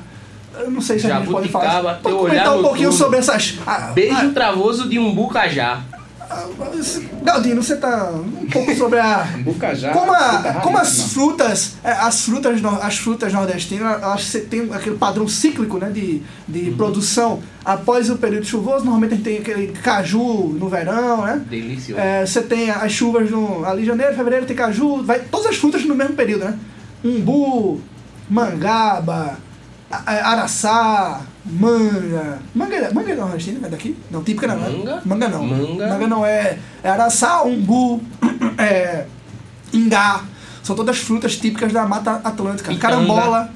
Eu 0.59 0.71
não 0.71 0.81
sei 0.81 0.99
se 0.99 1.11
a 1.11 1.19
gente 1.19 1.31
pode 1.31 1.49
falar. 1.49 1.83
Pode 1.83 2.03
teu 2.03 2.19
comentar 2.19 2.57
um 2.57 2.63
pouquinho 2.63 2.91
noturno. 2.91 2.93
sobre 2.93 3.19
essas. 3.19 3.59
ah, 3.67 3.93
Beijo 3.95 4.33
travoso 4.33 4.89
de 4.89 4.99
um 4.99 5.15
bucajá. 5.15 5.83
Galdino, 7.23 7.63
você 7.63 7.77
tá 7.77 8.11
um 8.13 8.47
pouco 8.51 8.75
sobre 8.75 8.99
a. 8.99 9.25
Bucajá. 9.45 9.93
Como, 9.93 10.13
a- 10.13 10.61
como 10.63 10.79
as 10.79 11.13
frutas, 11.13 11.73
é, 11.83 11.93
as 11.93 12.25
frutas, 12.25 12.61
as 12.83 12.99
frutas 12.99 13.33
nordestinas, 13.33 14.03
elas 14.03 14.25
você 14.25 14.41
tem 14.41 14.69
aquele 14.73 14.97
padrão 14.97 15.27
cíclico, 15.29 15.79
né, 15.79 15.91
de, 15.91 16.23
de 16.49 16.71
Uhum. 16.71 16.77
produção 16.77 17.41
após 17.65 18.11
o 18.11 18.17
período 18.17 18.45
chuvoso. 18.47 18.85
Normalmente 18.85 19.13
a 19.13 19.17
gente 19.17 19.25
tem 19.25 19.39
aquele 19.39 19.69
caju 19.69 20.55
no 20.59 20.69
verão, 20.69 21.23
né? 21.25 21.43
Delicioso. 21.49 22.01
É, 22.01 22.25
você 22.27 22.43
tem 22.43 22.71
as 22.71 22.93
chuvas 22.93 23.31
no, 23.31 23.65
ali 23.65 23.83
em 23.83 23.87
janeiro, 23.87 24.15
fevereiro 24.15 24.47
tem 24.47 24.57
caju, 24.57 25.03
vai 25.03 25.21
todas 25.21 25.47
as 25.47 25.57
frutas 25.57 25.85
no 25.85 25.95
mesmo 25.95 26.15
período, 26.15 26.45
né? 26.45 26.59
Umbu, 27.05 27.81
mangaba, 28.29 29.39
araçá, 29.91 31.21
manga. 31.45 32.39
Manga, 32.55 32.91
manga 32.93 33.13
é 33.13 33.15
nordestina, 33.15 33.67
é 33.67 33.71
daqui? 33.71 33.97
Não, 34.11 34.23
típica 34.23 34.47
não, 34.47 34.57
né? 34.57 34.71
Manga? 34.71 35.03
Manga 35.05 35.29
não. 35.29 35.47
Manga. 35.47 35.89
Manga 35.89 36.07
não 36.07 36.27
é, 36.27 36.59
é 36.83 36.89
araçá, 36.89 37.43
umbu, 37.43 38.03
é, 38.59 39.07
ingá. 39.73 40.25
São 40.63 40.75
todas 40.75 40.99
frutas 40.99 41.37
típicas 41.37 41.73
da 41.73 41.87
Mata 41.87 42.21
Atlântica. 42.25 42.73
Pitanga. 42.73 42.81
Carambola, 42.81 43.51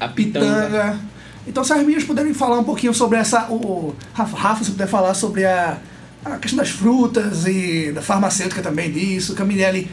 A 0.00 0.08
pitanga. 0.08 0.46
pitanga. 0.46 1.00
Então, 1.46 1.64
se 1.64 1.72
as 1.72 1.78
meninas 1.80 2.04
puderem 2.04 2.34
falar 2.34 2.58
um 2.58 2.64
pouquinho 2.64 2.92
sobre 2.92 3.18
essa. 3.18 3.46
O, 3.50 3.94
Rafa, 4.12 4.36
Rafa, 4.36 4.64
se 4.64 4.72
puder 4.72 4.88
falar 4.88 5.14
sobre 5.14 5.44
a, 5.44 5.78
a 6.24 6.36
questão 6.36 6.58
das 6.58 6.70
frutas 6.70 7.46
e 7.46 7.92
da 7.92 8.02
farmacêutica 8.02 8.60
também 8.60 8.90
disso. 8.90 9.34
Camilele, 9.34 9.90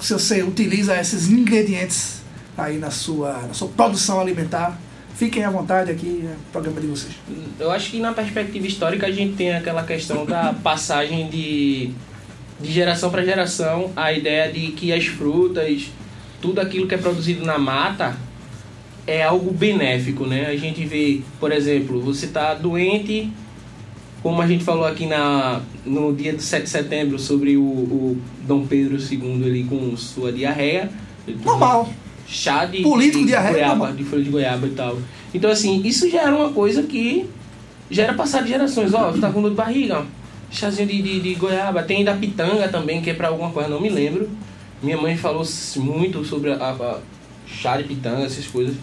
se 0.00 0.12
você 0.12 0.42
utiliza 0.42 0.98
esses 0.98 1.30
ingredientes 1.30 2.22
aí 2.58 2.78
na 2.78 2.90
sua, 2.90 3.32
na 3.48 3.54
sua 3.54 3.68
produção 3.68 4.20
alimentar, 4.20 4.78
fiquem 5.22 5.44
à 5.44 5.50
vontade 5.50 5.88
aqui, 5.88 6.24
é 6.24 6.34
o 6.34 6.50
programa 6.50 6.80
de 6.80 6.88
vocês. 6.88 7.14
Eu 7.60 7.70
acho 7.70 7.92
que 7.92 8.00
na 8.00 8.12
perspectiva 8.12 8.66
histórica 8.66 9.06
a 9.06 9.10
gente 9.12 9.34
tem 9.34 9.54
aquela 9.54 9.84
questão 9.84 10.26
da 10.26 10.52
passagem 10.52 11.28
de, 11.28 11.90
de 12.60 12.72
geração 12.72 13.08
para 13.08 13.24
geração, 13.24 13.92
a 13.94 14.12
ideia 14.12 14.50
de 14.50 14.72
que 14.72 14.92
as 14.92 15.06
frutas, 15.06 15.92
tudo 16.40 16.60
aquilo 16.60 16.88
que 16.88 16.96
é 16.96 16.98
produzido 16.98 17.44
na 17.44 17.56
mata 17.56 18.16
é 19.06 19.22
algo 19.22 19.52
benéfico, 19.52 20.26
né? 20.26 20.46
A 20.46 20.56
gente 20.56 20.84
vê, 20.84 21.20
por 21.38 21.52
exemplo, 21.52 22.00
você 22.00 22.26
tá 22.26 22.54
doente, 22.54 23.30
como 24.24 24.42
a 24.42 24.46
gente 24.48 24.64
falou 24.64 24.84
aqui 24.84 25.06
na, 25.06 25.60
no 25.86 26.12
dia 26.12 26.32
do 26.32 26.42
7 26.42 26.64
de 26.64 26.68
setembro 26.68 27.16
sobre 27.16 27.56
o, 27.56 27.62
o 27.62 28.18
Dom 28.44 28.66
Pedro 28.66 28.96
II 28.96 29.44
ali 29.44 29.62
com 29.62 29.96
sua 29.96 30.32
diarreia. 30.32 30.90
Normal. 31.44 31.88
Chá 32.32 32.64
de, 32.64 32.80
Político, 32.82 33.18
de 33.18 33.26
diarreia, 33.26 33.74
goiaba, 33.74 33.92
de 33.92 34.04
folha 34.04 34.24
de 34.24 34.30
goiaba 34.30 34.66
e 34.66 34.70
tal. 34.70 34.98
Então, 35.34 35.50
assim, 35.50 35.82
isso 35.84 36.10
já 36.10 36.22
era 36.22 36.34
uma 36.34 36.50
coisa 36.50 36.82
que 36.82 37.26
já 37.90 38.04
era 38.04 38.14
passado 38.14 38.44
de 38.44 38.48
gerações. 38.48 38.94
Ó, 38.94 39.12
tá 39.12 39.30
com 39.30 39.42
dor 39.42 39.50
de 39.50 39.56
barriga. 39.56 40.06
Chazinho 40.50 40.88
de, 40.88 41.02
de, 41.02 41.20
de 41.20 41.34
goiaba. 41.34 41.82
Tem 41.82 42.02
da 42.02 42.14
pitanga 42.14 42.68
também, 42.68 43.02
que 43.02 43.10
é 43.10 43.14
pra 43.14 43.28
alguma 43.28 43.50
coisa, 43.50 43.68
não 43.68 43.80
me 43.80 43.90
lembro. 43.90 44.30
Minha 44.82 44.96
mãe 44.96 45.14
falou 45.14 45.46
muito 45.76 46.24
sobre 46.24 46.52
a, 46.52 46.56
a 46.56 46.98
chá 47.46 47.76
de 47.76 47.84
pitanga, 47.84 48.24
essas 48.24 48.46
coisas. 48.46 48.74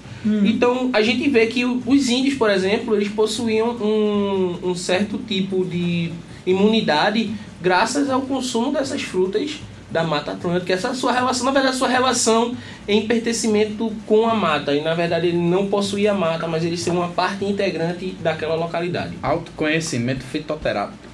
Então, 0.45 0.91
a 0.93 1.01
gente 1.01 1.27
vê 1.27 1.47
que 1.47 1.65
os 1.65 2.09
índios, 2.09 2.35
por 2.35 2.51
exemplo, 2.51 2.95
eles 2.95 3.09
possuíam 3.09 3.71
um, 3.77 4.69
um 4.69 4.75
certo 4.75 5.17
tipo 5.17 5.65
de 5.65 6.11
imunidade 6.45 7.31
graças 7.61 8.09
ao 8.09 8.21
consumo 8.21 8.71
dessas 8.71 9.01
frutas 9.01 9.59
da 9.91 10.03
Mata 10.03 10.31
Atlântica. 10.31 10.73
Essa 10.73 10.93
sua 10.93 11.11
relação, 11.11 11.45
na 11.45 11.51
verdade, 11.51 11.75
a 11.75 11.77
sua 11.77 11.87
relação 11.87 12.55
em 12.87 13.07
pertencimento 13.07 13.91
com 14.05 14.27
a 14.27 14.35
mata. 14.35 14.73
E, 14.73 14.81
na 14.81 14.93
verdade, 14.93 15.27
ele 15.27 15.37
não 15.37 15.67
possuía 15.67 16.11
a 16.11 16.15
mata, 16.15 16.47
mas 16.47 16.63
ele 16.63 16.77
ser 16.77 16.91
uma 16.91 17.09
parte 17.09 17.45
integrante 17.45 18.15
daquela 18.21 18.55
localidade. 18.55 19.17
Autoconhecimento 19.21 20.23
fitoterápico. 20.23 21.09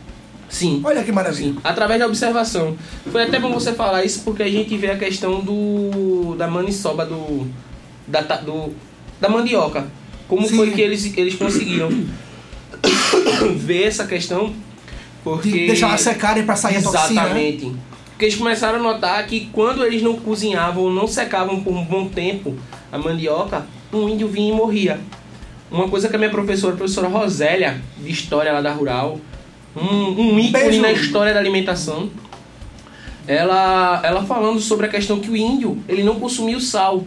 Sim. 0.49 0.81
Olha 0.83 1.03
que 1.03 1.11
maravilha. 1.11 1.53
Sim, 1.53 1.59
através 1.63 1.99
da 1.99 2.05
observação. 2.05 2.77
Foi 3.11 3.23
até 3.23 3.39
bom 3.39 3.51
você 3.51 3.73
falar 3.73 4.03
isso 4.05 4.21
porque 4.23 4.43
a 4.43 4.49
gente 4.49 4.77
vê 4.77 4.91
a 4.91 4.97
questão 4.97 5.41
do 5.41 6.35
da 6.37 6.47
maniçoba 6.47 7.05
do 7.05 7.49
da, 8.07 8.21
do, 8.21 8.73
da 9.19 9.27
mandioca. 9.27 9.87
Como 10.27 10.47
Sim. 10.47 10.55
foi 10.55 10.71
que 10.71 10.81
eles, 10.81 11.17
eles 11.17 11.35
conseguiram 11.35 11.89
ver 13.57 13.83
essa 13.83 14.05
questão? 14.05 14.53
Porque 15.23 15.49
De 15.49 15.67
deixar 15.67 15.87
ela 15.87 15.97
secarem 15.97 16.45
pra 16.45 16.55
sair 16.55 16.77
a 16.77 16.81
toxina. 16.81 17.23
né? 17.23 17.49
Exatamente. 17.49 17.75
Porque 18.15 18.25
eles 18.25 18.37
começaram 18.37 18.79
a 18.79 18.81
notar 18.81 19.27
que 19.27 19.49
quando 19.51 19.83
eles 19.83 20.01
não 20.01 20.15
cozinhavam 20.15 20.83
ou 20.85 20.89
não 20.89 21.05
secavam 21.05 21.61
por 21.61 21.73
um 21.73 21.83
bom 21.83 22.07
tempo 22.07 22.55
a 22.89 22.97
mandioca, 22.97 23.65
um 23.91 24.07
índio 24.07 24.29
vinha 24.29 24.53
e 24.53 24.55
morria. 24.55 25.01
Uma 25.69 25.89
coisa 25.89 26.07
que 26.07 26.15
a 26.15 26.17
minha 26.17 26.31
professora, 26.31 26.75
a 26.75 26.77
professora 26.77 27.09
Rosélia, 27.09 27.81
de 27.97 28.09
História 28.09 28.53
lá 28.53 28.61
da 28.61 28.71
Rural, 28.71 29.19
um, 29.75 29.81
um 30.33 30.39
ícone 30.39 30.63
Beijo. 30.63 30.81
na 30.81 30.91
história 30.93 31.33
da 31.33 31.39
alimentação, 31.41 32.09
ela, 33.27 33.99
ela 34.03 34.23
falando 34.23 34.61
sobre 34.61 34.85
a 34.85 34.89
questão 34.89 35.19
que 35.19 35.29
o 35.29 35.35
índio 35.35 35.77
ele 35.87 36.01
não 36.03 36.17
consumia 36.17 36.55
o 36.55 36.61
sal, 36.61 37.03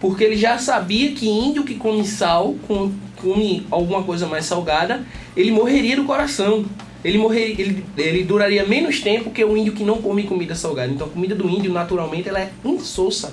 porque 0.00 0.22
ele 0.22 0.36
já 0.36 0.58
sabia 0.58 1.10
que 1.12 1.28
índio 1.28 1.64
que 1.64 1.74
come 1.74 2.04
sal, 2.06 2.54
com- 2.68 2.92
come 3.16 3.66
alguma 3.70 4.04
coisa 4.04 4.26
mais 4.28 4.44
salgada, 4.44 5.04
ele 5.36 5.50
morreria 5.50 5.96
do 5.96 6.04
coração. 6.04 6.64
Ele, 7.04 7.18
morreria, 7.18 7.60
ele, 7.60 7.84
ele 7.96 8.24
duraria 8.24 8.64
menos 8.64 9.00
tempo 9.00 9.30
que 9.30 9.44
o 9.44 9.56
índio 9.56 9.72
que 9.72 9.82
não 9.82 10.00
come 10.00 10.22
comida 10.24 10.54
salgada. 10.54 10.92
Então 10.92 11.06
a 11.06 11.10
comida 11.10 11.34
do 11.34 11.48
índio, 11.48 11.72
naturalmente, 11.72 12.28
ela 12.28 12.40
é 12.40 12.50
insossa. 12.64 13.32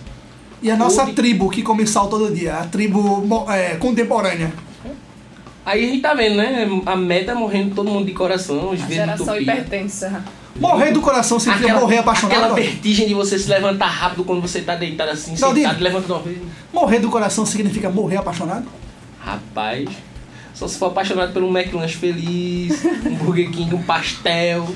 E 0.61 0.69
a 0.69 0.75
nossa 0.75 1.05
tribo 1.07 1.49
que 1.49 1.61
come 1.61 1.85
sal 1.87 2.07
todo 2.07 2.33
dia, 2.33 2.55
a 2.55 2.65
tribo 2.65 3.25
é, 3.49 3.75
contemporânea. 3.75 4.51
Aí 5.65 5.85
a 5.85 5.87
gente 5.87 6.01
tá 6.01 6.13
vendo, 6.13 6.35
né? 6.37 6.67
A 6.85 6.95
meta 6.95 7.35
morrendo 7.35 7.75
todo 7.75 7.89
mundo 7.89 8.05
de 8.07 8.13
coração, 8.13 8.71
os 8.71 8.81
A 8.81 8.85
vezes 8.85 8.95
geração 8.95 9.39
hipertensa. 9.39 10.23
Morrer 10.59 10.91
do 10.91 10.99
coração 10.99 11.39
significa 11.39 11.79
morrer 11.79 11.99
apaixonado. 11.99 12.37
Aquela 12.37 12.55
vertigem 12.55 13.07
de 13.07 13.13
você 13.13 13.37
se 13.39 13.49
levantar 13.49 13.87
rápido 13.87 14.23
quando 14.23 14.41
você 14.41 14.61
tá 14.61 14.75
deitado 14.75 15.11
assim, 15.11 15.31
Não, 15.31 15.55
sentado, 15.55 15.55
diga. 15.55 15.83
levanta 15.83 16.07
de 16.07 16.11
uma 16.11 16.21
vez. 16.21 16.37
Morrer 16.73 16.99
do 16.99 17.09
coração 17.09 17.45
significa 17.45 17.89
morrer 17.89 18.17
apaixonado? 18.17 18.65
Rapaz, 19.19 19.87
só 20.59 20.67
se 20.67 20.77
for 20.77 20.87
apaixonado 20.87 21.31
pelo 21.31 21.47
McLanche 21.47 21.95
feliz, 21.95 22.83
um 23.05 23.15
Burger 23.15 23.49
King, 23.49 23.73
um 23.73 23.81
pastel. 23.81 24.67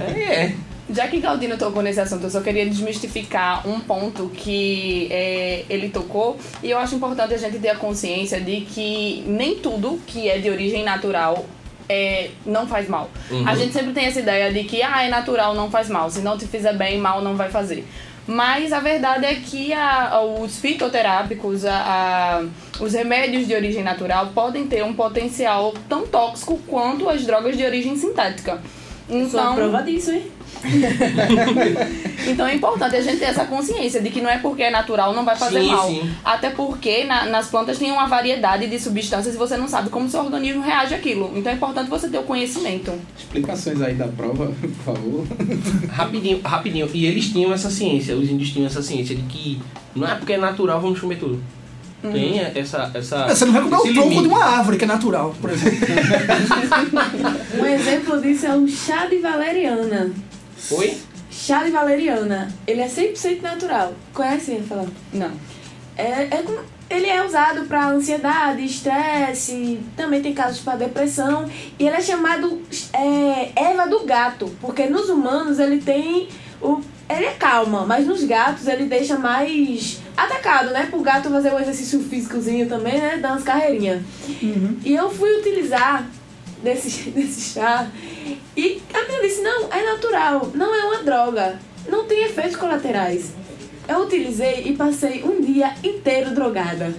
Aí 0.00 0.22
é. 0.22 0.54
Já 0.88 1.06
que 1.06 1.20
Galdino 1.20 1.58
tocou 1.58 1.82
nesse 1.82 2.00
assunto, 2.00 2.24
eu 2.24 2.30
só 2.30 2.40
queria 2.40 2.64
desmistificar 2.64 3.68
um 3.68 3.78
ponto 3.78 4.30
que 4.30 5.06
é, 5.10 5.66
ele 5.68 5.90
tocou. 5.90 6.38
E 6.62 6.70
eu 6.70 6.78
acho 6.78 6.94
importante 6.94 7.34
a 7.34 7.36
gente 7.36 7.58
ter 7.58 7.68
a 7.68 7.76
consciência 7.76 8.40
de 8.40 8.62
que 8.62 9.22
nem 9.26 9.56
tudo 9.56 10.00
que 10.06 10.30
é 10.30 10.38
de 10.38 10.48
origem 10.48 10.82
natural 10.82 11.44
é, 11.90 12.30
não 12.46 12.66
faz 12.66 12.88
mal. 12.88 13.10
Uhum. 13.30 13.46
A 13.46 13.54
gente 13.54 13.74
sempre 13.74 13.92
tem 13.92 14.06
essa 14.06 14.20
ideia 14.20 14.50
de 14.50 14.64
que 14.64 14.82
ah, 14.82 15.02
é 15.04 15.10
natural, 15.10 15.54
não 15.54 15.70
faz 15.70 15.90
mal. 15.90 16.10
Se 16.10 16.20
não 16.20 16.38
te 16.38 16.46
fizer 16.46 16.72
bem, 16.72 16.96
mal 16.96 17.20
não 17.20 17.36
vai 17.36 17.50
fazer. 17.50 17.86
Mas 18.30 18.74
a 18.74 18.78
verdade 18.80 19.24
é 19.24 19.34
que 19.36 19.72
a- 19.72 20.20
os 20.20 20.58
fitoterápicos, 20.60 21.64
a- 21.64 22.44
os 22.78 22.92
remédios 22.92 23.46
de 23.46 23.54
origem 23.54 23.82
natural 23.82 24.26
podem 24.34 24.66
ter 24.66 24.84
um 24.84 24.92
potencial 24.92 25.72
tão 25.88 26.06
tóxico 26.06 26.58
quanto 26.66 27.08
as 27.08 27.24
drogas 27.24 27.56
de 27.56 27.64
origem 27.64 27.96
sintética. 27.96 28.60
Sou 29.08 29.16
a 29.16 29.22
Então, 29.22 29.54
prova 29.54 29.82
disso, 29.82 30.10
hein? 30.12 30.30
então 32.26 32.46
é 32.46 32.54
importante 32.54 32.96
a 32.96 33.00
gente 33.00 33.18
ter 33.18 33.26
essa 33.26 33.44
consciência 33.44 34.00
de 34.00 34.10
que 34.10 34.20
não 34.20 34.28
é 34.28 34.38
porque 34.38 34.62
é 34.62 34.70
natural 34.70 35.14
não 35.14 35.24
vai 35.24 35.36
fazer 35.36 35.60
Sim, 35.60 35.68
mal. 35.70 35.88
sim. 35.88 36.10
Até 36.24 36.50
porque 36.50 37.04
na- 37.04 37.26
nas 37.26 37.48
plantas 37.48 37.78
tem 37.78 37.90
uma 37.90 38.06
variedade 38.06 38.66
de 38.66 38.78
substâncias 38.78 39.34
e 39.34 39.38
você 39.38 39.56
não 39.56 39.68
sabe 39.68 39.88
como 39.90 40.08
seu 40.08 40.20
organismo 40.20 40.62
reage 40.62 40.94
àquilo. 40.94 41.32
Então 41.36 41.52
é 41.52 41.54
importante 41.54 41.88
você 41.88 42.08
ter 42.08 42.18
o 42.18 42.22
conhecimento. 42.24 42.92
Explicações 43.16 43.80
aí 43.80 43.94
da 43.94 44.08
prova, 44.08 44.52
por 44.60 44.70
favor. 44.94 45.26
Rapidinho, 45.90 46.40
rapidinho. 46.44 46.88
E 46.92 47.06
eles 47.06 47.28
tinham 47.30 47.52
essa 47.52 47.70
ciência, 47.70 48.16
os 48.16 48.28
índios 48.30 48.50
tinham 48.50 48.66
essa 48.66 48.82
ciência 48.82 49.14
de 49.14 49.22
que 49.22 49.60
não 49.94 50.06
é 50.08 50.14
porque 50.14 50.32
é 50.34 50.38
natural, 50.38 50.80
vamos 50.80 51.00
comer 51.00 51.16
tudo. 51.18 51.40
Tem 52.00 52.38
essa, 52.54 52.92
essa. 52.94 53.26
Você 53.26 53.44
não 53.44 53.52
vai 53.54 53.62
comer 53.62 53.76
o 53.76 53.80
tronco 53.80 53.98
limite. 53.98 54.22
de 54.22 54.28
uma 54.28 54.44
árvore, 54.44 54.76
que 54.78 54.84
é 54.84 54.86
natural, 54.86 55.34
por 55.40 55.50
exemplo. 55.50 55.78
Um 57.60 57.66
exemplo 57.66 58.20
disso 58.22 58.46
é 58.46 58.56
o 58.56 58.68
chá 58.68 59.06
de 59.06 59.18
valeriana. 59.18 60.12
Oi? 60.70 60.98
Chá 61.30 61.64
de 61.64 61.70
valeriana, 61.70 62.52
ele 62.66 62.80
é 62.80 62.88
100% 62.88 63.42
natural. 63.42 63.94
Conhece, 64.12 64.56
Rafael? 64.56 64.88
Não. 65.12 65.30
É, 65.96 66.22
é 66.24 66.44
ele 66.90 67.06
é 67.06 67.24
usado 67.24 67.66
para 67.66 67.90
ansiedade, 67.90 68.64
estresse, 68.64 69.78
também 69.94 70.22
tem 70.22 70.32
casos 70.32 70.60
para 70.60 70.76
depressão. 70.76 71.48
E 71.78 71.86
ele 71.86 71.96
é 71.96 72.00
chamado 72.00 72.62
é, 72.92 73.52
erva 73.54 73.86
do 73.86 74.04
gato, 74.04 74.50
porque 74.60 74.86
nos 74.86 75.08
humanos 75.08 75.58
ele 75.58 75.78
tem 75.82 76.28
o. 76.60 76.80
Ele 77.10 77.24
é 77.24 77.32
calma, 77.32 77.86
mas 77.86 78.06
nos 78.06 78.22
gatos 78.24 78.66
ele 78.66 78.84
deixa 78.84 79.18
mais 79.18 79.98
atacado, 80.14 80.70
né? 80.72 80.86
Pro 80.90 81.00
gato 81.00 81.30
fazer 81.30 81.52
um 81.52 81.58
exercício 81.58 82.00
físicozinho 82.00 82.68
também, 82.68 82.98
né? 82.98 83.16
Dar 83.16 83.30
umas 83.30 83.42
carreirinhas. 83.42 84.02
E 84.84 84.94
eu 84.94 85.10
fui 85.10 85.38
utilizar 85.38 86.06
desse, 86.62 87.10
desse 87.10 87.54
chá. 87.54 87.88
E 88.56 88.80
a 88.92 89.02
menina 89.02 89.22
disse, 89.22 89.40
não, 89.42 89.72
é 89.72 89.82
natural, 89.84 90.50
não 90.54 90.74
é 90.74 90.84
uma 90.84 91.02
droga, 91.02 91.58
não 91.88 92.04
tem 92.04 92.24
efeitos 92.24 92.56
colaterais. 92.56 93.32
Eu 93.88 94.00
utilizei 94.00 94.64
e 94.66 94.76
passei 94.76 95.22
um 95.24 95.40
dia 95.40 95.72
inteiro 95.82 96.30
drogada. 96.34 96.94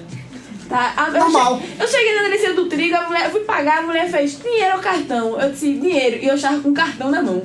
Tá? 0.68 0.94
A- 0.98 1.08
eu 1.10 1.14
Normal. 1.20 1.62
Eu 1.80 1.88
cheguei 1.88 2.16
na 2.16 2.24
delícia 2.24 2.54
do 2.54 2.66
trigo, 2.68 2.96
a 2.96 3.08
mulher, 3.08 3.30
fui 3.32 3.42
pagar, 3.42 3.80
a 3.80 3.82
mulher 3.82 4.10
fez 4.10 4.40
dinheiro 4.40 4.76
ou 4.78 4.82
cartão? 4.82 5.40
Eu 5.40 5.52
disse 5.52 5.74
dinheiro, 5.74 6.18
e 6.24 6.28
eu 6.28 6.36
estava 6.36 6.60
com 6.62 6.74
cartão 6.74 7.10
na 7.12 7.22
mão. 7.22 7.44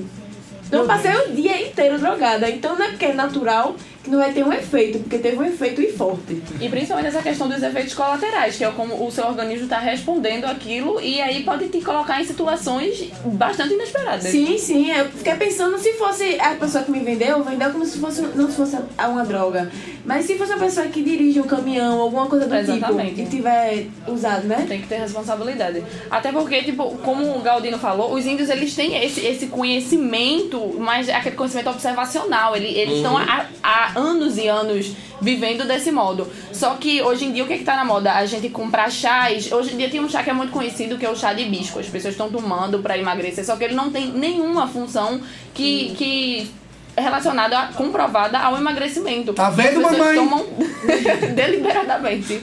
Então 0.66 0.80
eu 0.80 0.86
passei 0.86 1.10
o 1.14 1.32
dia 1.32 1.66
inteiro 1.66 1.98
drogada. 1.98 2.48
Então 2.50 2.76
não 2.76 2.84
é 2.84 2.88
porque 2.88 3.04
é 3.06 3.12
natural 3.12 3.76
não 4.06 4.18
vai 4.18 4.32
ter 4.32 4.44
um 4.44 4.52
efeito, 4.52 4.98
porque 4.98 5.18
teve 5.18 5.36
um 5.36 5.44
efeito 5.44 5.80
e 5.80 5.92
forte. 5.92 6.42
E 6.60 6.68
principalmente 6.68 7.08
essa 7.08 7.22
questão 7.22 7.48
dos 7.48 7.62
efeitos 7.62 7.94
colaterais, 7.94 8.56
que 8.56 8.64
é 8.64 8.70
como 8.70 9.06
o 9.06 9.10
seu 9.10 9.26
organismo 9.26 9.64
está 9.64 9.78
respondendo 9.78 10.44
aquilo 10.44 11.00
e 11.00 11.20
aí 11.20 11.42
pode 11.42 11.68
te 11.68 11.80
colocar 11.80 12.20
em 12.20 12.24
situações 12.24 13.10
bastante 13.24 13.74
inesperadas. 13.74 14.24
Sim, 14.24 14.58
sim. 14.58 14.90
Eu 14.90 15.06
fiquei 15.06 15.34
pensando 15.34 15.78
se 15.78 15.92
fosse 15.94 16.38
a 16.40 16.54
pessoa 16.54 16.84
que 16.84 16.90
me 16.90 17.00
vendeu, 17.00 17.42
vendeu 17.42 17.70
como 17.70 17.84
se 17.84 17.98
fosse 17.98 18.22
não 18.22 18.48
se 18.48 18.56
fosse 18.56 18.76
uma 18.98 19.24
droga. 19.24 19.70
Mas 20.04 20.26
se 20.26 20.36
fosse 20.36 20.52
a 20.52 20.58
pessoa 20.58 20.86
que 20.86 21.02
dirige 21.02 21.40
um 21.40 21.44
caminhão, 21.44 22.00
alguma 22.00 22.26
coisa 22.26 22.46
do 22.46 22.54
Exatamente. 22.54 23.14
tipo, 23.14 23.22
e 23.22 23.26
tiver 23.26 23.86
usado, 24.06 24.46
né? 24.46 24.64
Tem 24.68 24.80
que 24.80 24.86
ter 24.86 24.96
responsabilidade. 24.96 25.82
Até 26.10 26.30
porque, 26.30 26.62
tipo, 26.62 26.96
como 26.98 27.36
o 27.36 27.40
Galdino 27.40 27.78
falou, 27.78 28.12
os 28.12 28.26
índios 28.26 28.50
eles 28.50 28.74
têm 28.74 29.02
esse, 29.02 29.24
esse 29.24 29.46
conhecimento, 29.46 30.76
mas 30.78 31.08
é 31.08 31.14
aquele 31.14 31.36
conhecimento 31.36 31.70
observacional. 31.70 32.54
Ele, 32.54 32.66
eles 32.66 32.96
estão 32.96 33.16
há, 33.16 33.46
há 33.62 33.92
anos 33.94 34.36
e 34.36 34.46
anos 34.48 34.92
vivendo 35.20 35.66
desse 35.66 35.90
modo. 35.90 36.26
Só 36.52 36.74
que 36.74 37.00
hoje 37.02 37.24
em 37.26 37.32
dia 37.32 37.44
o 37.44 37.46
que, 37.46 37.54
é 37.54 37.58
que 37.58 37.64
tá 37.64 37.76
na 37.76 37.84
moda? 37.84 38.12
A 38.12 38.26
gente 38.26 38.48
comprar 38.48 38.90
chás. 38.90 39.50
Hoje 39.52 39.74
em 39.74 39.76
dia 39.76 39.88
tem 39.90 40.00
um 40.00 40.08
chá 40.08 40.22
que 40.22 40.30
é 40.30 40.32
muito 40.32 40.52
conhecido, 40.52 40.96
que 40.98 41.06
é 41.06 41.10
o 41.10 41.16
chá 41.16 41.32
de 41.32 41.42
hibisco. 41.42 41.78
As 41.78 41.86
pessoas 41.86 42.14
estão 42.14 42.30
tomando 42.30 42.78
pra 42.80 42.96
emagrecer, 42.98 43.44
só 43.44 43.56
que 43.56 43.64
ele 43.64 43.74
não 43.74 43.90
tem 43.90 44.08
nenhuma 44.08 44.66
função 44.68 45.20
que. 45.52 45.94
que 45.96 46.50
é 46.96 47.00
relacionada, 47.00 47.58
a- 47.58 47.66
comprovada 47.72 48.38
ao 48.38 48.56
emagrecimento. 48.56 49.32
Tá 49.32 49.50
vendo, 49.50 49.84
as 49.84 49.88
pessoas 49.90 49.98
mamãe? 49.98 50.14
tomam 50.14 50.46
deliberadamente. 51.34 52.40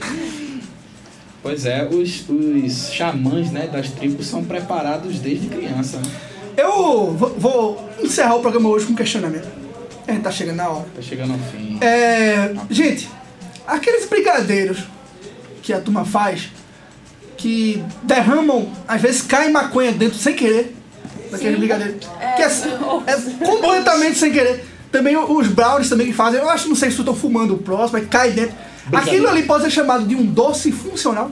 Pois 1.42 1.66
é, 1.66 1.84
os, 1.90 2.28
os 2.28 2.92
xamãs 2.92 3.50
né, 3.50 3.66
das 3.66 3.90
tribos 3.90 4.26
são 4.26 4.44
preparados 4.44 5.18
desde 5.18 5.48
criança. 5.48 5.96
Né? 5.98 6.04
Eu 6.56 7.12
vou, 7.12 7.30
vou 7.36 7.88
encerrar 8.02 8.36
o 8.36 8.40
programa 8.40 8.68
hoje 8.68 8.86
com 8.86 8.92
um 8.92 8.96
questionamento. 8.96 9.48
A 10.06 10.12
gente 10.12 10.22
tá 10.22 10.30
chegando 10.30 10.56
na 10.56 10.68
hora. 10.68 10.86
Tá 10.94 11.02
chegando 11.02 11.32
ao 11.32 11.38
fim. 11.38 11.78
É, 11.80 12.54
gente, 12.70 13.08
aqueles 13.66 14.06
brigadeiros 14.06 14.84
que 15.62 15.72
a 15.72 15.80
turma 15.80 16.04
faz, 16.04 16.50
que 17.36 17.82
derramam, 18.02 18.72
às 18.86 19.00
vezes 19.00 19.22
cai 19.22 19.50
maconha 19.50 19.92
dentro 19.92 20.18
sem 20.18 20.34
querer, 20.34 20.74
daquele 21.30 21.56
brigadeiro. 21.56 21.98
que 21.98 22.42
é, 22.42 22.46
é 22.46 23.46
completamente 23.46 24.18
sem 24.18 24.32
querer. 24.32 24.64
Também 24.90 25.16
os 25.16 25.48
brownies 25.48 25.88
também 25.88 26.08
que 26.08 26.12
fazem, 26.12 26.40
eu 26.40 26.50
acho, 26.50 26.68
não 26.68 26.76
sei 26.76 26.90
se 26.90 26.98
estão 26.98 27.14
fumando 27.14 27.54
o 27.54 27.58
próximo, 27.58 27.98
aí 27.98 28.06
cai 28.06 28.30
dentro. 28.32 28.54
Aquilo 28.92 29.28
ali 29.28 29.44
pode 29.44 29.64
ser 29.64 29.70
chamado 29.70 30.04
de 30.04 30.14
um 30.14 30.24
doce 30.24 30.70
funcional. 30.70 31.30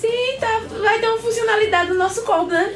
Sim, 0.00 0.38
tá, 0.38 0.60
vai 0.82 1.00
ter 1.00 1.08
uma 1.08 1.18
funcionalidade 1.18 1.90
no 1.90 1.96
nosso 1.96 2.22
corpo, 2.22 2.50
né? 2.50 2.74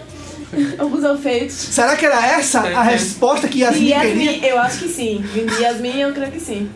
Alguns 0.78 1.04
efeitos. 1.04 1.54
Será 1.54 1.96
que 1.96 2.04
era 2.04 2.26
essa 2.26 2.60
a 2.60 2.82
resposta 2.82 3.48
que 3.48 3.60
Yasmin 3.60 3.78
queria? 3.78 4.04
Yasmin, 4.04 4.46
eu 4.46 4.58
acho 4.58 4.78
que 4.80 4.88
sim. 4.88 5.24
Yasmin, 5.60 6.00
eu 6.00 6.12
creio 6.12 6.32
que 6.32 6.40
sim. 6.40 6.70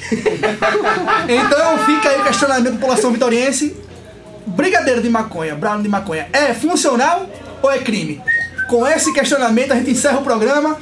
Então 1.28 1.78
fica 1.84 2.08
aí 2.08 2.20
o 2.20 2.24
questionamento 2.24 2.64
da 2.64 2.70
população 2.72 3.12
vitoriense. 3.12 3.76
Brigadeiro 4.46 5.02
de 5.02 5.10
maconha, 5.10 5.54
brownie 5.54 5.82
de 5.82 5.88
maconha, 5.88 6.28
é 6.32 6.54
funcional 6.54 7.28
ou 7.60 7.70
é 7.70 7.78
crime? 7.78 8.20
Com 8.68 8.86
esse 8.86 9.12
questionamento 9.12 9.72
a 9.72 9.76
gente 9.76 9.90
encerra 9.90 10.18
o 10.18 10.22
programa 10.22 10.78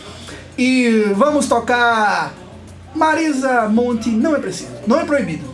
e 0.56 1.12
vamos 1.14 1.48
tocar 1.48 2.32
Marisa 2.94 3.68
Monte, 3.68 4.08
não 4.10 4.36
é 4.36 4.38
preciso, 4.38 4.70
não 4.86 5.00
é 5.00 5.04
proibido. 5.04 5.44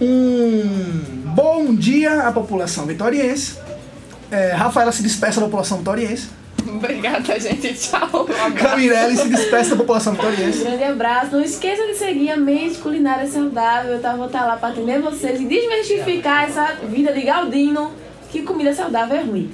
Um 0.00 0.62
bom 1.34 1.74
dia 1.74 2.22
à 2.22 2.32
população 2.32 2.86
vitoriense. 2.86 3.58
É, 4.30 4.52
Rafaela 4.52 4.92
se 4.92 5.02
despeça 5.02 5.40
da 5.40 5.46
população 5.46 5.78
vitoriense. 5.78 6.28
Obrigada, 6.66 7.38
gente. 7.40 7.72
Tchau. 7.74 8.26
Um. 8.26 8.52
Camirelli 8.52 9.16
se 9.16 9.28
despeça 9.28 9.70
da 9.70 9.76
população 9.76 10.12
vitoriense. 10.12 10.60
Um 10.60 10.64
grande 10.64 10.84
abraço. 10.84 11.32
Não 11.32 11.42
esqueça 11.42 11.86
de 11.86 11.94
seguir 11.94 12.30
a 12.30 12.36
Mente 12.36 12.78
Culinária 12.78 13.26
Saudável. 13.26 13.92
Eu 13.92 14.00
tá, 14.00 14.14
vou 14.14 14.26
estar 14.26 14.44
lá 14.44 14.56
para 14.56 14.68
atender 14.70 15.00
vocês 15.00 15.40
e 15.40 15.44
desmistificar 15.44 16.44
essa 16.44 16.76
vida 16.88 17.12
de 17.12 17.22
Galdino 17.22 17.92
que 18.30 18.42
comida 18.42 18.74
saudável 18.74 19.16
é 19.16 19.22
ruim. 19.22 19.50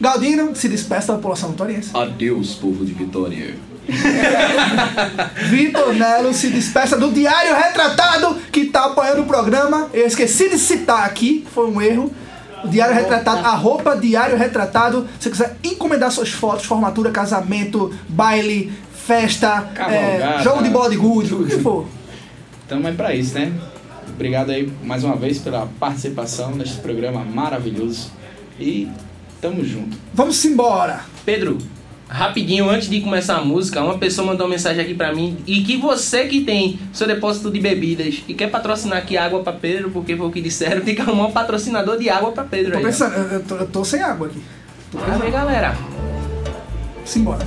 Galdino 0.00 0.54
se 0.54 0.68
despeça 0.68 1.08
da 1.08 1.18
população 1.18 1.50
vitoriense. 1.50 1.90
Adeus, 1.94 2.54
povo 2.54 2.84
de 2.84 2.92
Vitória. 2.92 3.54
Vitor 5.50 5.92
Nelo 5.94 6.32
se 6.32 6.48
despeça 6.48 6.96
do 6.96 7.10
Diário 7.10 7.54
Retratado, 7.54 8.36
que 8.52 8.66
tá 8.66 8.86
apoiando 8.86 9.22
o 9.22 9.26
programa. 9.26 9.88
Eu 9.92 10.06
esqueci 10.06 10.48
de 10.48 10.58
citar 10.58 11.04
aqui, 11.04 11.44
foi 11.52 11.68
um 11.68 11.80
erro. 11.80 12.12
Diário 12.68 12.94
Retratado, 12.94 13.46
arroba 13.46 13.96
Diário 13.96 14.36
Retratado. 14.36 15.06
Se 15.18 15.28
você 15.28 15.30
quiser 15.30 15.56
encomendar 15.64 16.10
suas 16.10 16.30
fotos, 16.30 16.64
formatura, 16.64 17.10
casamento, 17.10 17.92
baile, 18.08 18.72
festa, 18.94 19.68
é, 19.88 20.42
jogo 20.42 20.62
de 20.62 20.70
bola 20.70 20.90
de 20.90 20.96
gude, 20.96 21.34
o 21.34 21.44
que 21.44 21.58
for. 21.58 21.86
Então 22.66 22.86
é 22.86 22.92
pra 22.92 23.14
isso, 23.14 23.34
né? 23.34 23.52
Obrigado 24.08 24.50
aí 24.50 24.72
mais 24.82 25.04
uma 25.04 25.16
vez 25.16 25.38
pela 25.38 25.68
participação 25.80 26.52
neste 26.52 26.76
programa 26.76 27.24
maravilhoso. 27.24 28.10
E 28.58 28.88
tamo 29.40 29.64
junto. 29.64 29.96
Vamos 30.14 30.44
embora. 30.44 31.00
Pedro, 31.24 31.58
rapidinho, 32.12 32.68
antes 32.68 32.88
de 32.88 33.00
começar 33.00 33.38
a 33.38 33.44
música, 33.44 33.80
uma 33.82 33.96
pessoa 33.96 34.26
mandou 34.26 34.46
uma 34.46 34.52
mensagem 34.52 34.82
aqui 34.82 34.94
pra 34.94 35.14
mim 35.14 35.38
e 35.46 35.62
que 35.62 35.78
você 35.78 36.26
que 36.26 36.42
tem 36.42 36.78
seu 36.92 37.06
depósito 37.06 37.50
de 37.50 37.58
bebidas 37.58 38.22
e 38.28 38.34
quer 38.34 38.50
patrocinar 38.50 38.98
aqui 38.98 39.16
água 39.16 39.42
pra 39.42 39.52
Pedro, 39.52 39.90
porque 39.90 40.14
foi 40.14 40.26
o 40.26 40.30
que 40.30 40.40
disseram, 40.40 40.82
tem 40.82 40.94
que 40.94 41.00
arrumar 41.00 41.28
um 41.28 41.32
patrocinador 41.32 41.98
de 41.98 42.10
água 42.10 42.32
pra 42.32 42.44
Pedro 42.44 42.72
Tô 42.72 42.78
aí. 42.78 42.84
pensando, 42.84 43.14
eu, 43.14 43.42
tô, 43.42 43.56
eu 43.56 43.66
tô 43.66 43.84
sem 43.84 44.02
água 44.02 44.26
aqui. 44.26 44.42
Bora 44.92 45.16
ver, 45.16 45.30
galera. 45.30 45.74
Simbora. 47.04 47.46